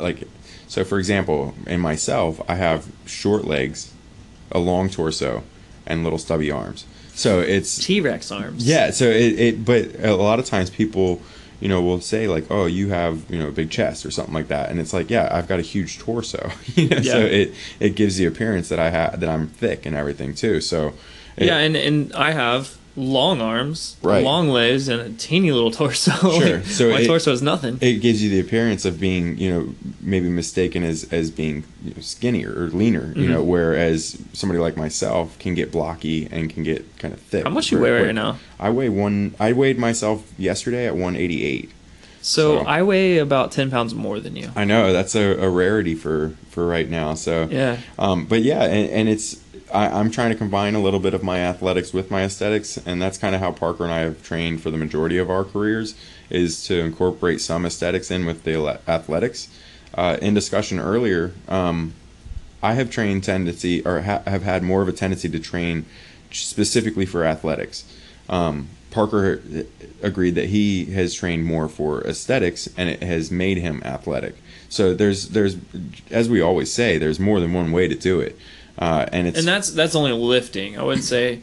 like 0.00 0.24
so? 0.66 0.84
For 0.84 0.98
example, 0.98 1.54
in 1.66 1.80
myself, 1.80 2.40
I 2.48 2.56
have 2.56 2.90
short 3.06 3.44
legs, 3.44 3.92
a 4.52 4.58
long 4.58 4.88
torso, 4.88 5.42
and 5.86 6.04
little 6.04 6.18
stubby 6.18 6.50
arms. 6.50 6.84
So 7.14 7.40
it's 7.40 7.84
T 7.84 8.00
Rex 8.00 8.30
arms. 8.30 8.64
yeah, 8.64 8.92
so 8.92 9.06
it, 9.06 9.40
it 9.40 9.64
but 9.64 10.04
a 10.04 10.14
lot 10.14 10.38
of 10.38 10.44
times 10.44 10.70
people, 10.70 11.20
you 11.60 11.68
know, 11.68 11.82
will 11.82 12.00
say 12.00 12.28
like, 12.28 12.46
"Oh, 12.50 12.66
you 12.66 12.88
have, 12.90 13.22
you 13.30 13.38
know, 13.38 13.48
a 13.48 13.52
big 13.52 13.70
chest 13.70 14.06
or 14.06 14.10
something 14.10 14.34
like 14.34 14.48
that." 14.48 14.70
And 14.70 14.78
it's 14.80 14.92
like, 14.92 15.10
"Yeah, 15.10 15.28
I've 15.30 15.48
got 15.48 15.58
a 15.58 15.62
huge 15.62 15.98
torso." 15.98 16.50
you 16.74 16.88
know, 16.88 17.00
so 17.02 17.18
it 17.20 17.54
it 17.80 17.90
gives 17.96 18.16
the 18.16 18.26
appearance 18.26 18.68
that 18.68 18.78
I 18.78 18.90
have 18.90 19.20
that 19.20 19.28
I'm 19.28 19.48
thick 19.48 19.86
and 19.86 19.94
everything 19.96 20.34
too. 20.34 20.60
So 20.60 20.92
it- 21.36 21.46
yeah, 21.46 21.58
and 21.58 21.76
and 21.76 22.12
I 22.14 22.32
have 22.32 22.76
long 22.98 23.40
arms, 23.40 23.96
Right. 24.02 24.22
long 24.24 24.48
legs, 24.48 24.88
and 24.88 25.00
a 25.00 25.08
teeny 25.10 25.52
little 25.52 25.70
torso. 25.70 26.10
Sure. 26.40 26.56
Like, 26.58 26.66
So 26.66 26.90
my 26.90 27.00
it- 27.00 27.06
torso 27.06 27.32
is 27.32 27.40
nothing. 27.42 27.78
it 27.80 28.00
gives 28.00 28.22
you 28.22 28.28
the 28.30 28.40
appearance 28.40 28.84
of 28.84 28.98
being, 29.00 29.38
you 29.38 29.50
know, 29.50 29.74
maybe 30.00 30.28
mistaken 30.28 30.82
as 30.82 31.04
as 31.12 31.30
being 31.30 31.64
you 31.84 31.90
know, 31.94 32.00
skinnier 32.00 32.52
or 32.52 32.66
leaner, 32.68 33.12
you 33.14 33.22
Mm-hmm. 33.22 33.32
know, 33.32 33.42
whereas 33.42 34.18
somebody 34.32 34.58
like 34.60 34.76
myself 34.76 35.38
can 35.38 35.54
get 35.54 35.70
blocky 35.72 36.28
and 36.30 36.50
can 36.50 36.62
get 36.64 36.84
kind 36.98 37.14
of 37.14 37.20
thick. 37.20 37.44
How 37.44 37.50
much 37.50 37.70
you 37.72 37.78
weigh 37.78 37.90
quick. 37.90 38.06
right 38.06 38.14
now? 38.14 38.38
I 38.58 38.70
weigh 38.70 38.88
one. 38.88 39.34
I 39.38 39.52
weighed 39.52 39.78
myself 39.78 40.22
yesterday 40.38 40.86
at 40.86 40.94
188. 40.94 41.70
So, 42.20 42.58
So- 42.58 42.64
I 42.66 42.82
weigh 42.82 43.18
about 43.18 43.52
ten 43.52 43.70
pounds 43.70 43.94
more 43.94 44.18
than 44.20 44.34
you. 44.36 44.50
I 44.56 44.64
know 44.64 44.92
that's 44.92 45.14
a, 45.14 45.36
a 45.40 45.48
rarity 45.48 45.94
for 45.94 46.32
for 46.50 46.66
right 46.66 46.88
now. 46.90 47.14
So 47.14 47.48
Yeah. 47.50 47.76
Um, 47.98 48.26
but 48.26 48.42
yeah, 48.42 48.64
and, 48.64 48.90
and 48.90 49.08
it's 49.08 49.36
I, 49.72 49.88
I'm 49.88 50.10
trying 50.10 50.30
to 50.30 50.36
combine 50.36 50.74
a 50.74 50.80
little 50.80 51.00
bit 51.00 51.14
of 51.14 51.22
my 51.22 51.40
athletics 51.40 51.92
with 51.92 52.10
my 52.10 52.24
aesthetics, 52.24 52.76
and 52.78 53.00
that's 53.00 53.18
kind 53.18 53.34
of 53.34 53.40
how 53.40 53.52
Parker 53.52 53.84
and 53.84 53.92
I 53.92 54.00
have 54.00 54.22
trained 54.22 54.62
for 54.62 54.70
the 54.70 54.76
majority 54.78 55.18
of 55.18 55.30
our 55.30 55.44
careers 55.44 55.94
is 56.30 56.64
to 56.64 56.78
incorporate 56.78 57.40
some 57.40 57.64
aesthetics 57.64 58.10
in 58.10 58.26
with 58.26 58.44
the 58.44 58.80
athletics. 58.88 59.48
Uh, 59.94 60.18
in 60.20 60.34
discussion 60.34 60.78
earlier, 60.78 61.32
um, 61.48 61.94
I 62.62 62.74
have 62.74 62.90
trained 62.90 63.24
tendency 63.24 63.84
or 63.84 64.02
ha- 64.02 64.22
have 64.26 64.42
had 64.42 64.62
more 64.62 64.82
of 64.82 64.88
a 64.88 64.92
tendency 64.92 65.28
to 65.28 65.38
train 65.38 65.86
specifically 66.30 67.06
for 67.06 67.24
athletics. 67.24 67.84
Um, 68.28 68.68
Parker 68.90 69.42
agreed 70.02 70.34
that 70.34 70.46
he 70.46 70.86
has 70.86 71.14
trained 71.14 71.44
more 71.44 71.68
for 71.68 72.02
aesthetics, 72.06 72.68
and 72.76 72.88
it 72.88 73.02
has 73.02 73.30
made 73.30 73.58
him 73.58 73.82
athletic. 73.84 74.34
So 74.68 74.94
there's 74.94 75.30
there's 75.30 75.56
as 76.10 76.28
we 76.28 76.40
always 76.40 76.72
say, 76.72 76.98
there's 76.98 77.20
more 77.20 77.40
than 77.40 77.52
one 77.52 77.70
way 77.72 77.86
to 77.88 77.94
do 77.94 78.20
it, 78.20 78.38
uh, 78.78 79.06
and 79.12 79.26
it's 79.26 79.38
and 79.38 79.46
that's 79.46 79.70
that's 79.70 79.94
only 79.94 80.12
lifting. 80.12 80.78
I 80.78 80.84
would 80.84 81.02
say, 81.02 81.42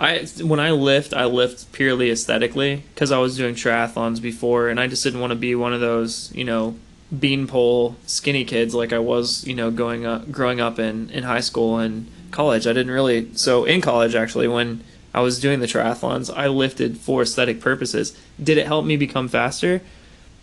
I 0.00 0.26
when 0.42 0.58
I 0.58 0.70
lift, 0.70 1.12
I 1.12 1.26
lift 1.26 1.70
purely 1.72 2.10
aesthetically 2.10 2.82
because 2.94 3.12
I 3.12 3.18
was 3.18 3.36
doing 3.36 3.54
triathlons 3.54 4.20
before, 4.22 4.68
and 4.68 4.80
I 4.80 4.86
just 4.86 5.04
didn't 5.04 5.20
want 5.20 5.32
to 5.32 5.36
be 5.36 5.54
one 5.54 5.74
of 5.74 5.80
those 5.80 6.32
you 6.34 6.44
know 6.44 6.76
beanpole 7.16 7.94
skinny 8.06 8.44
kids 8.44 8.74
like 8.74 8.92
I 8.92 8.98
was 8.98 9.46
you 9.46 9.54
know 9.54 9.70
going 9.70 10.06
up 10.06 10.30
growing 10.32 10.60
up 10.60 10.78
in 10.78 11.10
in 11.10 11.24
high 11.24 11.40
school 11.40 11.78
and 11.78 12.10
college. 12.30 12.66
I 12.66 12.72
didn't 12.72 12.92
really 12.92 13.34
so 13.34 13.64
in 13.64 13.82
college 13.82 14.14
actually 14.14 14.48
when 14.48 14.82
I 15.12 15.20
was 15.20 15.40
doing 15.40 15.60
the 15.60 15.66
triathlons, 15.66 16.30
I 16.34 16.48
lifted 16.48 16.98
for 16.98 17.22
aesthetic 17.22 17.60
purposes. 17.60 18.16
Did 18.42 18.58
it 18.58 18.66
help 18.66 18.84
me 18.84 18.96
become 18.98 19.28
faster? 19.28 19.80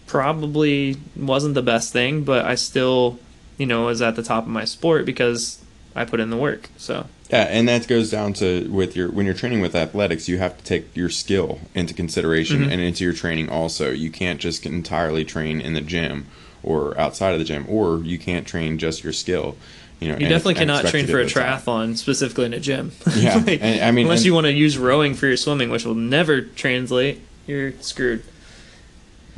Probably 0.07 0.97
wasn't 1.15 1.53
the 1.53 1.61
best 1.61 1.93
thing, 1.93 2.23
but 2.23 2.43
I 2.45 2.55
still, 2.55 3.19
you 3.57 3.67
know, 3.67 3.85
was 3.85 4.01
at 4.01 4.15
the 4.15 4.23
top 4.23 4.45
of 4.45 4.49
my 4.49 4.65
sport 4.65 5.05
because 5.05 5.62
I 5.95 6.05
put 6.05 6.19
in 6.19 6.29
the 6.29 6.37
work. 6.37 6.69
So 6.77 7.05
Yeah, 7.29 7.43
and 7.43 7.67
that 7.69 7.87
goes 7.87 8.09
down 8.09 8.33
to 8.33 8.67
with 8.71 8.95
your 8.95 9.09
when 9.11 9.25
you're 9.25 9.35
training 9.35 9.61
with 9.61 9.75
athletics, 9.75 10.27
you 10.27 10.37
have 10.39 10.57
to 10.57 10.63
take 10.63 10.95
your 10.95 11.09
skill 11.09 11.59
into 11.75 11.93
consideration 11.93 12.61
Mm-hmm. 12.61 12.71
and 12.71 12.81
into 12.81 13.03
your 13.03 13.13
training 13.13 13.49
also. 13.49 13.91
You 13.91 14.09
can't 14.11 14.39
just 14.39 14.65
entirely 14.65 15.23
train 15.25 15.61
in 15.61 15.73
the 15.73 15.81
gym 15.81 16.25
or 16.63 16.97
outside 16.99 17.33
of 17.33 17.39
the 17.39 17.45
gym, 17.45 17.65
or 17.67 17.99
you 18.03 18.17
can't 18.17 18.47
train 18.47 18.77
just 18.77 19.03
your 19.03 19.11
skill. 19.13 19.55
You 19.99 20.09
know, 20.11 20.17
you 20.17 20.27
definitely 20.27 20.55
cannot 20.55 20.85
train 20.85 21.05
for 21.07 21.19
a 21.19 21.23
get 21.23 21.29
to 21.29 21.35
the 21.35 21.41
top. 21.41 21.61
triathlon 21.63 21.97
specifically 21.97 22.45
in 22.45 22.53
a 22.53 22.59
gym. 22.59 22.91
Yeah, 23.15 23.37
and- 23.47 23.83
I 23.83 23.91
mean, 23.91 24.05
unless 24.05 24.19
and- 24.19 24.25
you 24.27 24.33
want 24.33 24.45
to 24.45 24.51
use 24.53 24.77
rowing 24.77 25.13
for 25.13 25.27
your 25.27 25.37
swimming, 25.37 25.69
which 25.69 25.85
will 25.85 25.95
never 25.95 26.41
translate, 26.41 27.19
you're 27.47 27.73
screwed. 27.81 28.23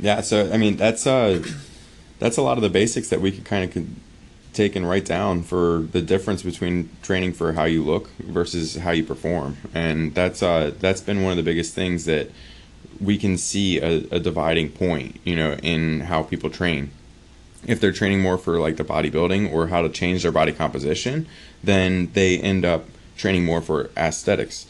Yeah, 0.00 0.20
so 0.22 0.52
I 0.52 0.56
mean 0.56 0.76
that's 0.76 1.06
uh 1.06 1.42
that's 2.18 2.36
a 2.36 2.42
lot 2.42 2.58
of 2.58 2.62
the 2.62 2.68
basics 2.70 3.08
that 3.10 3.20
we 3.20 3.30
could 3.32 3.44
kind 3.44 3.64
of 3.64 3.86
could 4.56 4.84
right 4.84 5.04
down 5.04 5.42
for 5.42 5.86
the 5.92 6.02
difference 6.02 6.42
between 6.42 6.90
training 7.02 7.32
for 7.32 7.52
how 7.52 7.64
you 7.64 7.82
look 7.82 8.08
versus 8.18 8.76
how 8.76 8.90
you 8.90 9.04
perform, 9.04 9.56
and 9.74 10.14
that's 10.14 10.42
uh 10.42 10.72
that's 10.80 11.00
been 11.00 11.22
one 11.22 11.32
of 11.32 11.36
the 11.36 11.42
biggest 11.42 11.74
things 11.74 12.04
that 12.06 12.30
we 13.00 13.18
can 13.18 13.36
see 13.36 13.78
a, 13.78 14.06
a 14.10 14.20
dividing 14.20 14.70
point, 14.70 15.20
you 15.24 15.36
know, 15.36 15.52
in 15.62 16.00
how 16.00 16.22
people 16.22 16.50
train. 16.50 16.90
If 17.66 17.80
they're 17.80 17.92
training 17.92 18.20
more 18.20 18.38
for 18.38 18.58
like 18.58 18.76
the 18.76 18.84
bodybuilding 18.84 19.52
or 19.52 19.68
how 19.68 19.82
to 19.82 19.88
change 19.88 20.22
their 20.22 20.32
body 20.32 20.52
composition, 20.52 21.26
then 21.62 22.10
they 22.12 22.38
end 22.38 22.64
up 22.64 22.86
training 23.16 23.44
more 23.44 23.60
for 23.60 23.90
aesthetics. 23.96 24.66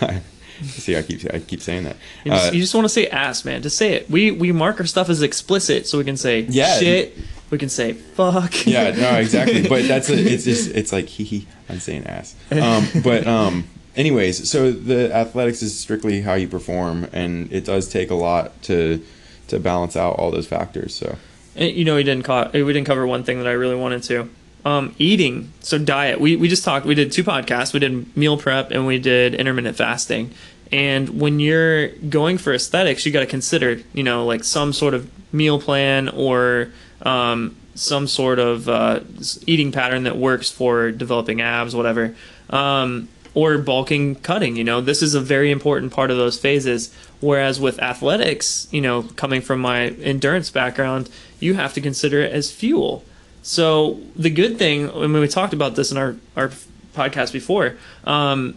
See, 0.64 0.96
I 0.96 1.02
keep 1.02 1.20
I 1.32 1.38
keep 1.38 1.60
saying 1.60 1.84
that. 1.84 1.96
You 2.24 2.32
just, 2.32 2.48
Uh, 2.48 2.52
just 2.52 2.74
want 2.74 2.84
to 2.84 2.88
say 2.88 3.06
ass, 3.08 3.44
man. 3.44 3.62
Just 3.62 3.76
say 3.76 3.92
it. 3.94 4.10
We 4.10 4.30
we 4.30 4.52
mark 4.52 4.80
our 4.80 4.86
stuff 4.86 5.08
as 5.08 5.22
explicit, 5.22 5.86
so 5.86 5.98
we 5.98 6.04
can 6.04 6.16
say 6.16 6.46
Yeah. 6.48 6.78
shit. 6.78 7.16
We 7.50 7.58
can 7.58 7.68
say 7.68 7.92
fuck. 7.94 8.66
yeah, 8.66 8.90
no, 8.90 9.10
exactly. 9.18 9.66
But 9.68 9.88
that's 9.88 10.10
a, 10.10 10.14
it's 10.14 10.44
just 10.44 10.70
it's 10.70 10.92
like 10.92 11.06
hee 11.06 11.24
hee. 11.24 11.46
I'm 11.68 11.80
saying 11.80 12.06
ass. 12.06 12.34
Um, 12.50 12.86
but 13.02 13.26
um, 13.26 13.64
anyways, 13.96 14.50
so 14.50 14.70
the 14.72 15.14
athletics 15.14 15.62
is 15.62 15.78
strictly 15.78 16.20
how 16.22 16.34
you 16.34 16.48
perform, 16.48 17.08
and 17.12 17.50
it 17.52 17.64
does 17.64 17.88
take 17.88 18.10
a 18.10 18.14
lot 18.14 18.60
to 18.64 19.02
to 19.48 19.58
balance 19.58 19.96
out 19.96 20.16
all 20.18 20.30
those 20.30 20.46
factors. 20.46 20.94
So 20.94 21.16
you 21.56 21.84
know, 21.84 21.96
we 21.96 22.02
didn't 22.04 22.24
co- 22.24 22.50
we 22.52 22.64
didn't 22.72 22.86
cover 22.86 23.06
one 23.06 23.24
thing 23.24 23.38
that 23.38 23.46
I 23.46 23.52
really 23.52 23.76
wanted 23.76 24.02
to. 24.04 24.28
Um, 24.68 24.94
eating. 24.98 25.50
So 25.60 25.78
diet. 25.78 26.20
We 26.20 26.36
we 26.36 26.46
just 26.46 26.62
talked. 26.62 26.84
We 26.84 26.94
did 26.94 27.10
two 27.10 27.24
podcasts. 27.24 27.72
We 27.72 27.80
did 27.80 28.14
meal 28.14 28.36
prep 28.36 28.70
and 28.70 28.86
we 28.86 28.98
did 28.98 29.34
intermittent 29.34 29.76
fasting. 29.76 30.34
And 30.70 31.20
when 31.20 31.40
you're 31.40 31.88
going 31.88 32.36
for 32.36 32.52
aesthetics, 32.52 33.06
you 33.06 33.12
got 33.12 33.20
to 33.20 33.26
consider, 33.26 33.80
you 33.94 34.02
know, 34.02 34.26
like 34.26 34.44
some 34.44 34.74
sort 34.74 34.92
of 34.92 35.10
meal 35.32 35.58
plan 35.58 36.10
or 36.10 36.70
um, 37.00 37.56
some 37.74 38.06
sort 38.06 38.38
of 38.38 38.68
uh, 38.68 39.00
eating 39.46 39.72
pattern 39.72 40.02
that 40.04 40.18
works 40.18 40.50
for 40.50 40.90
developing 40.90 41.40
abs, 41.40 41.74
whatever. 41.74 42.14
Um, 42.50 43.08
or 43.32 43.56
bulking, 43.56 44.16
cutting. 44.16 44.56
You 44.56 44.64
know, 44.64 44.80
this 44.82 45.00
is 45.02 45.14
a 45.14 45.20
very 45.20 45.50
important 45.50 45.92
part 45.92 46.10
of 46.10 46.18
those 46.18 46.38
phases. 46.38 46.92
Whereas 47.20 47.58
with 47.58 47.80
athletics, 47.80 48.68
you 48.70 48.82
know, 48.82 49.04
coming 49.16 49.40
from 49.40 49.60
my 49.60 49.88
endurance 49.88 50.50
background, 50.50 51.08
you 51.40 51.54
have 51.54 51.72
to 51.74 51.80
consider 51.80 52.20
it 52.20 52.32
as 52.32 52.50
fuel. 52.50 53.04
So 53.48 53.98
the 54.14 54.28
good 54.28 54.58
thing, 54.58 54.90
I 54.90 55.06
mean, 55.06 55.22
we 55.22 55.26
talked 55.26 55.54
about 55.54 55.74
this 55.74 55.90
in 55.90 55.96
our 55.96 56.16
our 56.36 56.50
podcast 56.94 57.32
before. 57.32 57.78
Um, 58.04 58.56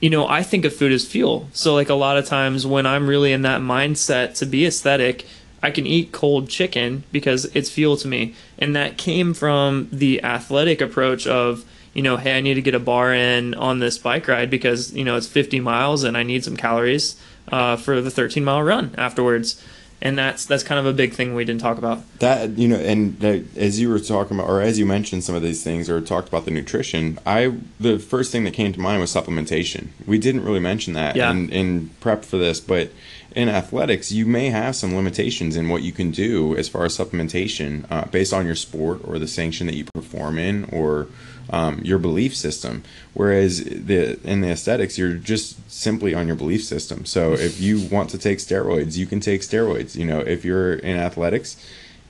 you 0.00 0.10
know, 0.10 0.26
I 0.26 0.42
think 0.42 0.64
of 0.64 0.74
food 0.74 0.90
as 0.90 1.06
fuel. 1.06 1.48
So 1.52 1.74
like 1.74 1.88
a 1.88 1.94
lot 1.94 2.18
of 2.18 2.26
times 2.26 2.66
when 2.66 2.84
I'm 2.84 3.06
really 3.06 3.32
in 3.32 3.42
that 3.42 3.60
mindset 3.60 4.36
to 4.38 4.46
be 4.46 4.66
aesthetic, 4.66 5.26
I 5.62 5.70
can 5.70 5.86
eat 5.86 6.10
cold 6.10 6.48
chicken 6.48 7.04
because 7.12 7.44
it's 7.54 7.70
fuel 7.70 7.96
to 7.98 8.08
me. 8.08 8.34
And 8.58 8.74
that 8.74 8.98
came 8.98 9.32
from 9.32 9.88
the 9.92 10.24
athletic 10.24 10.80
approach 10.80 11.24
of, 11.28 11.64
you 11.94 12.02
know, 12.02 12.16
hey, 12.16 12.36
I 12.36 12.40
need 12.40 12.54
to 12.54 12.62
get 12.62 12.74
a 12.74 12.80
bar 12.80 13.14
in 13.14 13.54
on 13.54 13.78
this 13.78 13.96
bike 13.96 14.26
ride 14.26 14.50
because, 14.50 14.92
you 14.92 15.04
know, 15.04 15.14
it's 15.14 15.28
50 15.28 15.60
miles 15.60 16.02
and 16.02 16.16
I 16.16 16.24
need 16.24 16.42
some 16.42 16.56
calories 16.56 17.14
uh, 17.46 17.76
for 17.76 18.00
the 18.00 18.10
13 18.10 18.42
mile 18.42 18.64
run 18.64 18.92
afterwards. 18.98 19.62
And 20.04 20.18
that's 20.18 20.44
that's 20.46 20.64
kind 20.64 20.80
of 20.80 20.86
a 20.86 20.92
big 20.92 21.14
thing 21.14 21.32
we 21.34 21.44
didn't 21.44 21.60
talk 21.60 21.78
about. 21.78 22.02
that 22.18 22.58
you 22.58 22.66
know, 22.66 22.76
and 22.76 23.18
that, 23.20 23.44
as 23.56 23.78
you 23.80 23.88
were 23.88 24.00
talking 24.00 24.36
about, 24.36 24.48
or 24.50 24.60
as 24.60 24.76
you 24.78 24.84
mentioned 24.84 25.22
some 25.22 25.36
of 25.36 25.42
these 25.42 25.62
things, 25.62 25.88
or 25.88 26.00
talked 26.00 26.26
about 26.28 26.44
the 26.44 26.50
nutrition, 26.50 27.18
I 27.24 27.54
the 27.78 27.98
first 27.98 28.32
thing 28.32 28.42
that 28.44 28.52
came 28.52 28.72
to 28.72 28.80
mind 28.80 29.00
was 29.00 29.14
supplementation. 29.14 29.88
We 30.04 30.18
didn't 30.18 30.44
really 30.44 30.58
mention 30.60 30.94
that 30.94 31.14
Yeah. 31.14 31.30
in, 31.30 31.48
in 31.50 31.90
prep 32.00 32.24
for 32.24 32.36
this, 32.36 32.58
but 32.60 32.90
in 33.34 33.48
athletics, 33.48 34.12
you 34.12 34.26
may 34.26 34.50
have 34.50 34.76
some 34.76 34.94
limitations 34.94 35.56
in 35.56 35.68
what 35.68 35.82
you 35.82 35.92
can 35.92 36.10
do 36.10 36.56
as 36.56 36.68
far 36.68 36.84
as 36.84 36.96
supplementation 36.96 37.84
uh, 37.90 38.04
based 38.06 38.32
on 38.32 38.46
your 38.46 38.54
sport 38.54 39.00
or 39.04 39.18
the 39.18 39.26
sanction 39.26 39.66
that 39.66 39.74
you 39.74 39.84
perform 39.94 40.38
in 40.38 40.64
or 40.72 41.08
um, 41.50 41.80
your 41.82 41.98
belief 41.98 42.36
system. 42.36 42.82
Whereas 43.14 43.64
the 43.64 44.18
in 44.24 44.40
the 44.40 44.50
aesthetics, 44.50 44.98
you're 44.98 45.14
just 45.14 45.70
simply 45.70 46.14
on 46.14 46.26
your 46.26 46.36
belief 46.36 46.64
system. 46.64 47.04
So 47.04 47.32
if 47.32 47.60
you 47.60 47.86
want 47.88 48.10
to 48.10 48.18
take 48.18 48.38
steroids, 48.38 48.96
you 48.96 49.06
can 49.06 49.20
take 49.20 49.40
steroids. 49.40 49.96
You 49.96 50.06
know, 50.06 50.20
if 50.20 50.44
you're 50.44 50.74
in 50.74 50.96
athletics, 50.96 51.56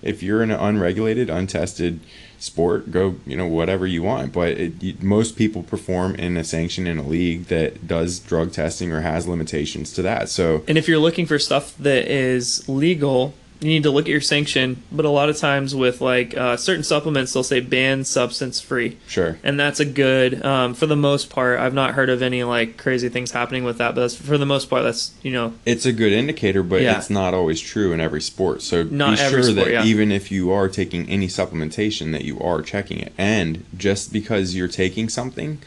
if 0.02 0.22
you're 0.22 0.42
in 0.42 0.50
an 0.50 0.60
unregulated, 0.60 1.30
untested 1.30 2.00
sport, 2.42 2.90
go 2.90 3.16
you 3.24 3.36
know 3.36 3.46
whatever 3.46 3.86
you 3.86 4.02
want. 4.02 4.32
But 4.32 4.52
it, 4.52 4.82
you, 4.82 4.96
most 5.00 5.36
people 5.36 5.62
perform 5.62 6.14
in 6.16 6.36
a 6.36 6.44
sanction 6.44 6.86
in 6.86 6.98
a 6.98 7.02
league 7.02 7.46
that 7.46 7.86
does 7.86 8.18
drug 8.18 8.52
testing 8.52 8.92
or 8.92 9.00
has 9.00 9.28
limitations 9.28 9.92
to 9.94 10.02
that. 10.02 10.28
So 10.28 10.64
And 10.66 10.76
if 10.76 10.88
you're 10.88 10.98
looking 10.98 11.26
for 11.26 11.38
stuff 11.38 11.76
that 11.78 12.10
is 12.10 12.68
legal, 12.68 13.34
you 13.62 13.68
need 13.68 13.84
to 13.84 13.90
look 13.90 14.06
at 14.06 14.10
your 14.10 14.20
sanction. 14.20 14.82
But 14.90 15.04
a 15.04 15.08
lot 15.08 15.28
of 15.28 15.36
times 15.36 15.74
with 15.74 16.00
like 16.00 16.36
uh, 16.36 16.56
certain 16.56 16.82
supplements, 16.82 17.32
they'll 17.32 17.42
say 17.44 17.60
banned 17.60 18.06
substance 18.06 18.60
free. 18.60 18.98
sure, 19.06 19.38
and 19.44 19.58
that's 19.58 19.78
a 19.80 19.84
good 19.84 20.44
um, 20.44 20.74
for 20.74 20.86
the 20.86 20.96
most 20.96 21.30
part 21.30 21.58
i've 21.60 21.74
not 21.74 21.92
heard 21.94 22.10
of 22.10 22.20
any 22.22 22.42
like 22.44 22.76
crazy 22.76 23.08
things 23.08 23.30
happening 23.30 23.62
with 23.64 23.78
that 23.78 23.94
but 23.94 24.00
that's, 24.02 24.14
for 24.16 24.36
the 24.36 24.44
most 24.46 24.68
part 24.68 24.82
that's 24.82 25.12
you 25.22 25.30
know 25.32 25.52
it's 25.64 25.86
a 25.86 25.92
good 25.92 26.12
indicator, 26.12 26.62
but 26.62 26.82
Yeah. 26.82 26.98
it's 26.98 27.08
not 27.10 27.32
always 27.34 27.60
true 27.60 27.92
in 27.92 28.00
every 28.00 28.20
sport. 28.20 28.62
So 28.62 28.82
Not 28.82 29.12
be 29.12 29.16
sure 29.16 29.42
sport, 29.42 29.56
that 29.56 29.70
yeah. 29.70 29.84
even 29.84 30.10
if 30.10 30.30
you 30.32 30.50
are 30.50 30.68
taking 30.68 31.08
any 31.08 31.28
supplementation, 31.28 32.12
that 32.12 32.24
you 32.24 32.38
are 32.40 32.62
checking 32.62 32.98
it. 32.98 33.12
And 33.16 33.64
just 33.76 34.12
because 34.12 34.54
you're 34.54 34.68
taking 34.68 35.08
something 35.08 35.58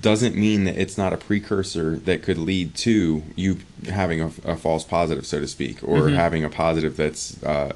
doesn't 0.00 0.34
mean 0.36 0.64
that 0.64 0.76
it's 0.76 0.96
not 0.96 1.12
a 1.12 1.16
precursor 1.16 1.96
that 1.96 2.22
could 2.22 2.38
lead 2.38 2.74
to 2.76 3.22
you 3.36 3.58
having 3.88 4.20
a, 4.20 4.26
a 4.44 4.56
false 4.56 4.84
positive, 4.84 5.26
so 5.26 5.40
to 5.40 5.46
speak, 5.46 5.82
or 5.82 5.98
Mm-hmm. 6.02 6.16
having 6.16 6.44
a 6.44 6.48
positive 6.48 6.96
that's 6.96 7.42
uh, 7.42 7.74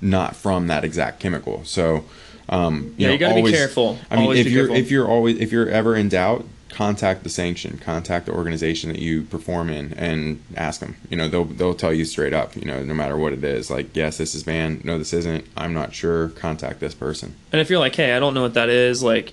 not 0.00 0.34
from 0.34 0.66
that 0.68 0.84
exact 0.84 1.20
chemical. 1.20 1.62
So, 1.64 2.04
um, 2.48 2.94
Yeah, 2.96 3.10
you 3.10 3.18
gotta 3.18 3.42
be 3.42 3.50
careful. 3.50 3.98
I 4.10 4.16
mean, 4.16 4.24
Always 4.24 4.40
if 4.46 4.52
you're 4.52 4.66
careful. 4.68 4.76
if 4.84 4.90
you're 4.90 5.08
always 5.08 5.38
if 5.38 5.52
you're 5.52 5.68
ever 5.68 5.94
in 5.94 6.08
doubt, 6.08 6.44
contact 6.70 7.22
the 7.24 7.28
sanction, 7.28 7.78
contact 7.78 8.26
the 8.26 8.32
organization 8.32 8.90
that 8.90 8.98
you 9.00 9.22
perform 9.22 9.68
in, 9.70 9.92
and 9.94 10.42
ask 10.56 10.80
them. 10.80 10.96
You 11.10 11.16
know, 11.16 11.28
they'll 11.28 11.44
they'll 11.44 11.74
tell 11.74 11.92
you 11.92 12.04
straight 12.04 12.32
up. 12.32 12.56
You 12.56 12.64
know, 12.64 12.82
no 12.82 12.94
matter 12.94 13.16
what 13.16 13.32
it 13.32 13.44
is, 13.44 13.70
like 13.70 13.94
yes, 13.94 14.16
this 14.18 14.34
is 14.34 14.42
banned. 14.44 14.84
No, 14.84 14.96
this 14.98 15.12
isn't. 15.12 15.44
I'm 15.56 15.74
not 15.74 15.92
sure. 15.94 16.28
Contact 16.30 16.80
this 16.80 16.94
person. 16.94 17.34
and 17.52 17.60
if 17.60 17.68
you're 17.70 17.78
like 17.80 17.94
hey 17.94 18.14
i 18.14 18.18
don't 18.18 18.34
know 18.34 18.42
what 18.42 18.54
that 18.54 18.68
is 18.68 19.02
like 19.02 19.32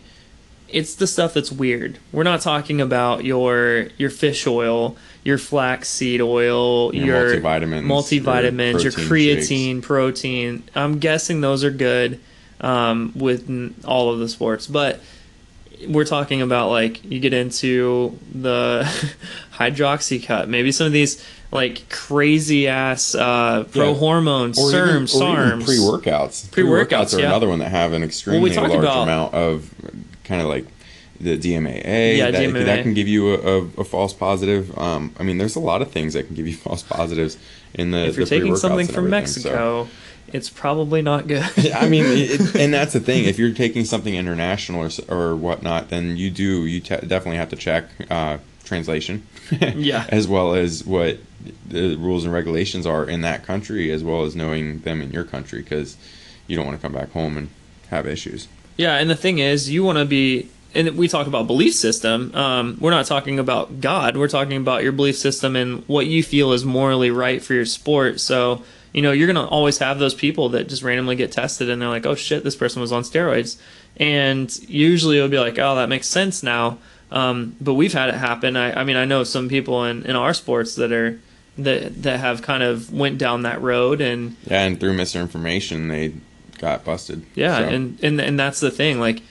it's 0.70 0.96
the 0.96 1.08
stuff 1.08 1.34
that's 1.34 1.52
weird 1.52 1.98
we're 2.12 2.24
not 2.24 2.42
talking 2.42 2.82
about 2.82 3.24
your 3.24 3.88
your 3.98 4.10
fish 4.10 4.46
oil 4.48 4.96
your 5.24 5.38
flaxseed 5.38 6.22
oil 6.22 6.94
Your 6.94 7.34
your 7.34 7.42
multivitamins, 7.42 7.84
multivitamins 7.86 8.84
your 8.84 8.92
creatine 8.92 9.82
protein 9.82 10.64
i'm 10.76 11.00
guessing 11.00 11.42
those 11.42 11.64
are 11.64 11.72
good 11.72 12.20
um, 12.60 13.12
with 13.16 13.48
all 13.86 14.12
of 14.12 14.20
the 14.20 14.28
sports 14.28 14.68
but 14.68 15.00
we're 15.88 16.06
talking 16.06 16.42
about 16.42 16.70
like 16.70 17.04
you 17.06 17.20
get 17.20 17.34
into 17.34 18.18
the 18.34 18.84
Hydroxycut 19.54 20.48
maybe 20.48 20.72
some 20.72 20.88
of 20.88 20.94
these 20.94 21.24
like 21.52 21.88
crazy 21.90 22.68
ass 22.68 23.16
uh, 23.16 23.64
pro 23.72 23.92
Yeah. 23.92 23.98
hormones 23.98 24.60
Or 24.60 24.72
SERMs, 24.72 25.16
even 25.16 25.28
SARMs. 25.62 25.66
pre 25.66 25.78
workouts. 25.78 26.52
Pre-workouts, 26.52 27.16
are 27.16 27.20
yeah. 27.22 27.28
another 27.28 27.48
one 27.48 27.60
that 27.60 27.70
have 27.70 27.94
an 27.94 28.04
extremely 28.04 28.50
talked 28.52 28.70
large 28.70 28.84
about- 28.84 29.04
amount 29.04 29.34
of 29.34 29.74
kind 30.28 30.42
of 30.42 30.48
like 30.48 30.66
the 31.20 31.38
DMAA. 31.38 32.18
Yeah, 32.18 32.32
that, 32.32 32.42
DMAA. 32.42 32.66
that 32.66 32.84
can 32.84 32.94
give 32.94 33.08
you 33.08 33.34
a, 33.34 33.38
a, 33.38 33.62
a 33.80 33.84
false 33.84 34.14
positive. 34.14 34.78
Um, 34.78 35.14
I 35.20 35.24
mean, 35.24 35.38
there's 35.38 35.56
a 35.56 35.60
lot 35.60 35.82
of 35.82 35.92
things 35.92 36.14
that 36.14 36.28
can 36.28 36.36
give 36.36 36.48
you 36.48 36.56
false 36.68 36.84
positives 36.84 37.38
in 37.74 37.92
the. 37.92 38.06
if 38.08 38.16
you're 38.18 38.26
the 38.26 38.30
taking 38.30 38.56
something 38.56 38.88
from 38.88 39.12
everything, 39.14 39.28
so. 39.44 39.50
Mexico, 39.50 39.88
it's 40.34 40.50
probably 40.50 41.02
not 41.02 41.26
good. 41.28 41.44
I 41.74 41.88
mean, 41.90 42.06
it, 42.06 42.40
it- 42.42 42.56
and 42.60 42.74
that's 42.74 42.94
the 42.94 43.00
thing. 43.00 43.26
If 43.26 43.40
you're 43.40 43.54
taking 43.54 43.86
something 43.86 44.14
international 44.14 44.84
or, 44.84 44.90
or 45.16 45.36
whatnot, 45.36 45.90
then 45.90 46.18
you 46.18 46.30
do 46.30 46.66
you 46.66 46.80
te- 46.82 46.98
definitely 47.08 47.38
have 47.38 47.50
to 47.50 47.56
check 47.56 47.86
uh, 48.12 48.38
translation, 48.64 49.26
Yeah. 49.62 50.06
as 50.10 50.28
well 50.28 50.54
as 50.54 50.84
what 50.86 51.18
the 51.68 51.96
rules 51.96 52.26
and 52.26 52.34
regulations 52.34 52.86
are 52.86 53.06
in 53.10 53.22
that 53.22 53.46
country, 53.46 53.90
as 53.92 54.04
well 54.04 54.24
as 54.24 54.36
knowing 54.36 54.80
them 54.82 55.02
in 55.02 55.12
your 55.12 55.24
country, 55.24 55.62
because 55.62 55.96
you 56.46 56.56
don't 56.58 56.66
want 56.66 56.78
to 56.78 56.82
come 56.82 56.94
back 56.94 57.10
home 57.12 57.38
and 57.38 57.48
have 57.90 58.06
issues. 58.06 58.50
Yeah, 58.78 58.98
and 58.98 59.10
the 59.10 59.16
thing 59.16 59.40
is, 59.40 59.70
you 59.70 59.84
want 59.84 59.98
to 59.98 60.06
be. 60.06 60.50
And 60.76 60.96
we 60.96 61.08
talk 61.08 61.26
about 61.26 61.48
belief 61.48 61.74
system. 61.74 62.36
Um, 62.36 62.78
we're 62.80 62.92
not 62.92 63.08
talking 63.08 63.40
about 63.40 63.82
God. 63.82 64.16
We're 64.16 64.28
talking 64.28 64.58
about 64.58 64.84
your 64.84 64.92
belief 64.92 65.18
system 65.18 65.56
and 65.56 65.84
what 65.88 66.06
you 66.06 66.22
feel 66.22 66.52
is 66.52 66.64
morally 66.66 67.10
right 67.10 67.42
for 67.42 67.56
your 67.56 67.66
sport. 67.66 68.20
So, 68.20 68.64
you 68.94 69.02
know, 69.02 69.12
you're 69.12 69.32
going 69.32 69.44
to 69.44 69.50
always 69.50 69.80
have 69.80 69.98
those 69.98 70.14
people 70.14 70.50
that 70.50 70.68
just 70.68 70.84
randomly 70.84 71.16
get 71.16 71.32
tested 71.32 71.70
and 71.70 71.82
they're 71.82 71.90
like, 71.90 72.06
oh 72.06 72.14
shit, 72.14 72.44
this 72.44 72.56
person 72.56 72.80
was 72.82 72.92
on 72.92 73.04
steroids. 73.04 73.60
And 73.96 74.56
usually 74.70 75.18
it'll 75.18 75.30
be 75.30 75.40
like, 75.40 75.58
oh, 75.58 75.76
that 75.76 75.90
makes 75.90 76.08
sense 76.08 76.44
now. 76.44 76.78
Um, 77.12 77.56
but 77.60 77.74
we've 77.74 77.94
had 77.94 78.10
it 78.10 78.16
happen. 78.16 78.56
I, 78.56 78.82
I 78.82 78.84
mean, 78.84 78.98
I 78.98 79.06
know 79.06 79.24
some 79.24 79.50
people 79.50 79.84
in, 79.86 80.04
in 80.04 80.16
our 80.16 80.34
sports 80.34 80.76
that 80.76 80.92
are 80.92 81.20
that 81.58 82.04
that 82.04 82.20
have 82.20 82.44
kind 82.44 82.62
of 82.62 82.94
went 82.94 83.18
down 83.18 83.42
that 83.44 83.62
road 83.62 84.00
and 84.00 84.36
Yeah, 84.46 84.64
and 84.64 84.80
through 84.80 84.94
misinformation, 84.94 85.88
they 85.88 86.14
got 86.60 86.84
busted. 86.84 87.26
Yeah, 87.36 87.58
So, 87.58 87.64
and, 87.64 88.04
and 88.04 88.22
and 88.22 88.40
that's 88.40 88.60
the 88.60 88.72
thing. 88.72 89.00
Like, 89.00 89.22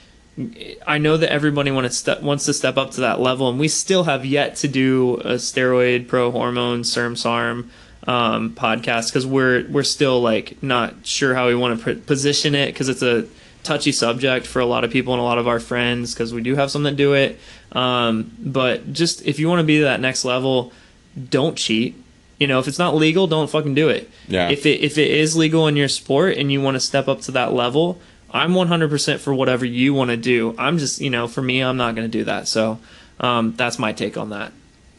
I 0.85 0.97
know 0.97 1.17
that 1.17 1.31
everybody 1.31 1.71
want 1.71 1.87
to 1.87 1.93
step 1.93 2.21
wants 2.21 2.45
to 2.45 2.53
step 2.53 2.77
up 2.77 2.91
to 2.91 3.01
that 3.01 3.19
level, 3.19 3.49
and 3.49 3.59
we 3.59 3.67
still 3.67 4.03
have 4.03 4.25
yet 4.25 4.55
to 4.57 4.67
do 4.67 5.15
a 5.15 5.35
steroid, 5.35 6.07
pro 6.07 6.31
hormone, 6.31 6.81
SERM, 6.81 7.17
SARM 7.17 7.69
um, 8.07 8.51
podcast 8.51 9.09
because 9.09 9.25
we're 9.25 9.67
we're 9.69 9.83
still 9.83 10.21
like 10.21 10.61
not 10.63 11.05
sure 11.05 11.35
how 11.35 11.47
we 11.47 11.55
want 11.55 11.83
to 11.83 11.95
position 11.95 12.55
it 12.55 12.67
because 12.67 12.89
it's 12.89 13.01
a 13.01 13.25
touchy 13.63 13.91
subject 13.91 14.47
for 14.47 14.59
a 14.61 14.65
lot 14.65 14.85
of 14.85 14.91
people 14.91 15.13
and 15.13 15.19
a 15.19 15.23
lot 15.23 15.37
of 15.37 15.47
our 15.47 15.59
friends 15.59 16.13
because 16.13 16.33
we 16.33 16.41
do 16.41 16.55
have 16.55 16.71
some 16.71 16.83
that 16.83 16.95
do 16.95 17.13
it. 17.13 17.37
Um, 17.73 18.31
but 18.39 18.93
just 18.93 19.25
if 19.25 19.39
you 19.39 19.49
want 19.49 19.59
to 19.59 19.65
be 19.65 19.81
that 19.81 19.99
next 19.99 20.23
level, 20.23 20.71
don't 21.29 21.57
cheat. 21.57 22.01
You 22.39 22.47
know, 22.47 22.59
if 22.59 22.67
it's 22.67 22.79
not 22.79 22.95
legal, 22.95 23.27
don't 23.27 23.49
fucking 23.49 23.73
do 23.73 23.89
it. 23.89 24.09
Yeah. 24.27 24.49
If 24.49 24.65
it 24.65 24.81
if 24.81 24.97
it 24.97 25.09
is 25.09 25.35
legal 25.35 25.67
in 25.67 25.75
your 25.75 25.87
sport 25.87 26.37
and 26.37 26.51
you 26.51 26.61
want 26.61 26.75
to 26.75 26.79
step 26.79 27.07
up 27.07 27.21
to 27.21 27.31
that 27.31 27.53
level, 27.53 27.99
I'm 28.31 28.53
100% 28.53 29.19
for 29.19 29.33
whatever 29.33 29.65
you 29.65 29.93
want 29.93 30.11
to 30.11 30.17
do. 30.17 30.53
I'm 30.57 30.77
just, 30.77 30.99
you 31.01 31.09
know, 31.09 31.27
for 31.27 31.41
me, 31.41 31.61
I'm 31.61 31.77
not 31.77 31.95
going 31.95 32.09
to 32.09 32.17
do 32.17 32.25
that. 32.25 32.47
So 32.47 32.79
um, 33.19 33.53
that's 33.55 33.79
my 33.79 33.93
take 33.93 34.17
on 34.17 34.29
that. 34.31 34.51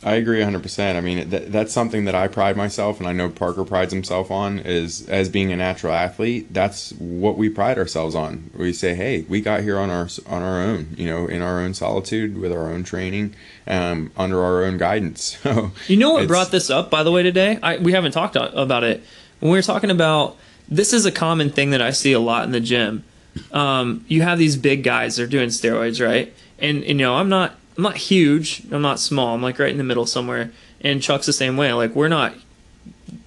I 0.02 0.14
agree 0.14 0.40
100%. 0.40 0.94
I 0.94 1.00
mean, 1.00 1.28
that, 1.30 1.50
that's 1.50 1.72
something 1.72 2.04
that 2.04 2.14
I 2.14 2.28
pride 2.28 2.56
myself, 2.56 3.00
and 3.00 3.08
I 3.08 3.12
know 3.12 3.28
Parker 3.28 3.64
prides 3.64 3.92
himself 3.92 4.30
on, 4.30 4.60
is 4.60 5.08
as 5.08 5.28
being 5.28 5.50
a 5.50 5.56
natural 5.56 5.92
athlete. 5.92 6.54
That's 6.54 6.92
what 6.92 7.36
we 7.36 7.48
pride 7.48 7.78
ourselves 7.78 8.14
on. 8.14 8.50
We 8.56 8.72
say, 8.72 8.94
hey, 8.94 9.22
we 9.28 9.40
got 9.40 9.62
here 9.62 9.78
on 9.78 9.90
our 9.90 10.08
on 10.26 10.42
our 10.42 10.62
own, 10.62 10.94
you 10.96 11.06
know, 11.06 11.26
in 11.26 11.42
our 11.42 11.60
own 11.60 11.74
solitude, 11.74 12.38
with 12.38 12.52
our 12.52 12.70
own 12.70 12.84
training, 12.84 13.34
um, 13.66 14.12
under 14.16 14.42
our 14.42 14.64
own 14.64 14.78
guidance. 14.78 15.36
So 15.48 15.72
You 15.86 15.96
know 15.96 16.12
what 16.12 16.28
brought 16.28 16.50
this 16.50 16.68
up, 16.68 16.90
by 16.90 17.02
the 17.02 17.10
way, 17.10 17.22
today? 17.22 17.58
I, 17.62 17.78
we 17.78 17.92
haven't 17.92 18.12
talked 18.12 18.36
about 18.36 18.84
it. 18.84 19.02
When 19.40 19.50
we 19.50 19.58
were 19.58 19.62
talking 19.62 19.90
about 19.90 20.36
this, 20.68 20.92
is 20.92 21.06
a 21.06 21.12
common 21.12 21.50
thing 21.50 21.70
that 21.70 21.80
I 21.80 21.90
see 21.90 22.12
a 22.12 22.20
lot 22.20 22.44
in 22.44 22.52
the 22.52 22.60
gym. 22.60 23.04
Um, 23.50 24.04
you 24.08 24.22
have 24.22 24.38
these 24.38 24.56
big 24.56 24.84
guys; 24.84 25.16
they're 25.16 25.26
doing 25.26 25.48
steroids, 25.48 26.04
right? 26.04 26.34
And, 26.58 26.78
and 26.78 27.00
you 27.00 27.06
know, 27.06 27.14
I'm 27.14 27.28
not, 27.28 27.54
I'm 27.78 27.84
not 27.84 27.96
huge. 27.96 28.64
I'm 28.72 28.82
not 28.82 28.98
small. 28.98 29.36
I'm 29.36 29.42
like 29.42 29.60
right 29.60 29.70
in 29.70 29.78
the 29.78 29.84
middle 29.84 30.04
somewhere. 30.04 30.50
And 30.80 31.00
Chuck's 31.00 31.26
the 31.26 31.32
same 31.32 31.56
way. 31.56 31.72
Like 31.72 31.94
we're 31.94 32.08
not 32.08 32.34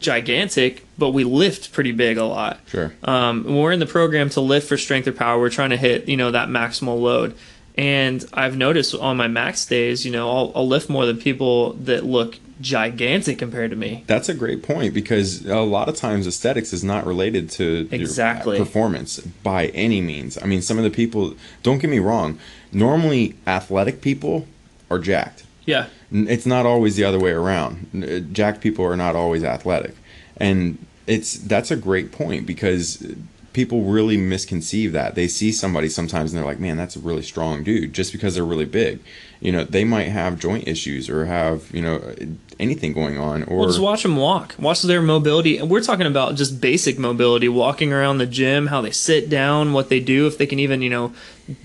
gigantic, 0.02 0.86
but 0.98 1.12
we 1.12 1.24
lift 1.24 1.72
pretty 1.72 1.94
big 1.94 2.18
a 2.18 2.26
lot. 2.26 2.60
Sure. 2.68 2.94
Um, 3.06 3.46
when 3.46 3.56
we're 3.56 3.72
in 3.72 3.80
the 3.80 3.86
program 3.86 4.30
to 4.32 4.42
lift 4.42 4.68
for 4.68 4.78
strength 4.78 5.08
or 5.08 5.14
power, 5.14 5.40
we're 5.40 5.50
trying 5.50 5.70
to 5.70 5.78
hit, 5.78 6.10
you 6.10 6.18
know, 6.18 6.32
that 6.32 6.50
maximal 6.50 7.00
load. 7.00 7.34
And 7.78 8.26
I've 8.34 8.58
noticed 8.58 8.94
on 8.94 9.16
my 9.16 9.30
max 9.30 9.66
days, 9.66 10.06
you 10.06 10.12
know, 10.12 10.30
I'll, 10.30 10.52
I'll 10.54 10.68
lift 10.68 10.90
more 10.90 11.06
than 11.06 11.18
people 11.18 11.74
that 11.74 12.06
look 12.06 12.38
gigantic 12.62 13.38
compared 13.40 13.72
to 13.72 13.76
me. 13.76 14.04
That's 14.08 14.30
a 14.30 14.34
great 14.34 14.64
point 14.64 14.94
because 14.94 15.46
a 15.46 15.60
lot 15.62 15.90
of 15.90 15.96
times 15.96 16.28
aesthetics 16.28 16.72
is 16.74 16.84
not 16.84 17.06
related 17.06 17.50
to 17.52 17.88
Exactly. 17.92 18.58
performance 18.58 19.20
by 19.20 19.68
any 19.68 20.00
means. 20.02 20.38
I 20.42 20.46
mean, 20.46 20.62
some 20.62 20.78
of 20.78 20.84
the 20.84 20.90
people, 20.90 21.36
don't 21.64 21.80
get 21.80 21.90
me 21.90 22.00
wrong, 22.00 22.40
normally 22.72 23.36
athletic 23.48 24.02
people 24.02 24.48
are 24.90 25.00
jacked. 25.00 25.44
Yeah. 25.66 25.88
It's 26.12 26.46
not 26.46 26.66
always 26.66 26.96
the 26.96 27.04
other 27.04 27.20
way 27.20 27.32
around. 27.32 27.88
Uh, 28.04 28.20
Jacked 28.34 28.62
people 28.62 28.86
are 28.86 28.98
not 28.98 29.16
always 29.16 29.44
athletic, 29.44 29.96
and 30.38 30.78
it's 31.08 31.36
that's 31.38 31.72
a 31.72 31.76
great 31.76 32.12
point 32.12 32.46
because 32.46 33.06
people 33.54 33.84
really 33.84 34.18
misconceive 34.18 34.92
that. 34.94 35.16
They 35.16 35.28
see 35.28 35.52
somebody 35.52 35.88
sometimes 35.88 36.32
and 36.34 36.40
they're 36.40 36.46
like, 36.46 36.60
"Man, 36.60 36.76
that's 36.78 36.96
a 36.96 37.00
really 37.00 37.22
strong 37.22 37.64
dude," 37.64 37.94
just 37.94 38.12
because 38.12 38.36
they're 38.36 38.44
really 38.44 38.66
big. 38.66 39.00
You 39.42 39.52
know, 39.52 39.64
they 39.64 39.84
might 39.84 40.08
have 40.08 40.40
joint 40.40 40.68
issues 40.68 41.10
or 41.10 41.26
have 41.26 41.70
you 41.74 41.82
know 41.82 42.14
anything 42.62 42.94
going 42.94 43.18
on, 43.18 43.44
or 43.44 43.58
Well, 43.58 43.68
just 43.68 43.80
watch 43.80 44.04
them 44.04 44.16
walk. 44.16 44.56
Watch 44.60 44.84
their 44.84 45.02
mobility. 45.02 45.58
And 45.58 45.70
we're 45.70 45.82
talking 45.82 46.06
about 46.06 46.36
just 46.36 46.62
basic 46.62 47.00
mobility, 47.00 47.50
walking 47.50 47.92
around 47.92 48.20
the 48.20 48.28
gym, 48.28 48.68
how 48.68 48.82
they 48.82 48.92
sit 48.92 49.30
down, 49.30 49.74
what 49.74 49.90
they 49.90 50.00
do, 50.00 50.28
if 50.28 50.38
they 50.38 50.46
can 50.46 50.60
even, 50.60 50.82
you 50.82 50.90
know, 50.92 51.14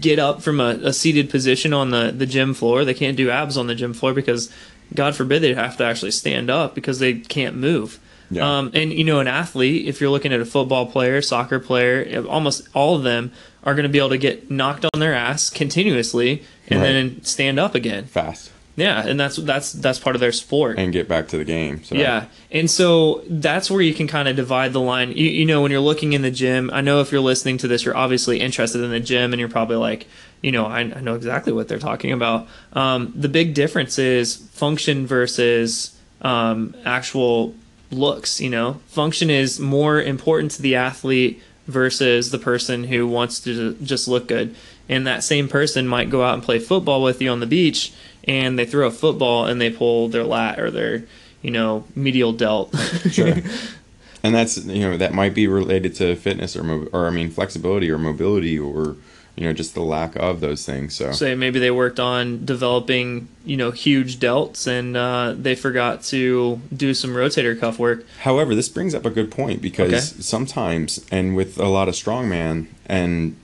get 0.01 0.19
up 0.19 0.43
from 0.43 0.59
a, 0.59 0.79
a 0.83 0.93
seated 0.93 1.29
position 1.29 1.75
on 1.75 1.91
the, 1.91 2.11
the 2.17 2.27
gym 2.27 2.55
floor. 2.55 2.85
They 2.85 2.95
can't 2.95 3.17
do 3.17 3.31
abs 3.31 3.59
on 3.59 3.67
the 3.67 3.75
gym 3.75 3.93
floor 3.93 4.15
because, 4.15 4.51
God 4.95 5.15
forbid, 5.15 5.43
they'd 5.43 5.55
have 5.55 5.77
to 5.77 5.85
actually 5.85 6.13
stand 6.13 6.49
up 6.49 6.75
because 6.75 6.99
they 6.99 7.15
can't 7.15 7.57
move. 7.57 8.01
Yeah. 8.31 8.59
Um, 8.59 8.73
and 8.75 8.93
you 8.93 9.05
know, 9.05 9.21
an 9.21 9.29
athlete, 9.29 9.87
if 9.87 10.01
you're 10.01 10.11
looking 10.11 10.33
at 10.33 10.41
a 10.41 10.45
football 10.45 10.87
player, 10.87 11.23
soccer 11.23 11.61
player, 11.61 12.25
almost 12.27 12.69
all 12.75 12.97
of 12.97 13.05
them 13.05 13.33
are 13.63 13.75
going 13.75 13.85
to 13.85 13.89
be 13.89 13.99
able 13.99 14.09
to 14.11 14.19
get 14.19 14.51
knocked 14.51 14.85
on 14.93 15.01
their 15.01 15.15
ass 15.15 15.51
continuously 15.51 16.43
and 16.69 16.81
Right. 16.81 16.87
then 16.93 17.23
stand 17.25 17.59
up 17.59 17.75
again. 17.75 18.05
Fast 18.07 18.51
Yeah, 18.77 19.07
and 19.07 19.19
that's 19.19 19.37
that's 19.37 19.73
that's 19.73 19.99
part 19.99 20.17
of 20.17 20.21
their 20.21 20.33
sport. 20.33 20.79
and 20.79 20.93
get 20.93 21.09
back 21.09 21.29
to 21.29 21.39
the 21.39 21.45
game. 21.45 21.83
So 21.85 21.95
Yeah, 21.95 22.27
and 22.53 22.71
so 22.71 23.23
that's 23.29 23.71
where 23.71 23.81
you 23.81 23.95
can 23.95 24.07
kind 24.07 24.29
of 24.29 24.37
divide 24.37 24.73
the 24.75 24.81
line. 24.81 25.13
You, 25.13 25.29
you 25.31 25.47
know, 25.47 25.63
when 25.63 25.71
you're 25.71 25.81
looking 25.81 26.13
in 26.13 26.23
the 26.23 26.31
gym, 26.31 26.71
I 26.73 26.81
know 26.83 27.01
if 27.01 27.11
you're 27.13 27.21
listening 27.23 27.57
to 27.59 27.69
this, 27.69 27.85
you're 27.85 27.97
obviously 27.97 28.41
interested 28.41 28.83
in 28.83 28.91
the 28.91 29.01
gym, 29.01 29.33
and 29.33 29.41
you're 29.41 29.49
probably 29.49 29.77
like, 29.77 30.07
you 30.43 30.53
know, 30.53 30.67
I, 30.67 30.81
I 30.81 31.01
know 31.01 31.15
exactly 31.15 31.53
what 31.55 31.69
they're 31.69 31.79
talking 31.79 32.13
about. 32.13 32.47
Um, 32.75 33.13
the 33.17 33.29
big 33.31 33.55
difference 33.55 33.99
is 33.99 34.37
function 34.37 35.07
versus 35.07 35.97
um, 36.21 36.75
actual 36.85 37.55
looks. 37.91 38.41
You 38.43 38.51
know, 38.51 38.75
function 38.89 39.31
is 39.31 39.59
more 39.59 40.03
important 40.03 40.51
to 40.53 40.63
the 40.63 40.75
athlete 40.77 41.41
versus 41.67 42.31
the 42.31 42.39
person 42.39 42.85
who 42.85 43.07
wants 43.09 43.41
to 43.41 43.75
just 43.83 44.07
look 44.07 44.29
good. 44.29 44.55
And 44.89 45.07
that 45.07 45.25
same 45.25 45.49
person 45.49 45.89
might 45.89 46.11
go 46.11 46.23
out 46.23 46.35
and 46.35 46.43
play 46.43 46.59
football 46.59 47.03
with 47.03 47.21
you 47.21 47.31
on 47.31 47.41
the 47.41 47.47
beach, 47.47 47.93
and 48.25 48.59
they 48.59 48.65
throw 48.67 48.87
a 48.87 48.91
football 48.91 49.47
and 49.47 49.61
they 49.61 49.71
pull 49.71 50.09
their 50.09 50.25
lat 50.25 50.61
or 50.61 50.71
their, 50.71 51.03
you 51.43 51.51
know, 51.51 51.85
medial 51.95 52.33
delt. 52.33 52.75
Sure. 53.11 53.35
and 54.23 54.35
that's 54.35 54.57
you 54.65 54.81
know 54.89 54.97
that 54.97 55.13
might 55.13 55.35
be 55.35 55.47
related 55.49 55.95
to 55.97 56.15
fitness 56.17 56.57
or 56.57 56.63
mo- 56.63 56.89
or 56.93 57.07
I 57.07 57.11
mean 57.11 57.31
flexibility 57.31 57.91
or 57.91 57.99
mobility 57.99 58.59
or 58.59 58.97
you 59.37 59.45
know 59.45 59.53
just 59.53 59.75
the 59.75 59.83
lack 59.83 60.17
of 60.17 60.41
those 60.41 60.65
things. 60.65 60.95
So 60.95 61.13
Say 61.13 61.35
maybe 61.35 61.59
they 61.59 61.71
worked 61.71 62.01
on 62.01 62.45
developing, 62.45 63.29
you 63.45 63.57
know, 63.57 63.71
huge 63.73 64.19
delts 64.19 64.67
and 64.67 64.97
uh, 64.97 65.35
they 65.37 65.55
forgot 65.55 66.03
to 66.05 66.61
do 66.75 66.95
some 66.95 67.11
rotator 67.11 67.59
cuff 67.59 67.79
work. 67.79 68.05
However, 68.23 68.55
this 68.55 68.69
brings 68.69 68.95
up 68.95 69.05
a 69.05 69.11
good 69.11 69.31
point 69.31 69.61
because 69.61 69.93
Okay. 70.13 70.23
sometimes, 70.23 71.05
and 71.11 71.37
with 71.37 71.59
a 71.59 71.69
lot 71.69 71.89
of 71.89 71.95
strongman 71.95 72.67
and 72.87 73.37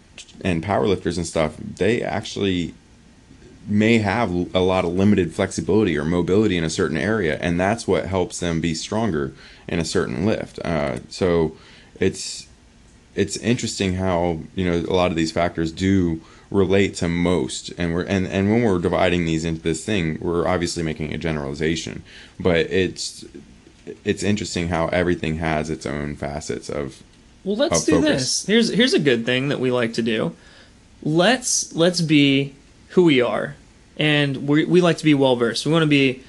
and 0.42 0.62
powerlifters 0.62 1.16
and 1.16 1.26
stuff, 1.26 1.56
they 1.56 2.02
actually 2.02 2.74
may 3.66 3.98
have 3.98 4.30
a 4.54 4.60
lot 4.60 4.84
of 4.84 4.92
limited 4.92 5.32
flexibility 5.32 5.96
or 5.96 6.04
mobility 6.04 6.56
in 6.56 6.64
a 6.64 6.70
certain 6.70 6.96
area, 6.96 7.38
and 7.40 7.60
that's 7.60 7.86
what 7.86 8.06
helps 8.06 8.40
them 8.40 8.60
be 8.60 8.74
stronger 8.74 9.32
in 9.68 9.78
a 9.78 9.84
certain 9.84 10.26
lift. 10.26 10.58
Uh, 10.60 10.98
so 11.08 11.56
it's 12.00 12.48
it's 13.14 13.36
interesting 13.38 13.94
how 13.94 14.40
you 14.54 14.64
know 14.64 14.78
a 14.88 14.94
lot 14.94 15.10
of 15.10 15.16
these 15.16 15.32
factors 15.32 15.70
do 15.70 16.20
relate 16.50 16.94
to 16.94 17.08
most 17.08 17.70
and 17.78 17.94
we're 17.94 18.04
and, 18.04 18.26
and 18.26 18.50
when 18.50 18.62
we're 18.62 18.78
dividing 18.78 19.24
these 19.24 19.44
into 19.44 19.62
this 19.62 19.84
thing 19.84 20.18
we're 20.20 20.46
obviously 20.46 20.82
making 20.82 21.12
a 21.12 21.18
generalization 21.18 22.02
but 22.38 22.56
it's 22.56 23.24
it's 24.04 24.22
interesting 24.22 24.68
how 24.68 24.88
everything 24.88 25.36
has 25.36 25.70
its 25.70 25.86
own 25.86 26.14
facets 26.14 26.68
of 26.68 27.02
Well, 27.44 27.56
let's 27.56 27.84
do 27.84 28.00
focus. 28.00 28.42
this. 28.42 28.46
Here's 28.46 28.68
here's 28.68 28.94
a 28.94 28.98
good 29.00 29.24
thing 29.26 29.48
that 29.48 29.58
we 29.60 29.70
like 29.70 29.94
to 29.94 30.02
do. 30.02 30.34
Let's 31.02 31.74
let's 31.74 32.00
be 32.00 32.54
who 32.90 33.04
we 33.04 33.20
are, 33.20 33.56
and 33.96 34.46
we 34.48 34.64
we 34.64 34.80
like 34.80 34.98
to 34.98 35.04
be 35.04 35.14
well 35.14 35.34
versed. 35.36 35.66
We 35.66 35.72
want 35.72 35.82
to 35.82 35.88
be 35.88 36.22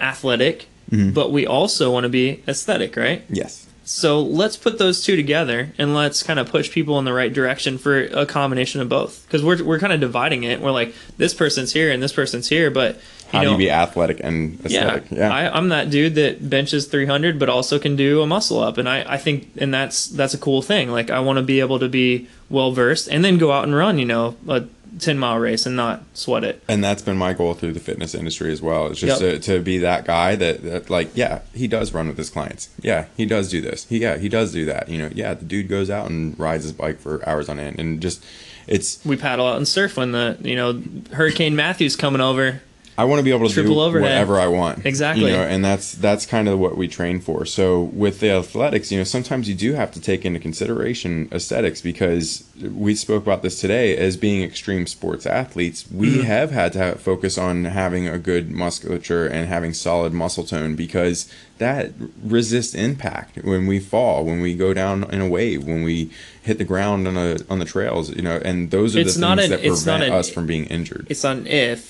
athletic, 0.00 0.66
Mm-hmm. 0.90 1.10
but 1.12 1.30
we 1.30 1.46
also 1.46 1.92
want 1.92 2.02
to 2.02 2.08
be 2.08 2.42
aesthetic, 2.48 2.96
right? 2.96 3.22
yes 3.28 3.66
So 3.90 4.22
let's 4.22 4.56
put 4.56 4.78
those 4.78 5.02
two 5.02 5.16
together 5.16 5.72
and 5.76 5.94
let's 5.94 6.22
kind 6.22 6.38
of 6.38 6.48
push 6.48 6.70
people 6.70 7.00
in 7.00 7.04
the 7.04 7.12
right 7.12 7.32
direction 7.32 7.76
for 7.76 8.04
a 8.04 8.24
combination 8.24 8.80
of 8.80 8.88
both. 8.88 9.26
Because 9.26 9.42
we're, 9.42 9.64
we're 9.64 9.80
kind 9.80 9.92
of 9.92 9.98
dividing 9.98 10.44
it. 10.44 10.60
We're 10.60 10.70
like, 10.70 10.94
this 11.16 11.34
person's 11.34 11.72
here 11.72 11.90
and 11.90 12.00
this 12.00 12.12
person's 12.12 12.48
here, 12.48 12.70
but 12.70 12.94
you 12.94 13.02
how 13.32 13.42
know, 13.42 13.48
do 13.48 13.52
you 13.52 13.58
be 13.58 13.70
athletic 13.70 14.20
and 14.22 14.60
yeah, 14.60 14.94
aesthetic 14.94 15.10
yeah, 15.10 15.34
I, 15.34 15.56
I'm 15.56 15.70
that 15.70 15.90
dude 15.90 16.14
that 16.14 16.48
benches 16.48 16.86
300, 16.86 17.38
but 17.38 17.48
also 17.48 17.80
can 17.80 17.96
do 17.96 18.22
a 18.22 18.26
muscle 18.28 18.60
up, 18.60 18.78
and 18.78 18.88
I, 18.88 19.14
I 19.14 19.18
think, 19.18 19.50
and 19.56 19.72
that's 19.72 20.06
that's 20.06 20.34
a 20.34 20.38
cool 20.38 20.62
thing. 20.62 20.90
Like 20.90 21.10
I 21.10 21.20
want 21.20 21.38
to 21.38 21.42
be 21.42 21.60
able 21.60 21.78
to 21.78 21.88
be 21.88 22.28
well 22.48 22.72
versed 22.72 23.08
and 23.08 23.24
then 23.24 23.38
go 23.38 23.52
out 23.52 23.64
and 23.64 23.74
run, 23.74 23.98
you 23.98 24.04
know, 24.04 24.36
a 24.48 24.64
10 24.98 25.18
mile 25.18 25.38
race 25.38 25.66
and 25.66 25.76
not 25.76 26.02
sweat 26.14 26.42
it. 26.44 26.62
and 26.68 26.82
that's 26.82 27.02
been 27.02 27.16
my 27.16 27.32
goal 27.32 27.54
through 27.54 27.72
the 27.72 27.80
fitness 27.80 28.14
industry 28.14 28.50
as 28.52 28.60
well. 28.60 28.88
It's 28.88 29.00
just 29.00 29.20
Yep. 29.22 29.40
to, 29.42 29.56
to 29.58 29.60
be 29.62 29.78
that 29.78 30.04
guy 30.04 30.34
that, 30.36 30.62
that 30.64 30.90
like, 30.90 31.10
yeah, 31.14 31.40
he 31.54 31.68
does 31.68 31.92
run 31.94 32.08
with 32.08 32.18
his 32.18 32.30
clients. 32.30 32.68
Yeah, 32.82 33.06
he 33.16 33.26
does 33.26 33.48
do 33.50 33.60
this. 33.60 33.86
He, 33.86 33.98
yeah, 33.98 34.16
he 34.18 34.28
does 34.28 34.52
do 34.52 34.64
that. 34.66 34.88
You 34.88 34.98
know, 34.98 35.10
yeah, 35.14 35.34
the 35.34 35.44
dude 35.44 35.68
goes 35.68 35.90
out 35.90 36.10
and 36.10 36.38
rides 36.38 36.64
his 36.64 36.72
bike 36.72 36.98
for 36.98 37.26
hours 37.28 37.48
on 37.48 37.58
end, 37.60 37.78
and 37.78 38.00
just 38.00 38.24
it's. 38.66 39.04
We 39.04 39.16
paddle 39.16 39.46
out 39.46 39.56
and 39.56 39.66
surf 39.68 39.96
when 39.96 40.12
the 40.12 40.36
you 40.42 40.56
know 40.56 40.82
Hurricane 41.12 41.54
Matthew's 41.56 41.96
coming 41.96 42.20
over. 42.20 42.60
I 43.00 43.04
want 43.04 43.18
to 43.20 43.22
be 43.24 43.30
able 43.32 43.48
to 43.48 43.54
Triple 43.54 43.74
do 43.76 43.80
overhead. 43.80 44.02
whatever 44.10 44.38
I 44.38 44.46
want. 44.48 44.84
Exactly. 44.84 45.26
You 45.30 45.36
know, 45.36 45.42
and 45.42 45.64
that's 45.64 45.92
that's 45.92 46.26
kind 46.26 46.48
of 46.48 46.58
what 46.58 46.76
we 46.76 46.86
train 46.88 47.20
for. 47.20 47.44
So 47.46 47.82
with 48.04 48.20
the 48.20 48.30
athletics, 48.30 48.92
you 48.92 48.98
know, 48.98 49.04
sometimes 49.04 49.48
you 49.48 49.54
do 49.54 49.72
have 49.74 49.90
to 49.92 50.00
take 50.00 50.24
into 50.26 50.38
consideration 50.38 51.28
aesthetics 51.32 51.80
because 51.80 52.44
we 52.60 52.94
spoke 52.94 53.22
about 53.22 53.42
this 53.42 53.58
today 53.60 53.96
as 53.96 54.16
being 54.16 54.42
extreme 54.42 54.86
sports 54.86 55.24
athletes. 55.26 55.86
We 55.90 56.10
Mm-hmm. 56.10 56.22
have 56.24 56.50
had 56.50 56.72
to 56.74 56.78
have, 56.78 57.00
focus 57.00 57.38
on 57.38 57.64
having 57.64 58.06
a 58.08 58.18
good 58.18 58.50
musculature 58.50 59.26
and 59.26 59.48
having 59.48 59.72
solid 59.72 60.12
muscle 60.12 60.44
tone 60.44 60.74
because 60.76 61.30
that 61.58 61.92
resists 62.22 62.74
impact 62.74 63.38
when 63.44 63.66
we 63.66 63.78
fall, 63.80 64.24
when 64.24 64.40
we 64.40 64.54
go 64.54 64.74
down 64.74 65.04
in 65.14 65.20
a 65.20 65.28
wave, 65.28 65.64
when 65.64 65.82
we 65.84 66.10
hit 66.42 66.58
the 66.58 66.64
ground 66.64 67.06
on 67.08 67.16
a 67.16 67.36
on 67.48 67.58
the 67.58 67.64
trails. 67.64 68.10
You 68.14 68.22
know, 68.22 68.40
and 68.44 68.70
those 68.70 68.96
are 68.96 69.00
It's 69.00 69.14
the 69.16 69.20
things 69.26 69.44
an- 69.44 69.50
that 69.50 69.60
prevent 69.62 70.02
an- 70.04 70.12
us 70.12 70.28
from 70.28 70.46
being 70.46 70.64
injured. 70.66 71.06
it's 71.08 71.24
not 71.24 71.36
an 71.38 71.46
if 71.46 71.89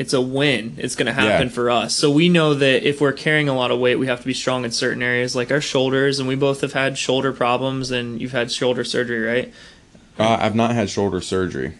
it's 0.00 0.12
a 0.14 0.20
win. 0.20 0.74
it's 0.78 0.96
going 0.96 1.06
to 1.06 1.12
happen 1.12 1.48
Yeah. 1.48 1.52
for 1.54 1.70
us 1.70 1.94
so 1.94 2.10
we 2.10 2.28
know 2.28 2.54
that 2.54 2.88
if 2.88 3.00
we're 3.00 3.12
carrying 3.26 3.48
a 3.48 3.54
lot 3.54 3.70
of 3.70 3.78
weight 3.78 3.96
we 3.96 4.06
have 4.06 4.20
to 4.20 4.26
be 4.26 4.34
strong 4.34 4.64
in 4.64 4.70
certain 4.70 5.02
areas 5.02 5.36
like 5.36 5.50
our 5.50 5.60
shoulders 5.60 6.18
and 6.18 6.26
we 6.28 6.34
both 6.36 6.60
have 6.62 6.72
had 6.72 6.96
shoulder 6.96 7.32
problems 7.32 7.90
and 7.90 8.20
you've 8.20 8.32
had 8.32 8.50
shoulder 8.50 8.82
surgery 8.84 9.20
right 9.34 9.52
Uh, 10.18 10.36
I've 10.40 10.54
not 10.54 10.72
had 10.74 10.90
shoulder 10.90 11.20
surgery, 11.20 11.72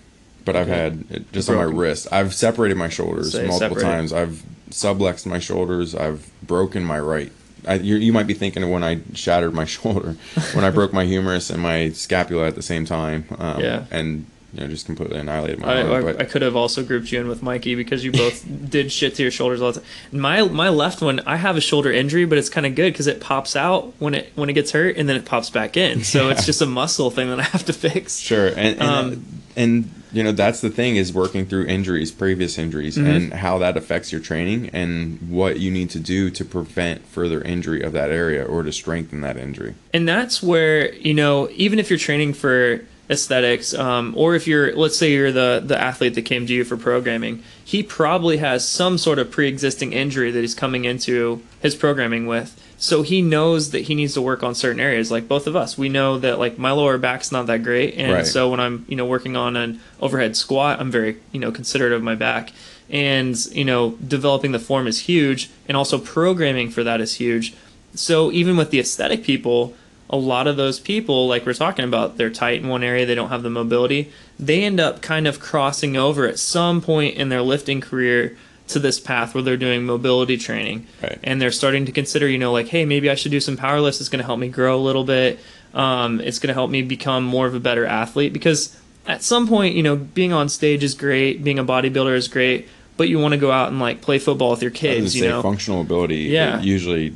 but 0.46 0.56
I've 0.56 0.68
Okay. 0.68 0.78
had 0.85 1.04
it 1.11 1.33
just 1.33 1.50
on 1.50 1.56
my 1.56 1.62
wrist. 1.64 2.06
I've 2.11 2.33
separated 2.35 2.76
my 2.78 2.88
shoulders 2.88 3.33
Say 3.33 3.46
multiple 3.46 3.76
separate. 3.76 3.83
times. 3.96 4.12
I've 4.14 4.42
subluxed 4.70 5.26
my 5.26 5.38
shoulders. 5.38 5.94
I've 5.94 6.30
broken 6.42 6.83
my 6.85 6.98
right. 7.00 7.30
I, 7.68 7.74
you, 7.74 7.96
you 7.96 8.12
might 8.14 8.26
be 8.26 8.33
thinking 8.33 8.62
of 8.62 8.70
when 8.70 8.83
I 8.83 9.00
shattered 9.14 9.52
my 9.52 9.64
shoulder, 9.76 10.16
when 10.54 10.64
I 10.64 10.70
broke 10.70 10.92
my 10.94 11.04
humerus 11.04 11.50
and 11.50 11.61
my 11.61 11.90
scapula 11.90 12.46
at 12.46 12.54
the 12.54 12.62
same 12.62 12.87
time. 12.87 13.24
Um, 13.38 13.61
Yeah. 13.61 13.85
And 13.90 14.24
you 14.53 14.61
know, 14.61 14.67
just 14.69 14.87
completely 14.87 15.19
annihilated 15.19 15.59
my 15.61 15.73
I, 15.79 15.83
arm. 15.83 15.93
I, 15.93 16.01
but 16.13 16.21
I 16.21 16.25
could 16.25 16.43
have 16.43 16.57
also 16.57 16.83
grouped 16.85 17.13
you 17.13 17.21
in 17.21 17.29
with 17.29 17.43
Mikey 17.43 17.75
because 17.75 18.05
you 18.05 18.13
both 18.13 18.45
did 18.71 18.91
shit 18.91 19.15
to 19.17 19.23
your 19.23 19.31
shoulders 19.31 19.63
all 19.63 19.73
the 19.73 19.81
time. 19.81 19.89
My 20.13 20.43
my 20.43 20.69
left 20.69 21.03
one, 21.03 21.21
I 21.21 21.37
have 21.37 21.57
a 21.57 21.61
shoulder 21.61 21.93
injury, 21.93 22.25
but 22.25 22.39
it's 22.39 22.49
kind 22.49 22.67
of 22.67 22.75
good 22.75 22.93
because 22.93 23.07
it 23.07 23.21
pops 23.21 23.55
out 23.57 23.93
when 23.99 24.15
it 24.15 24.33
when 24.35 24.49
it 24.51 24.55
gets 24.55 24.73
hurt, 24.73 24.97
and 24.97 25.09
then 25.09 25.17
it 25.17 25.25
pops 25.25 25.51
back 25.51 25.77
in. 25.77 26.03
So 26.05 26.29
it's 26.31 26.45
just 26.47 26.61
a 26.63 26.67
muscle 26.67 27.11
thing 27.11 27.29
that 27.31 27.39
I 27.41 27.45
have 27.45 27.65
to 27.67 27.73
fix. 27.73 28.19
Sure, 28.19 28.49
and 28.49 28.59
and, 28.59 28.83
Um, 28.83 29.25
and 29.57 29.91
you 30.13 30.25
know 30.25 30.33
that's 30.33 30.61
the 30.61 30.71
thing 30.71 30.97
is 30.97 31.13
working 31.13 31.47
through 31.47 31.67
injuries, 31.67 32.11
previous 32.11 32.59
injuries, 32.59 32.97
Mm-hmm. 32.97 33.07
and 33.07 33.33
how 33.35 33.59
that 33.59 33.77
affects 33.77 34.11
your 34.11 34.21
training 34.21 34.71
and 34.73 35.31
what 35.31 35.61
you 35.61 35.71
need 35.71 35.91
to 35.91 36.01
do 36.01 36.31
to 36.31 36.45
prevent 36.45 37.07
further 37.07 37.41
injury 37.43 37.83
of 37.83 37.93
that 37.93 38.11
area 38.11 38.45
or 38.45 38.63
to 38.65 38.73
strengthen 38.73 39.21
that 39.21 39.37
injury. 39.37 39.75
and 39.95 40.09
that's 40.09 40.43
where 40.43 40.93
you 40.95 41.15
know 41.15 41.49
even 41.55 41.79
if 41.79 41.89
you're 41.91 41.99
training 41.99 42.33
for 42.33 42.81
aesthetics 43.11 43.75
um, 43.75 44.14
or 44.16 44.35
if 44.37 44.46
you're 44.46 44.75
let's 44.77 44.96
say 44.96 45.11
you're 45.12 45.33
the 45.33 45.61
the 45.64 45.77
athlete 45.79 46.14
that 46.14 46.23
came 46.23 46.46
to 46.46 46.53
you 46.55 46.62
for 46.64 46.77
programming 46.77 47.42
he 47.64 47.83
probably 47.83 48.37
has 48.37 48.66
some 48.66 48.96
sort 48.99 49.18
of 49.18 49.31
pre-existing 49.31 49.92
injury 49.92 50.31
that 50.31 50.40
he's 50.40 50.55
coming 50.55 50.85
into 50.85 51.40
his 51.61 51.77
programming 51.77 52.27
with. 52.27 52.57
So 52.79 53.03
he 53.03 53.20
knows 53.23 53.70
that 53.70 53.83
he 53.83 53.94
needs 53.94 54.14
to 54.14 54.23
work 54.23 54.42
on 54.42 54.55
certain 54.57 54.81
areas 54.81 55.11
like 55.11 55.29
both 55.29 55.46
of 55.46 55.55
us. 55.55 55.77
We 55.79 55.88
know 55.88 56.18
that 56.18 56.38
like 56.38 56.59
my 56.59 56.73
lower 56.73 56.99
back's 56.99 57.31
not 57.31 57.46
that 57.46 57.62
great 57.62 57.94
and 57.96 58.12
Right. 58.12 58.27
so 58.27 58.49
when 58.51 58.59
i'm 58.61 58.85
you 58.88 58.96
know 58.96 59.05
working 59.07 59.37
on 59.37 59.55
an 59.57 59.81
overhead 60.01 60.37
squat 60.37 60.81
i'm 60.81 60.90
very 60.90 61.16
you 61.33 61.38
know 61.40 61.51
considerate 61.53 61.92
of 61.92 62.03
my 62.03 62.14
back. 62.14 62.53
And 62.88 63.37
you 63.55 63.64
know 63.64 63.90
developing 64.07 64.53
the 64.53 64.59
form 64.59 64.87
is 64.87 65.01
huge 65.01 65.51
and 65.68 65.77
also 65.77 65.99
programming 65.99 66.70
for 66.70 66.83
that 66.85 67.01
is 67.01 67.14
huge. 67.16 67.55
So 67.94 68.33
even 68.33 68.57
with 68.57 68.70
the 68.70 68.81
aesthetic 68.81 69.23
people 69.25 69.75
a 70.12 70.16
lot 70.16 70.46
of 70.49 70.57
those 70.57 70.81
people 70.81 71.29
like 71.29 71.46
we're 71.46 71.55
talking 71.55 71.85
about 71.85 72.16
they're 72.16 72.31
tight 72.31 72.61
in 72.61 72.68
one 72.68 72.83
area 72.83 73.07
they 73.07 73.14
don't 73.14 73.29
have 73.29 73.42
the 73.44 73.51
mobility 73.51 74.11
they 74.38 74.64
end 74.64 74.81
up 74.81 75.01
kind 75.01 75.27
of 75.29 75.38
crossing 75.38 75.96
over 75.96 76.27
at 76.27 76.38
some 76.38 76.81
point 76.83 77.14
in 77.16 77.29
their 77.29 77.40
lifting 77.42 77.81
career 77.81 78.37
to 78.66 78.79
this 78.81 78.99
path 79.01 79.35
where 79.35 79.42
they're 79.42 79.57
doing 79.57 79.85
mobility 79.85 80.37
training 80.37 80.87
Right. 81.03 81.18
and 81.23 81.40
they're 81.40 81.53
starting 81.53 81.87
to 81.87 81.92
consider 81.92 82.29
you 82.29 82.38
know 82.38 82.53
like 82.53 82.68
hey 82.68 82.85
maybe 82.85 83.09
i 83.09 83.14
should 83.14 83.31
do 83.31 83.40
some 83.40 83.57
power 83.57 83.81
lifts 83.81 84.01
it's 84.01 84.09
going 84.09 84.20
to 84.20 84.27
help 84.27 84.38
me 84.40 84.49
grow 84.49 84.77
a 84.77 84.83
little 84.83 85.05
bit 85.05 85.38
um, 85.73 86.20
it's 86.20 86.40
going 86.40 86.49
to 86.49 86.55
help 86.55 86.68
me 86.70 86.83
become 86.83 87.23
more 87.23 87.46
of 87.46 87.55
a 87.55 87.61
better 87.61 87.87
athlete 87.87 88.33
because 88.33 88.77
at 89.07 89.23
some 89.23 89.46
point 89.46 89.77
you 89.77 89.83
know 89.85 89.94
being 89.96 90.33
on 90.33 90.49
stage 90.49 90.83
is 90.83 90.94
great 90.94 91.44
being 91.44 91.59
a 91.61 91.64
bodybuilder 91.64 92.14
is 92.16 92.27
great 92.27 92.68
but 92.96 93.09
you 93.09 93.18
want 93.20 93.33
to 93.33 93.38
go 93.38 93.53
out 93.53 93.68
and 93.68 93.79
like 93.79 94.01
play 94.01 94.18
football 94.18 94.51
with 94.51 94.62
your 94.62 94.73
kids 94.73 95.14
you 95.14 95.23
say 95.23 95.29
know 95.29 95.40
functional 95.42 95.81
ability 95.81 96.23
Yeah. 96.23 96.61
usually 96.61 97.14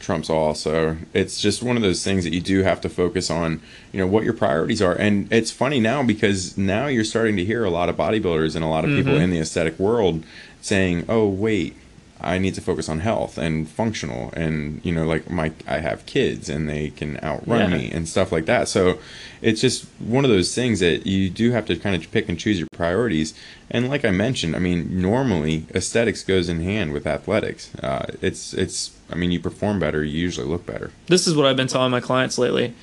trumps 0.00 0.28
all. 0.30 0.54
So 0.54 0.96
it's 1.14 1.40
just 1.40 1.62
one 1.62 1.76
of 1.76 1.82
those 1.82 2.02
things 2.04 2.24
that 2.24 2.32
you 2.32 2.40
do 2.40 2.62
have 2.62 2.80
to 2.82 2.88
focus 2.88 3.30
on, 3.30 3.60
you 3.92 3.98
know, 4.00 4.06
what 4.06 4.24
your 4.24 4.32
priorities 4.34 4.80
are. 4.82 4.94
And 4.94 5.32
it's 5.32 5.50
funny 5.50 5.80
now 5.80 6.02
because 6.02 6.56
now 6.58 6.86
you're 6.86 7.04
starting 7.04 7.36
to 7.36 7.44
hear 7.44 7.64
a 7.64 7.70
lot 7.70 7.88
of 7.88 7.96
bodybuilders 7.96 8.54
and 8.56 8.64
a 8.64 8.68
lot 8.68 8.84
of 8.84 8.90
people 8.90 9.12
Mm-hmm. 9.12 9.22
in 9.22 9.30
the 9.30 9.38
aesthetic 9.40 9.78
world 9.78 10.24
saying, 10.60 11.04
"Oh, 11.08 11.26
wait, 11.28 11.74
I 12.22 12.36
need 12.38 12.54
to 12.56 12.60
focus 12.60 12.88
on 12.90 13.00
health 13.00 13.38
and 13.38 13.66
functional 13.66 14.30
and 14.36 14.82
you 14.84 14.92
know 14.92 15.06
like 15.06 15.30
my 15.30 15.52
I 15.66 15.78
have 15.78 16.04
kids 16.04 16.50
and 16.50 16.68
they 16.68 16.90
can 16.90 17.18
outrun 17.22 17.70
Yeah. 17.70 17.76
me 17.78 17.90
and 17.90 18.06
stuff 18.06 18.30
like 18.30 18.44
that. 18.44 18.68
So 18.68 18.98
it's 19.40 19.62
just 19.62 19.86
one 19.98 20.26
of 20.26 20.30
those 20.30 20.54
things 20.54 20.80
that 20.80 21.06
you 21.06 21.30
do 21.30 21.50
have 21.52 21.64
to 21.66 21.76
kind 21.76 21.96
of 21.96 22.10
pick 22.12 22.28
and 22.28 22.38
choose 22.38 22.58
your 22.58 22.68
priorities. 22.76 23.32
And 23.70 23.88
like 23.88 24.04
I 24.04 24.10
mentioned, 24.10 24.54
I 24.54 24.58
mean, 24.58 25.00
normally 25.00 25.64
aesthetics 25.74 26.22
goes 26.22 26.50
in 26.50 26.60
hand 26.60 26.92
with 26.92 27.06
athletics. 27.06 27.74
Uh, 27.82 28.04
it's 28.20 28.52
it's 28.52 28.90
I 29.10 29.16
mean, 29.16 29.30
you 29.32 29.40
perform 29.40 29.78
better, 29.80 30.04
you 30.04 30.18
usually 30.18 30.46
look 30.46 30.64
better. 30.66 30.90
this 31.08 31.26
is 31.26 31.34
what 31.34 31.46
I've 31.46 31.56
been 31.56 31.66
telling 31.68 31.90
my 31.90 32.00
clients 32.00 32.38
lately. 32.38 32.74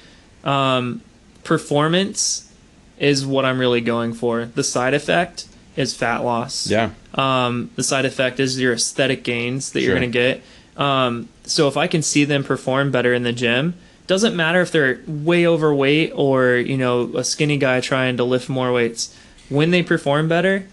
Um, 0.43 1.01
performance 1.43 2.51
is 2.99 3.25
what 3.25 3.45
I'm 3.45 3.59
really 3.59 3.81
going 3.81 4.13
for. 4.13 4.45
The 4.45 4.63
side 4.63 4.93
effect 4.93 5.47
is 5.75 5.95
fat 5.95 6.23
loss. 6.23 6.67
Yeah, 6.69 6.91
Um, 7.15 7.69
the 7.75 7.83
side 7.83 8.05
effect 8.05 8.39
is 8.39 8.59
your 8.59 8.73
aesthetic 8.73 9.23
gains 9.23 9.71
that 9.71 9.81
you're 9.81 9.95
going 9.95 10.11
to 10.11 10.19
get. 10.19 10.41
Um, 10.75 11.29
so 11.43 11.67
if 11.67 11.77
I 11.77 11.87
can 11.87 12.01
see 12.01 12.25
them 12.25 12.43
perform 12.43 12.91
better 12.91 13.13
in 13.13 13.23
the 13.23 13.33
gym, 13.33 13.75
doesn't 14.07 14.35
matter 14.35 14.61
if 14.61 14.71
they're 14.71 14.99
way 15.07 15.45
overweight 15.47 16.11
or 16.15 16.55
you 16.55 16.77
know 16.77 17.11
a 17.15 17.23
skinny 17.23 17.57
guy 17.57 17.81
trying 17.81 18.17
to 18.17 18.23
lift 18.23 18.49
more 18.49 18.71
weights. 18.71 19.15
When 19.49 19.71
they 19.71 19.83
perform 19.83 20.27
better, 20.27 20.67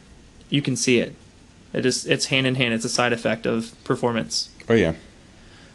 you 0.50 0.62
can 0.62 0.76
see 0.76 0.98
it. 0.98 1.14
It 1.72 1.84
is 1.86 2.06
it's 2.06 2.26
hand 2.26 2.46
in 2.46 2.54
hand. 2.56 2.74
It's 2.74 2.84
a 2.84 2.88
side 2.88 3.12
effect 3.12 3.46
of 3.46 3.72
performance. 3.84 4.50
oh 4.68 4.74
yeah. 4.74 4.94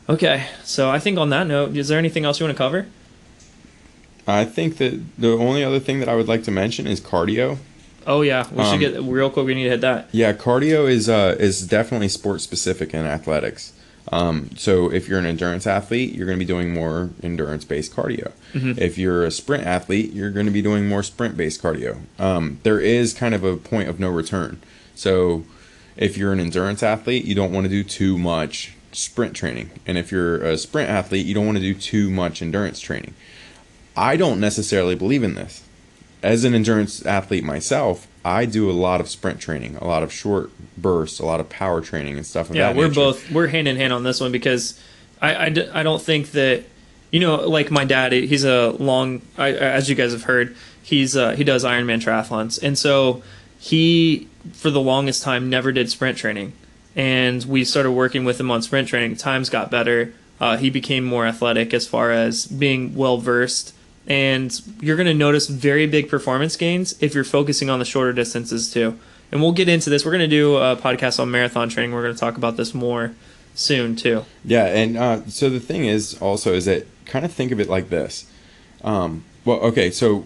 Okay, 0.10 0.48
so 0.64 0.90
I 0.90 0.98
think 0.98 1.20
on 1.20 1.30
that 1.30 1.46
note, 1.46 1.78
is 1.78 1.88
there 1.88 2.00
anything 2.00 2.26
else 2.26 2.40
you 2.40 2.46
want 2.48 2.58
to 2.58 2.58
cover? 2.58 2.88
I 4.28 4.44
think 4.44 4.78
that 4.78 5.00
the 5.20 5.34
only 5.34 5.64
other 5.64 5.80
thing 5.80 6.00
that 6.00 6.10
I 6.10 6.16
would 6.16 6.28
like 6.28 6.44
to 6.46 6.52
mention 6.52 6.88
is 6.88 7.00
cardio. 7.00 7.58
Oh 8.08 8.22
yeah, 8.22 8.48
we 8.52 8.64
should 8.64 8.74
Um, 8.74 8.80
get 8.80 9.02
real 9.04 9.30
quick. 9.30 9.46
We 9.46 9.54
need 9.54 9.66
to 9.66 9.70
hit 9.70 9.82
that. 9.82 10.10
Yeah, 10.12 10.34
cardio 10.34 10.90
is 10.90 11.10
uh, 11.10 11.36
is 11.40 11.66
definitely 11.68 12.10
sport 12.10 12.42
specific 12.42 12.94
in 12.94 13.06
athletics. 13.06 13.74
Um, 14.12 14.50
so 14.58 14.92
if 14.92 15.08
you're 15.08 15.20
an 15.20 15.28
endurance 15.28 15.68
athlete, 15.68 16.16
you're 16.16 16.26
going 16.26 16.40
to 16.40 16.44
be 16.44 16.48
doing 16.48 16.74
more 16.74 17.12
endurance 17.22 17.64
based 17.64 17.96
cardio. 17.96 18.32
If 18.56 18.98
you're 18.98 19.24
a 19.24 19.30
sprint 19.30 19.66
athlete, 19.68 20.12
you're 20.14 20.32
going 20.32 20.48
to 20.48 20.52
be 20.52 20.64
doing 20.64 20.88
more 20.88 21.04
sprint 21.04 21.38
based 21.38 21.62
cardio. 21.62 22.00
Um, 22.18 22.60
there 22.64 22.80
is 22.80 23.14
kind 23.14 23.36
of 23.36 23.44
a 23.44 23.58
point 23.58 23.88
of 23.90 24.00
no 24.00 24.10
return. 24.10 24.60
So 24.96 25.44
if 25.96 26.18
you're 26.18 26.34
an 26.34 26.40
endurance 26.40 26.82
athlete, 26.82 27.26
you 27.26 27.36
don't 27.36 27.52
want 27.52 27.66
to 27.66 27.70
do 27.70 27.84
too 27.84 28.18
much 28.18 28.74
sprint 28.92 29.36
training, 29.36 29.72
and 29.86 29.98
if 29.98 30.12
you're 30.12 30.38
a 30.44 30.58
sprint 30.58 30.90
athlete, 30.90 31.26
you 31.26 31.34
don't 31.34 31.46
want 31.46 31.58
to 31.58 31.64
do 31.64 31.74
too 31.74 32.10
much 32.10 32.42
endurance 32.42 32.80
training. 32.80 33.14
I 33.96 34.16
don't 34.16 34.40
necessarily 34.40 34.96
believe 34.96 35.24
in 35.24 35.36
this 35.36 35.64
as 36.22 36.44
an 36.44 36.54
endurance 36.54 37.06
athlete 37.06 37.44
myself, 37.44 38.08
I 38.26 38.46
do 38.46 38.70
a 38.70 38.74
lot 38.74 39.00
of 39.00 39.10
sprint 39.10 39.40
training, 39.40 39.78
a 39.78 39.88
lot 39.88 40.04
of 40.04 40.12
short 40.12 40.52
bursts, 40.78 41.20
a 41.20 41.26
lot 41.26 41.40
of 41.40 41.50
power 41.50 41.82
training 41.82 42.18
and 42.18 42.26
stuff. 42.26 42.50
Of 42.50 42.56
Yeah, 42.56 42.68
that 42.68 42.76
we're 42.76 42.90
nature. 42.90 43.00
both 43.00 43.32
we're 43.32 43.48
hand 43.48 43.68
in 43.68 43.78
hand 43.78 43.94
on 43.94 44.04
this 44.04 44.20
one 44.20 44.32
because 44.32 44.80
I 45.22 45.46
I 45.74 45.84
don't 45.84 46.02
think 46.02 46.32
that 46.32 46.64
you 47.12 47.20
know 47.20 47.36
like 47.48 47.72
my 47.72 47.86
dad 47.86 48.12
he's 48.12 48.44
a 48.44 48.72
long 48.72 49.22
I, 49.38 49.54
as 49.54 49.90
you 49.90 49.96
guys 49.96 50.12
have 50.12 50.24
heard 50.24 50.56
he's 50.84 51.16
uh, 51.16 51.32
he 51.32 51.44
does 51.44 51.64
Ironman 51.64 52.02
triathlons 52.02 52.62
and 52.62 52.78
so 52.78 53.24
he 53.58 54.28
for 54.54 54.70
the 54.70 54.82
longest 54.82 55.24
time 55.24 55.50
never 55.50 55.72
did 55.72 55.90
sprint 55.90 56.18
training 56.18 56.54
and 57.00 57.46
we 57.46 57.64
started 57.64 57.92
working 57.92 58.26
with 58.26 58.40
him 58.40 58.52
on 58.52 58.62
sprint 58.62 58.88
training 58.88 59.16
times 59.16 59.50
got 59.50 59.72
better 59.72 60.14
uh, 60.40 60.58
he 60.58 60.70
became 60.70 61.04
more 61.04 61.26
athletic 61.26 61.74
as 61.74 61.88
far 61.88 62.12
as 62.12 62.46
being 62.46 62.96
well 62.96 63.18
versed 63.18 63.74
and 64.10 64.62
you're 64.82 64.98
going 64.98 65.08
to 65.08 65.14
notice 65.14 65.48
very 65.48 65.86
big 65.86 66.10
performance 66.10 66.58
gains 66.58 67.02
if 67.02 67.14
you're 67.14 67.24
focusing 67.24 67.70
on 67.70 67.78
the 67.78 67.86
shorter 67.86 68.12
distances 68.12 68.74
too. 68.74 69.00
And 69.32 69.40
we'll 69.40 69.52
get 69.52 69.70
into 69.70 69.92
this. 69.92 70.04
We're 70.04 70.12
going 70.12 70.28
to 70.28 70.28
do 70.28 70.58
a 70.58 70.76
podcast 70.76 71.20
on 71.20 71.30
marathon 71.30 71.70
training. 71.70 71.94
We're 71.94 72.02
going 72.02 72.16
to 72.16 72.20
talk 72.20 72.36
about 72.36 72.58
this 72.58 72.74
more 72.74 73.14
soon 73.54 73.96
too. 73.96 74.26
Yeah, 74.44 74.66
and 74.66 74.98
uh, 74.98 75.26
so 75.28 75.52
the 75.52 75.60
thing 75.60 75.86
is 75.86 76.20
also 76.20 76.54
is 76.54 76.66
that 76.66 76.88
kind 77.06 77.24
of 77.24 77.32
think 77.32 77.52
of 77.52 77.60
it 77.60 77.70
like 77.70 77.90
this. 77.90 78.26
Um, 78.84 79.24
well, 79.46 79.60
okay, 79.60 79.92
so 79.92 80.26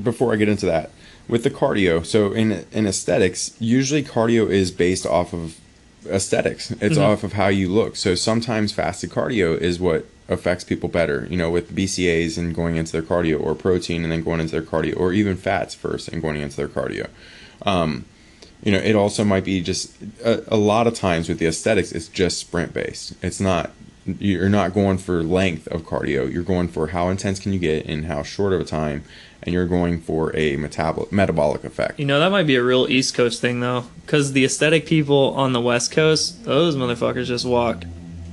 before 0.00 0.32
I 0.32 0.36
get 0.36 0.48
into 0.48 0.66
that, 0.66 0.92
with 1.26 1.42
the 1.42 1.50
cardio, 1.50 2.06
so 2.06 2.32
in 2.32 2.64
in 2.70 2.86
aesthetics, 2.86 3.56
usually 3.58 4.04
cardio 4.04 4.48
is 4.48 4.70
based 4.70 5.06
off 5.06 5.32
of 5.32 5.58
aesthetics. 6.06 6.70
It's 6.72 6.98
off 6.98 7.24
of 7.24 7.34
how 7.34 7.48
you 7.48 7.68
look. 7.68 7.96
So 7.96 8.14
sometimes 8.14 8.72
fasted 8.72 9.10
cardio 9.10 9.56
is 9.58 9.78
what 9.78 10.06
affects 10.28 10.64
people 10.64 10.88
better. 10.88 11.26
You 11.30 11.36
know, 11.36 11.50
with 11.50 11.74
BCAAs 11.74 12.38
and 12.38 12.54
going 12.54 12.76
into 12.76 12.92
their 12.92 13.02
cardio, 13.02 13.40
or 13.40 13.54
protein 13.54 14.02
and 14.02 14.12
then 14.12 14.22
going 14.22 14.40
into 14.40 14.52
their 14.52 14.62
cardio, 14.62 14.98
or 14.98 15.12
even 15.12 15.36
fats 15.36 15.74
first 15.74 16.08
and 16.08 16.22
going 16.22 16.40
into 16.40 16.56
their 16.56 16.68
cardio. 16.68 17.08
Um, 17.62 18.04
you 18.62 18.72
know, 18.72 18.78
it 18.78 18.96
also 18.96 19.24
might 19.24 19.44
be 19.44 19.60
just 19.60 19.94
a, 20.24 20.42
a 20.52 20.56
lot 20.56 20.86
of 20.86 20.94
times 20.94 21.28
with 21.28 21.38
the 21.38 21.46
aesthetics, 21.46 21.92
it's 21.92 22.08
just 22.08 22.38
sprint 22.38 22.72
based. 22.72 23.14
It's 23.22 23.40
not 23.40 23.70
you're 24.06 24.48
not 24.48 24.74
going 24.74 24.98
for 24.98 25.22
length 25.22 25.66
of 25.68 25.82
cardio. 25.82 26.30
You're 26.30 26.42
going 26.42 26.68
for 26.68 26.88
how 26.88 27.08
intense 27.08 27.38
can 27.38 27.52
you 27.52 27.58
get 27.58 27.86
in 27.86 28.04
how 28.04 28.22
short 28.22 28.52
of 28.52 28.60
a 28.60 28.64
time, 28.64 29.04
and 29.42 29.52
you're 29.52 29.66
going 29.66 30.00
for 30.00 30.34
a 30.36 30.56
metabolic 30.56 31.10
metabolic 31.12 31.64
effect. 31.64 31.98
You 31.98 32.06
know, 32.06 32.20
that 32.20 32.30
might 32.30 32.46
be 32.46 32.56
a 32.56 32.62
real 32.62 32.86
East 32.88 33.14
Coast 33.14 33.40
thing 33.40 33.60
though, 33.60 33.84
because 34.04 34.32
the 34.32 34.44
aesthetic 34.44 34.86
people 34.86 35.34
on 35.34 35.52
the 35.52 35.60
West 35.60 35.92
Coast, 35.92 36.44
those 36.44 36.76
motherfuckers 36.76 37.26
just 37.26 37.46
walk 37.46 37.84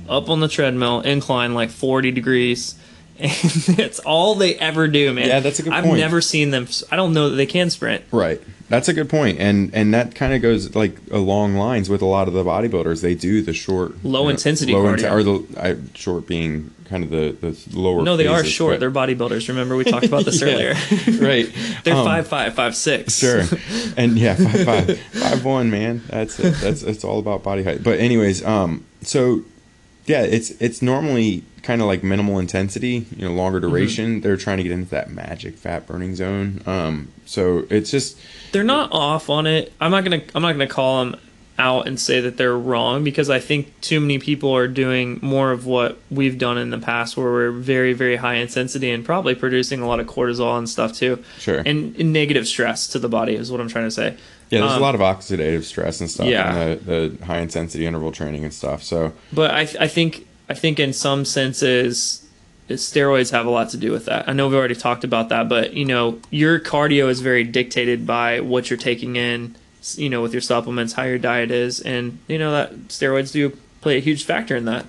up 0.08 0.28
on 0.28 0.40
the 0.40 0.48
treadmill, 0.48 1.00
incline 1.00 1.54
like 1.54 1.70
40 1.70 2.10
degrees. 2.10 2.74
And 3.18 3.78
it's 3.78 4.00
all 4.00 4.34
they 4.34 4.56
ever 4.56 4.88
do, 4.88 5.12
man. 5.12 5.28
Yeah, 5.28 5.40
that's 5.40 5.60
a 5.60 5.62
good 5.62 5.72
I've 5.72 5.84
point. 5.84 5.98
never 5.98 6.20
seen 6.20 6.50
them. 6.50 6.66
I 6.90 6.96
don't 6.96 7.12
know 7.12 7.30
that 7.30 7.36
they 7.36 7.46
can 7.46 7.70
sprint. 7.70 8.02
Right. 8.10 8.42
That's 8.72 8.88
a 8.88 8.94
good 8.94 9.10
point, 9.10 9.38
and 9.38 9.70
and 9.74 9.92
that 9.92 10.14
kind 10.14 10.32
of 10.32 10.40
goes 10.40 10.74
like 10.74 10.96
along 11.10 11.56
lines 11.56 11.90
with 11.90 12.00
a 12.00 12.06
lot 12.06 12.26
of 12.26 12.32
the 12.32 12.42
bodybuilders. 12.42 13.02
They 13.02 13.14
do 13.14 13.42
the 13.42 13.52
short, 13.52 14.02
Low 14.02 14.30
intensity 14.30 14.72
low 14.72 14.84
cardio. 14.84 15.12
or 15.12 15.22
the 15.22 15.60
I, 15.62 15.76
short 15.94 16.26
being 16.26 16.70
kind 16.86 17.04
of 17.04 17.10
the 17.10 17.36
the 17.38 17.78
lower. 17.78 18.02
No, 18.02 18.16
they 18.16 18.26
are 18.28 18.42
short. 18.42 18.72
but- 18.74 18.80
They're 18.80 18.90
bodybuilders. 18.90 19.46
Remember 19.48 19.76
we 19.76 19.84
talked 19.84 20.06
about 20.06 20.24
this 20.24 20.40
Yeah, 20.40 20.46
earlier. 20.48 20.72
right. 21.20 21.52
They're 21.84 21.94
Um, 21.94 22.06
five 22.06 22.26
five, 22.26 22.54
five 22.54 22.74
six. 22.74 23.18
Sure, 23.18 23.42
and 23.98 24.18
yeah, 24.18 24.36
five 24.36 24.64
five, 24.64 24.98
five 25.00 25.44
one, 25.44 25.70
man. 25.70 26.00
That's 26.08 26.40
it. 26.40 26.54
That's 26.62 26.82
it's 26.82 27.04
all 27.04 27.18
about 27.18 27.42
body 27.42 27.64
height. 27.64 27.82
But 27.84 27.98
anyways, 28.00 28.42
um, 28.42 28.86
so 29.02 29.42
yeah, 30.06 30.22
it's 30.22 30.50
it's 30.62 30.80
normally 30.80 31.44
kind 31.62 31.80
of 31.80 31.86
like 31.86 32.02
minimal 32.02 32.38
intensity, 32.38 33.06
you 33.16 33.26
know, 33.28 33.32
longer 33.32 33.60
duration. 33.60 34.20
They're 34.20 34.36
trying 34.36 34.56
to 34.58 34.62
get 34.62 34.72
into 34.72 34.90
that 34.90 35.10
magic 35.10 35.56
fat 35.56 35.86
burning 35.86 36.14
zone. 36.16 36.60
Um, 36.66 37.08
so 37.26 37.66
it's 37.70 37.90
just 37.90 38.18
They're 38.52 38.64
not 38.64 38.90
off 38.92 39.30
on 39.30 39.46
it. 39.46 39.72
I'm 39.80 39.90
not 39.90 40.04
gonna. 40.04 40.22
I'm 40.34 40.42
not 40.42 40.52
gonna 40.52 40.66
call 40.66 41.04
them 41.04 41.20
out 41.58 41.86
and 41.86 42.00
say 42.00 42.18
that 42.18 42.38
they're 42.38 42.56
wrong 42.56 43.04
because 43.04 43.28
I 43.28 43.38
think 43.38 43.78
too 43.82 44.00
many 44.00 44.18
people 44.18 44.56
are 44.56 44.66
doing 44.66 45.18
more 45.22 45.52
of 45.52 45.66
what 45.66 45.98
we've 46.10 46.38
done 46.38 46.56
in 46.58 46.70
the 46.70 46.78
past, 46.78 47.16
where 47.16 47.30
we're 47.30 47.50
very 47.52 47.92
very 47.92 48.16
high 48.16 48.34
intensity 48.36 48.90
and 48.90 49.04
probably 49.04 49.34
producing 49.34 49.80
a 49.80 49.86
lot 49.86 50.00
of 50.00 50.06
cortisol 50.06 50.56
and 50.58 50.68
stuff 50.68 50.94
too. 50.94 51.22
Sure. 51.38 51.58
And, 51.64 51.94
and 51.96 52.12
negative 52.12 52.48
stress 52.48 52.86
to 52.88 52.98
the 52.98 53.08
body 53.08 53.34
is 53.34 53.52
what 53.52 53.60
I'm 53.60 53.68
trying 53.68 53.84
to 53.84 53.90
say. 53.90 54.16
yeah, 54.50 54.60
there's 54.60 54.72
Um, 54.72 54.78
a 54.78 54.80
lot 54.82 54.94
of 54.94 55.02
oxidative 55.02 55.62
stress 55.64 56.00
and 56.00 56.10
stuff. 56.10 56.26
yeah. 56.26 56.62
in 56.64 56.84
the, 56.86 57.08
the 57.18 57.24
high 57.26 57.38
intensity 57.40 57.86
interval 57.86 58.12
training 58.12 58.44
and 58.44 58.52
stuff. 58.52 58.82
So 58.82 59.12
But 59.32 59.50
I, 59.52 59.60
I 59.78 59.88
think 59.88 60.26
I 60.52 60.54
think 60.54 60.78
in 60.78 60.92
some 60.92 61.24
senses 61.24 62.28
steroids 62.68 63.30
have 63.32 63.46
a 63.46 63.50
lot 63.50 63.70
to 63.70 63.78
do 63.78 63.90
with 63.90 64.04
that. 64.04 64.28
I 64.28 64.34
know 64.34 64.48
we've 64.48 64.58
already 64.58 64.74
talked 64.74 65.02
about 65.02 65.30
that, 65.30 65.48
but 65.48 65.72
you 65.72 65.86
know, 65.86 66.20
your 66.28 66.60
cardio 66.60 67.08
is 67.08 67.20
very 67.20 67.42
dictated 67.42 68.06
by 68.06 68.40
what 68.40 68.68
you're 68.68 68.78
taking 68.78 69.16
in, 69.16 69.56
you 69.94 70.10
know, 70.10 70.20
with 70.20 70.34
your 70.34 70.42
supplements, 70.42 70.92
how 70.92 71.04
your 71.04 71.16
diet 71.16 71.50
is, 71.50 71.80
and 71.80 72.18
you 72.28 72.38
know 72.38 72.50
that 72.52 72.74
steroids 72.88 73.32
do 73.32 73.56
play 73.80 73.96
a 73.96 74.00
huge 74.00 74.24
factor 74.24 74.54
in 74.54 74.66
that. 74.66 74.84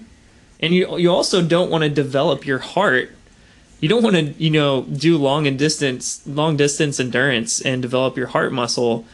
And 0.60 0.73
you 0.73 0.97
you 0.97 1.10
also 1.10 1.41
don't 1.41 1.71
want 1.71 1.86
to 1.86 1.89
develop 1.89 2.45
your 2.45 2.60
heart. 2.60 3.12
You 3.80 3.88
don't 3.88 4.04
want 4.04 4.17
to, 4.17 4.23
you 4.43 4.49
know, 4.49 4.82
do 4.82 5.17
long 5.17 5.47
and 5.47 5.58
distance 5.58 6.28
long 6.28 6.58
distance 6.58 6.99
endurance 6.99 7.62
and 7.62 7.82
develop 7.82 8.17
your 8.17 8.28
heart 8.28 8.52
muscle 8.52 9.06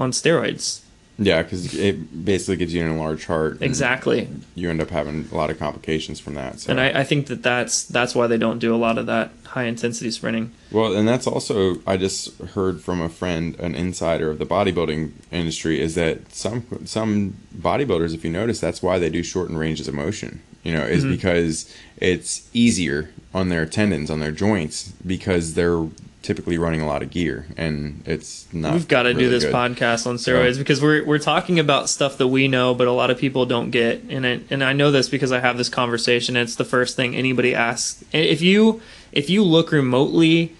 on 0.00 0.10
steroids. 0.10 0.81
Yeah, 1.18 1.42
because 1.42 1.74
it 1.74 2.24
basically 2.24 2.56
gives 2.56 2.72
you 2.74 2.82
an 2.84 2.90
enlarged 2.90 3.26
heart. 3.26 3.60
Exactly. 3.60 4.28
You 4.54 4.70
end 4.70 4.80
up 4.80 4.90
having 4.90 5.28
a 5.30 5.34
lot 5.34 5.50
of 5.50 5.58
complications 5.58 6.18
from 6.20 6.34
that. 6.34 6.60
So. 6.60 6.70
And 6.70 6.80
I, 6.80 7.00
I 7.00 7.04
think 7.04 7.26
that 7.26 7.42
that's 7.42 7.84
that's 7.84 8.14
why 8.14 8.26
they 8.26 8.38
don't 8.38 8.58
do 8.58 8.74
a 8.74 8.76
lot 8.76 8.98
of 8.98 9.06
that 9.06 9.30
high 9.44 9.64
intensity 9.64 10.10
sprinting. 10.10 10.52
Well, 10.70 10.94
and 10.96 11.06
that's 11.06 11.26
also 11.26 11.76
I 11.86 11.96
just 11.98 12.38
heard 12.40 12.80
from 12.80 13.00
a 13.00 13.08
friend, 13.08 13.54
an 13.60 13.74
insider 13.74 14.30
of 14.30 14.38
the 14.38 14.46
bodybuilding 14.46 15.12
industry, 15.30 15.80
is 15.80 15.94
that 15.96 16.32
some 16.32 16.64
some 16.86 17.36
bodybuilders, 17.56 18.14
if 18.14 18.24
you 18.24 18.30
notice, 18.30 18.60
that's 18.60 18.82
why 18.82 18.98
they 18.98 19.10
do 19.10 19.22
shortened 19.22 19.58
ranges 19.58 19.88
of 19.88 19.94
motion. 19.94 20.40
You 20.62 20.72
know, 20.74 20.80
Mm-hmm. 20.82 20.92
is 20.92 21.04
because 21.04 21.74
it's 21.96 22.48
easier 22.54 23.10
on 23.34 23.48
their 23.48 23.66
tendons, 23.66 24.10
on 24.10 24.20
their 24.20 24.32
joints, 24.32 24.92
because 25.06 25.54
they're 25.54 25.86
typically 26.22 26.56
running 26.56 26.80
a 26.80 26.86
lot 26.86 27.02
of 27.02 27.10
gear, 27.10 27.46
and 27.56 28.00
it's 28.06 28.46
not. 28.52 28.74
We've 28.74 28.86
got 28.86 29.02
to 29.04 29.14
do 29.14 29.28
this 29.28 29.44
good. 29.44 29.52
podcast 29.52 30.06
on 30.06 30.16
steroids 30.16 30.52
So- 30.54 30.58
because 30.58 30.80
we're 30.80 31.04
we're 31.04 31.18
talking 31.18 31.58
about 31.58 31.88
stuff 31.88 32.16
that 32.18 32.28
we 32.28 32.46
know, 32.48 32.74
but 32.74 32.86
a 32.86 32.92
lot 32.92 33.10
of 33.10 33.18
people 33.18 33.44
don't 33.46 33.70
get. 33.70 34.02
And 34.08 34.24
I, 34.26 34.40
and 34.50 34.62
I 34.62 34.72
know 34.72 34.90
this 34.90 35.08
because 35.08 35.32
I 35.32 35.40
have 35.40 35.56
this 35.58 35.68
conversation. 35.68 36.36
It's 36.36 36.54
the 36.54 36.64
first 36.64 36.94
thing 36.94 37.16
anybody 37.16 37.54
asks. 37.54 38.04
If 38.12 38.40
you 38.40 38.80
if 39.10 39.28
you 39.28 39.42
look 39.42 39.72
remotely 39.72 40.54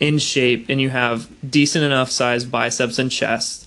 in 0.00 0.18
shape 0.18 0.66
and 0.68 0.80
you 0.80 0.90
have 0.90 1.28
decent 1.48 1.84
enough 1.84 2.10
size 2.10 2.44
biceps 2.44 2.98
and 2.98 3.10
chest, 3.10 3.66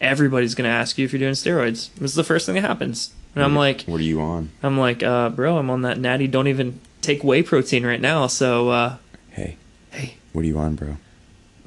everybody's 0.00 0.54
gonna 0.54 0.68
ask 0.68 0.98
you 0.98 1.04
if 1.04 1.12
you're 1.12 1.20
doing 1.20 1.32
steroids. 1.34 1.90
It's 2.00 2.14
the 2.14 2.24
first 2.24 2.46
thing 2.46 2.54
that 2.54 2.62
happens. 2.62 3.10
And 3.34 3.44
I'm 3.44 3.54
like, 3.54 3.82
what 3.84 4.00
are 4.00 4.04
you 4.04 4.22
on? 4.22 4.48
I'm 4.62 4.78
like, 4.78 5.02
uh, 5.02 5.28
bro, 5.28 5.58
I'm 5.58 5.68
on 5.68 5.82
that 5.82 5.98
natty. 5.98 6.26
Don't 6.26 6.46
even 6.48 6.80
take 7.06 7.22
whey 7.22 7.42
protein 7.42 7.86
right 7.86 8.00
now. 8.00 8.26
So, 8.26 8.70
uh, 8.70 8.96
Hey, 9.30 9.56
hey, 9.90 10.14
what 10.32 10.42
are 10.44 10.48
you 10.48 10.58
on, 10.58 10.74
bro? 10.74 10.96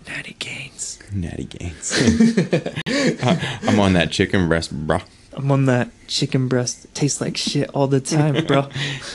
natty 0.08 0.36
gains. 0.40 1.00
Natty 1.12 1.46
Gains. 1.46 1.92
I'm 3.68 3.80
on 3.80 3.94
that 3.94 4.12
chicken 4.12 4.48
breast, 4.48 4.72
bro. 4.72 5.00
I'm 5.34 5.52
on 5.52 5.66
that 5.66 5.90
chicken 6.08 6.48
breast. 6.48 6.86
It 6.86 6.94
tastes 6.96 7.20
like 7.22 7.38
shit 7.38 7.70
all 7.72 7.88
the 7.88 8.00
time, 8.00 8.46
bro. 8.48 8.68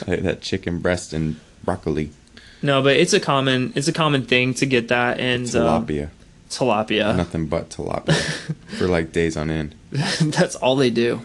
Like 0.07 0.23
that 0.23 0.41
chicken 0.41 0.79
breast 0.81 1.13
and 1.13 1.37
broccoli, 1.63 2.11
no, 2.63 2.83
but 2.83 2.97
it's 2.97 3.13
a 3.13 3.21
common, 3.21 3.73
it's 3.77 3.89
a 3.89 3.93
common 3.93 4.25
thing 4.25 4.55
to 4.55 4.67
get 4.67 4.89
that 4.89 5.21
and 5.21 5.47
uh, 5.55 5.81
tilapia. 5.81 6.11
tilapia. 6.51 7.17
Nothing 7.17 7.47
but 7.47 7.71
tilapia 7.71 8.15
for 8.79 8.87
like 8.89 9.13
days 9.13 9.37
on 9.37 9.51
end. 9.51 9.75
That's 10.21 10.57
all 10.57 10.77
they 10.77 10.91
do. 10.91 11.21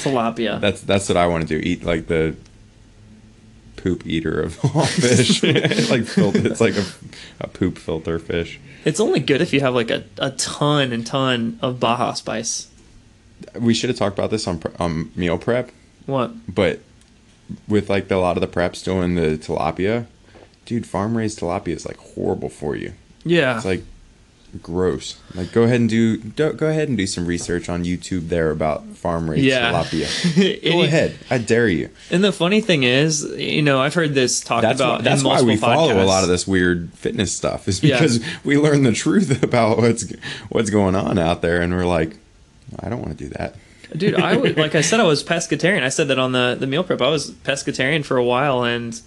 Tilapia. 0.00 0.60
That's 0.60 0.80
that's 0.82 1.08
what 1.08 1.16
I 1.16 1.26
want 1.26 1.48
to 1.48 1.58
do. 1.58 1.60
Eat 1.68 1.84
like 1.84 2.06
the 2.06 2.36
poop 3.82 4.06
eater 4.06 4.40
of 4.40 4.58
all 4.74 4.84
fish. 4.86 5.42
like 5.90 6.04
fil- 6.04 6.36
it's 6.36 6.60
like 6.60 6.76
a, 6.76 6.84
a 7.40 7.48
poop 7.48 7.78
filter 7.78 8.18
fish. 8.18 8.60
It's 8.84 9.00
only 9.00 9.20
good 9.20 9.40
if 9.40 9.52
you 9.52 9.60
have 9.60 9.74
like 9.74 9.90
a, 9.90 10.04
a 10.18 10.30
ton 10.32 10.92
and 10.92 11.06
ton 11.06 11.58
of 11.62 11.78
Baja 11.80 12.12
spice. 12.14 12.68
We 13.58 13.74
should 13.74 13.90
have 13.90 13.98
talked 13.98 14.18
about 14.18 14.30
this 14.30 14.46
on 14.46 14.62
on 14.78 15.10
meal 15.16 15.38
prep, 15.38 15.70
What? 16.06 16.32
but 16.52 16.80
with 17.68 17.88
like 17.90 18.08
the, 18.08 18.16
a 18.16 18.18
lot 18.18 18.36
of 18.36 18.40
the 18.42 18.46
preps 18.46 18.84
doing 18.84 19.14
the 19.16 19.36
tilapia, 19.38 20.06
dude, 20.66 20.86
farm 20.86 21.16
raised 21.16 21.40
tilapia 21.40 21.68
is 21.74 21.86
like 21.86 21.96
horrible 21.96 22.48
for 22.48 22.76
you. 22.76 22.92
Yeah. 23.24 23.56
It's 23.56 23.64
like 23.64 23.82
gross. 24.62 25.18
Like 25.34 25.52
go 25.52 25.62
ahead 25.62 25.80
and 25.80 25.88
do, 25.88 26.16
do 26.16 26.52
go 26.52 26.66
ahead 26.68 26.88
and 26.88 26.96
do 26.96 27.06
some 27.06 27.26
research 27.26 27.68
on 27.68 27.84
YouTube 27.84 28.28
there 28.28 28.50
about 28.50 28.84
farm 28.96 29.30
raised 29.30 29.44
Yeah. 29.44 29.70
tilapia. 29.72 30.62
Go 30.72 30.82
ahead, 30.82 31.18
I 31.30 31.38
dare 31.38 31.68
you. 31.68 31.90
And 32.10 32.22
the 32.24 32.32
funny 32.32 32.60
thing 32.60 32.82
is, 32.82 33.22
you 33.36 33.62
know, 33.62 33.80
I've 33.80 33.94
heard 33.94 34.14
this 34.14 34.40
talked 34.40 34.62
That's 34.62 34.80
about 34.80 34.98
why, 34.98 35.04
that's 35.04 35.22
why 35.24 35.42
we 35.42 35.56
follow 35.56 35.92
a 35.92 36.04
lot 36.04 36.22
of 36.22 36.28
this 36.28 36.46
weird 36.46 36.92
fitness 36.94 37.32
stuff 37.32 37.68
is 37.68 37.82
Yeah. 37.82 37.96
because 37.98 38.24
we 38.44 38.58
learn 38.58 38.82
the 38.82 38.92
truth 38.92 39.42
about 39.42 39.78
what's 39.78 40.12
what's 40.48 40.70
going 40.70 40.94
on 40.94 41.18
out 41.18 41.42
there, 41.42 41.60
and 41.62 41.72
we're 41.74 41.86
like, 41.86 42.16
I 42.80 42.88
don't 42.88 43.00
want 43.00 43.16
to 43.16 43.24
do 43.24 43.30
that. 43.38 43.54
Dude, 43.96 44.14
I 44.14 44.36
would, 44.36 44.56
like 44.64 44.74
I 44.74 44.82
said, 44.82 45.00
I 45.00 45.04
was 45.04 45.24
pescatarian. 45.24 45.82
I 45.82 45.88
said 45.88 46.08
that 46.08 46.18
on 46.18 46.30
the, 46.32 46.56
the 46.58 46.66
meal 46.68 46.84
prep. 46.84 47.00
I 47.02 47.08
was 47.08 47.30
pescatarian 47.32 48.04
for 48.04 48.16
a 48.16 48.24
while, 48.24 48.62
and 48.62 49.00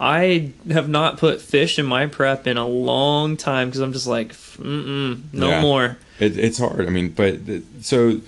I 0.00 0.52
have 0.70 0.88
not 0.88 1.18
put 1.18 1.40
fish 1.40 1.78
in 1.78 1.86
my 1.86 2.06
prep 2.06 2.46
in 2.46 2.56
a 2.56 2.66
long 2.66 3.36
time 3.36 3.68
because 3.68 3.80
I'm 3.80 3.92
just 3.92 4.06
like, 4.06 4.32
mm 4.32 5.20
no 5.32 5.48
Yeah. 5.50 5.60
more. 5.62 5.96
It, 6.18 6.38
it's 6.38 6.58
hard. 6.58 6.86
I 6.86 6.90
mean, 6.90 7.10
but 7.10 7.38
so 7.80 8.20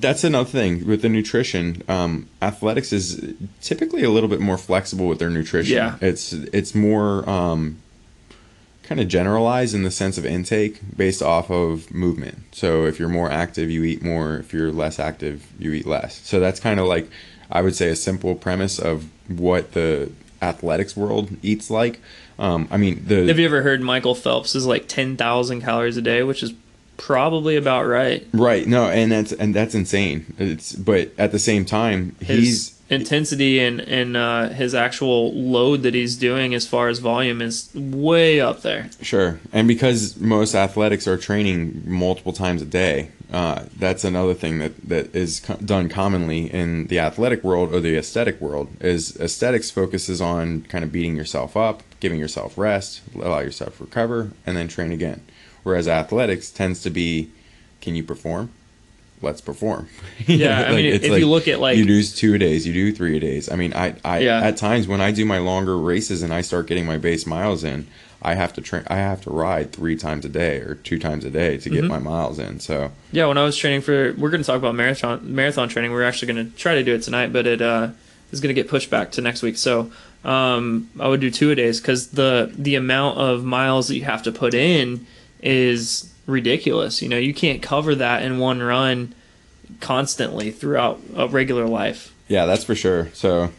that's 0.00 0.24
another 0.24 0.48
thing 0.48 0.86
with 0.86 1.02
the 1.02 1.08
nutrition. 1.08 1.82
Um, 1.88 2.28
athletics 2.42 2.92
is 2.92 3.34
typically 3.60 4.02
a 4.02 4.10
little 4.10 4.28
bit 4.28 4.40
more 4.40 4.58
flexible 4.58 5.06
with 5.06 5.18
their 5.18 5.30
nutrition. 5.30 5.76
Yeah. 5.76 5.96
it's 6.00 6.32
it's 6.32 6.74
more 6.74 7.28
um, 7.28 7.78
kind 8.82 9.00
of 9.00 9.08
generalized 9.08 9.74
in 9.74 9.82
the 9.82 9.90
sense 9.90 10.18
of 10.18 10.26
intake 10.26 10.80
based 10.96 11.22
off 11.22 11.50
of 11.50 11.90
movement. 11.92 12.38
So 12.52 12.86
if 12.86 12.98
you're 12.98 13.08
more 13.08 13.30
active, 13.30 13.70
you 13.70 13.84
eat 13.84 14.02
more. 14.02 14.36
If 14.38 14.52
you're 14.52 14.72
less 14.72 14.98
active, 14.98 15.46
you 15.58 15.72
eat 15.72 15.86
less. 15.86 16.20
So 16.26 16.40
that's 16.40 16.58
kind 16.60 16.80
of 16.80 16.86
like 16.86 17.08
I 17.50 17.62
would 17.62 17.74
say 17.76 17.88
a 17.88 17.96
simple 17.96 18.34
premise 18.34 18.78
of 18.78 19.04
what 19.28 19.72
the 19.72 20.10
athletics 20.42 20.96
world 20.96 21.30
eats 21.42 21.70
like. 21.70 22.00
Um, 22.38 22.68
I 22.70 22.76
mean, 22.76 23.04
the 23.06 23.26
Have 23.26 23.38
you 23.38 23.46
ever 23.46 23.62
heard 23.62 23.80
Michael 23.80 24.14
Phelps 24.14 24.54
is 24.54 24.66
like 24.66 24.88
10,000 24.88 25.60
calories 25.60 25.96
a 25.96 26.02
day, 26.02 26.22
which 26.22 26.42
is 26.42 26.54
probably 26.96 27.56
about 27.56 27.86
right. 27.86 28.26
Right. 28.32 28.66
No, 28.66 28.84
and 28.84 29.10
that's 29.10 29.32
and 29.32 29.54
that's 29.54 29.74
insane. 29.74 30.34
It's 30.38 30.72
but 30.74 31.12
at 31.18 31.32
the 31.32 31.38
same 31.38 31.64
time, 31.64 32.14
His 32.20 32.38
he's 32.38 32.80
intensity 32.90 33.60
and, 33.60 33.80
and 33.80 34.16
uh, 34.16 34.48
his 34.48 34.74
actual 34.74 35.32
load 35.32 35.82
that 35.82 35.94
he's 35.94 36.16
doing 36.16 36.54
as 36.54 36.66
far 36.66 36.88
as 36.88 36.98
volume 36.98 37.40
is 37.40 37.70
way 37.74 38.40
up 38.40 38.62
there. 38.62 38.90
sure, 39.00 39.40
and 39.52 39.66
because 39.66 40.16
most 40.18 40.54
athletics 40.54 41.06
are 41.06 41.16
training 41.16 41.82
multiple 41.86 42.32
times 42.32 42.60
a 42.60 42.66
day, 42.66 43.10
uh, 43.32 43.64
that's 43.76 44.04
another 44.04 44.34
thing 44.34 44.58
that 44.58 44.88
that 44.88 45.14
is 45.14 45.40
co- 45.40 45.56
done 45.56 45.88
commonly 45.88 46.52
in 46.52 46.86
the 46.88 46.98
athletic 46.98 47.44
world 47.44 47.72
or 47.74 47.80
the 47.80 47.96
aesthetic 47.96 48.40
world. 48.40 48.68
Is 48.80 49.16
aesthetics 49.18 49.70
focuses 49.70 50.20
on 50.20 50.62
kind 50.62 50.82
of 50.84 50.90
beating 50.92 51.16
yourself 51.16 51.56
up, 51.56 51.82
giving 52.00 52.18
yourself 52.18 52.58
rest, 52.58 53.02
allow 53.14 53.40
yourself 53.40 53.76
to 53.78 53.84
recover, 53.84 54.32
and 54.46 54.56
then 54.56 54.68
train 54.68 54.90
again. 54.92 55.22
Whereas 55.62 55.86
athletics 55.88 56.50
tends 56.50 56.82
to 56.82 56.90
be, 56.90 57.30
can 57.80 57.94
you 57.94 58.02
perform? 58.02 58.50
Let's 59.22 59.40
perform. 59.42 59.88
Yeah, 60.26 60.62
I 60.68 60.74
mean, 60.74 60.86
if 60.86 61.04
you 61.04 61.26
look 61.28 61.46
at, 61.48 61.60
like- 61.60 61.76
you 61.76 61.84
do 61.84 62.02
two 62.02 62.38
days, 62.38 62.66
you 62.66 62.72
do 62.72 62.92
three 62.92 63.18
days. 63.20 63.50
I 63.50 63.56
mean, 63.56 63.72
I, 63.74 63.94
I 64.04 64.20
Yeah. 64.20 64.40
at 64.40 64.56
times 64.56 64.86
when 64.88 65.00
I 65.00 65.10
do 65.12 65.24
my 65.26 65.38
longer 65.38 65.76
races 65.78 66.22
and 66.22 66.32
I 66.32 66.40
start 66.40 66.66
getting 66.66 66.86
my 66.86 66.96
base 66.98 67.26
miles 67.26 67.62
in, 67.64 67.86
I 68.22 68.34
have 68.34 68.52
to 68.54 68.60
train. 68.60 68.82
I 68.88 68.96
have 68.96 69.22
to 69.22 69.30
ride 69.30 69.72
three 69.72 69.96
times 69.96 70.24
a 70.24 70.28
day 70.28 70.58
or 70.58 70.74
two 70.74 70.98
times 70.98 71.24
a 71.24 71.30
day 71.30 71.56
to 71.58 71.70
Mm-hmm. 71.70 71.80
get 71.80 71.84
my 71.88 71.98
miles 71.98 72.38
in. 72.38 72.60
So 72.60 72.92
Yeah, 73.12 73.26
when 73.26 73.38
I 73.38 73.44
was 73.44 73.56
training 73.56 73.80
for, 73.80 74.12
we're 74.18 74.30
going 74.30 74.42
to 74.42 74.46
talk 74.46 74.58
about 74.58 74.74
marathon 74.74 75.34
marathon 75.34 75.68
training. 75.68 75.92
We're 75.92 76.02
actually 76.04 76.32
going 76.34 76.50
to 76.50 76.56
try 76.56 76.74
to 76.74 76.82
do 76.82 76.94
it 76.94 77.02
tonight, 77.02 77.32
but 77.32 77.46
it 77.46 77.62
uh, 77.62 77.88
is 78.32 78.40
going 78.40 78.54
to 78.54 78.60
get 78.62 78.68
pushed 78.68 78.90
back 78.90 79.10
to 79.12 79.20
next 79.22 79.42
week. 79.42 79.56
So 79.56 79.90
um, 80.24 80.90
I 81.00 81.08
would 81.08 81.20
do 81.20 81.30
two 81.30 81.50
a 81.50 81.54
days 81.54 81.80
because 81.80 82.08
the 82.08 82.52
the 82.56 82.74
amount 82.74 83.18
of 83.18 83.42
miles 83.44 83.88
that 83.88 83.96
you 83.96 84.04
have 84.04 84.22
to 84.24 84.32
put 84.32 84.52
in 84.54 85.06
is 85.42 86.12
ridiculous. 86.26 87.00
You 87.00 87.08
know, 87.08 87.16
you 87.18 87.32
can't 87.32 87.62
cover 87.62 87.94
that 87.94 88.22
in 88.22 88.38
one 88.38 88.62
run 88.62 89.14
constantly 89.80 90.50
throughout 90.50 91.00
a 91.16 91.26
regular 91.28 91.66
life. 91.66 92.12
yeah, 92.28 92.44
that's 92.46 92.64
for 92.64 92.74
sure. 92.74 93.08
So 93.14 93.50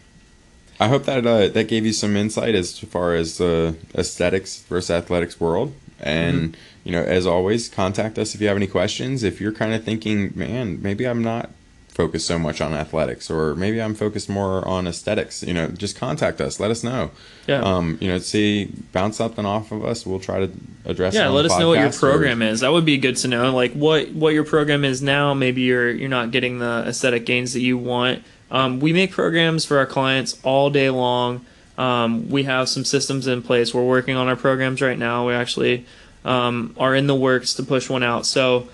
I 0.82 0.88
hope 0.88 1.06
that 1.06 1.28
uh, 1.28 1.48
that 1.50 1.68
gave 1.68 1.86
you 1.86 1.94
some 1.94 2.18
insight 2.18 2.56
as 2.56 2.80
far 2.80 3.14
as 3.14 3.38
the 3.38 3.76
aesthetics 3.94 4.64
versus 4.64 4.90
athletics 4.90 5.40
world. 5.40 5.76
And 6.00 6.58
you 6.84 6.92
know, 6.92 7.04
as 7.04 7.28
always, 7.28 7.70
contact 7.70 8.18
us 8.18 8.34
if 8.34 8.42
you 8.42 8.48
have 8.48 8.58
any 8.58 8.66
questions. 8.66 9.22
If 9.22 9.40
you're 9.40 9.52
kind 9.52 9.76
of 9.76 9.84
thinking, 9.84 10.32
man, 10.36 10.82
maybe 10.82 11.06
I'm 11.06 11.24
not 11.24 11.52
focused 11.90 12.26
so 12.26 12.40
much 12.40 12.62
on 12.62 12.74
athletics, 12.74 13.30
or 13.30 13.54
maybe 13.54 13.80
I'm 13.80 13.94
focused 13.94 14.28
more 14.28 14.68
on 14.68 14.88
aesthetics. 14.88 15.44
You 15.44 15.54
know, 15.54 15.68
just 15.68 15.96
contact 15.96 16.42
us. 16.42 16.60
Let 16.60 16.72
us 16.72 16.84
know. 16.84 17.12
Yeah. 17.46 17.62
Um, 17.62 18.00
you 18.02 18.08
know, 18.08 18.18
see, 18.18 18.74
bounce 18.92 19.18
something 19.18 19.46
off 19.46 19.72
of 19.72 19.86
us. 19.86 20.04
We'll 20.04 20.20
try 20.20 20.40
to 20.40 20.52
address. 20.86 21.14
it 21.14 21.20
yeah, 21.20 21.28
let 21.28 21.46
us 21.46 21.60
know 21.60 21.68
what 21.68 21.78
your 21.78 21.90
podcast 21.90 22.04
or- 22.04 22.12
program 22.12 22.42
is. 22.42 22.62
That 22.62 22.72
would 22.72 22.86
be 22.86 22.98
good 22.98 23.18
to 23.18 23.28
know. 23.28 23.54
Like 23.54 23.74
what 23.74 24.10
what 24.14 24.34
your 24.34 24.46
program 24.46 24.84
is 24.84 25.04
now. 25.04 25.36
Maybe 25.36 25.62
you're 25.62 25.92
you're 25.92 26.10
not 26.10 26.32
getting 26.32 26.58
the 26.58 26.86
aesthetic 26.88 27.28
gains 27.28 27.54
that 27.54 27.62
you 27.62 27.78
want. 27.78 28.24
Um, 28.52 28.80
we 28.80 28.92
make 28.94 29.12
programs 29.12 29.66
for 29.66 29.78
our 29.78 29.86
clients 29.86 30.38
all 30.44 30.70
day 30.70 30.90
long. 30.90 31.46
Um, 31.78 32.30
we 32.30 32.44
have 32.44 32.68
some 32.70 32.84
systems 32.86 33.26
in 33.28 33.42
place. 33.42 33.74
We're 33.74 33.86
working 33.86 34.16
on 34.18 34.28
our 34.28 34.36
programs 34.36 34.82
right 34.82 34.98
now. 35.00 35.28
We 35.28 35.34
actually 35.34 35.86
um, 36.26 36.76
are 36.78 36.94
in 36.94 37.08
the 37.08 37.16
works 37.16 37.54
to 37.56 37.64
push 37.64 37.90
one 37.90 38.04
out. 38.04 38.26
So 38.26 38.68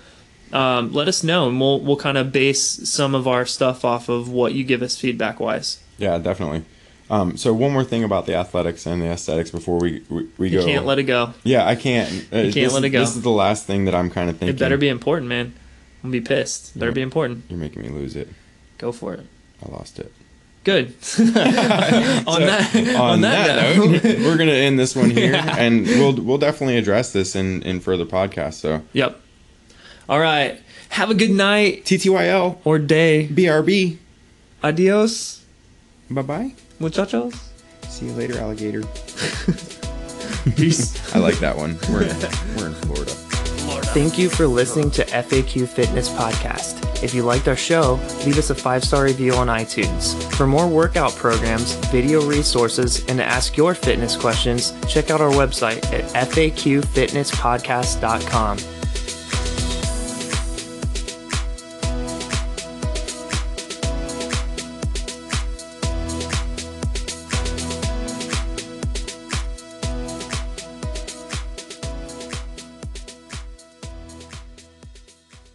um, 0.52 0.92
let 0.92 1.08
us 1.08 1.22
know, 1.22 1.48
and 1.48 1.60
we'll 1.60 1.80
we'll 1.80 1.96
kind 1.96 2.18
of 2.18 2.32
base 2.32 2.60
some 2.90 3.14
of 3.14 3.28
our 3.28 3.46
stuff 3.46 3.84
off 3.84 4.08
of 4.08 4.28
what 4.28 4.52
you 4.54 4.64
give 4.64 4.82
us 4.82 4.98
feedback 4.98 5.38
wise. 5.40 5.80
Yeah, 5.96 6.18
definitely. 6.18 6.64
Um, 7.10 7.38
so 7.38 7.54
one 7.54 7.72
more 7.72 7.84
thing 7.84 8.04
about 8.04 8.26
the 8.26 8.34
athletics 8.34 8.84
and 8.84 9.00
the 9.00 9.06
aesthetics 9.06 9.50
before 9.50 9.78
we 9.78 10.02
we, 10.10 10.28
we 10.36 10.48
You 10.50 10.60
go. 10.60 10.66
can't 10.66 10.84
let 10.86 10.98
it 10.98 11.04
go. 11.04 11.32
Yeah, 11.44 11.66
I 11.66 11.74
can't. 11.76 12.10
Uh, 12.32 12.38
You 12.38 12.52
can't 12.52 12.72
let 12.72 12.84
it 12.84 12.90
go. 12.90 13.00
This 13.00 13.16
is 13.16 13.22
the 13.22 13.30
last 13.30 13.64
thing 13.66 13.84
that 13.86 13.94
I'm 13.94 14.10
kind 14.10 14.28
of 14.28 14.36
thinking. 14.38 14.54
It 14.56 14.58
better 14.58 14.76
be 14.76 14.88
important, 14.88 15.28
man. 15.28 15.54
I'm 16.02 16.10
gonna 16.10 16.12
be 16.12 16.20
pissed. 16.20 16.78
Better 16.78 16.90
Yeah. 16.90 16.94
be 16.94 17.02
important. 17.02 17.44
You're 17.48 17.58
making 17.58 17.82
me 17.82 17.88
lose 17.88 18.16
it. 18.16 18.28
Go 18.76 18.92
for 18.92 19.14
it. 19.14 19.26
I 19.66 19.70
lost 19.70 19.98
it. 19.98 20.12
Good. 20.64 20.86
on 21.18 21.32
that 21.32 22.96
On, 22.98 23.20
that 23.22 23.46
that, 23.46 23.76
note. 23.76 24.04
note, 24.04 24.18
we're 24.20 24.36
gonna 24.36 24.52
end 24.52 24.78
this 24.78 24.94
one 24.94 25.10
here, 25.10 25.34
and 25.58 25.86
we'll 25.86 26.14
we'll 26.14 26.38
definitely 26.38 26.76
address 26.76 27.12
this 27.12 27.34
in 27.36 27.62
in 27.62 27.80
further 27.80 28.04
podcasts. 28.04 28.54
So 28.54 28.82
Yep. 28.92 29.18
All 30.08 30.20
right. 30.20 30.60
Have 30.90 31.10
a 31.10 31.14
good 31.14 31.30
night 31.30 31.84
TTYL 31.84 32.58
or 32.64 32.78
day. 32.78 33.28
BRB. 33.30 33.98
Adios, 34.62 35.44
Bye 36.10 36.22
bye. 36.22 36.54
muchachos. 36.80 37.34
See 37.88 38.06
you 38.06 38.12
later, 38.12 38.38
alligator. 38.38 38.82
Peace. 40.56 41.14
I 41.14 41.18
like 41.18 41.38
that 41.38 41.56
one. 41.56 41.78
We're 41.90 42.02
in, 42.02 42.16
we're 42.56 42.66
in 42.68 42.74
Florida. 42.74 43.12
Thank 43.94 44.18
you 44.18 44.28
for 44.28 44.46
listening 44.46 44.90
to 44.92 45.04
FAQ 45.04 45.66
Fitness 45.66 46.08
Podcast. 46.10 47.02
If 47.02 47.14
you 47.14 47.22
liked 47.22 47.48
our 47.48 47.56
show, 47.56 47.94
leave 48.24 48.38
us 48.38 48.50
a 48.50 48.54
five 48.54 48.84
star 48.84 49.04
review 49.04 49.32
on 49.34 49.48
iTunes. 49.48 50.14
For 50.34 50.46
more 50.46 50.68
workout 50.68 51.16
programs, 51.16 51.74
video 51.86 52.24
resources, 52.24 53.04
and 53.06 53.18
to 53.18 53.24
ask 53.24 53.56
your 53.56 53.74
fitness 53.74 54.14
questions, 54.14 54.72
check 54.86 55.10
out 55.10 55.20
our 55.20 55.30
website 55.30 55.84
at 55.92 56.04
faqfitnesspodcast.com. 56.28 58.77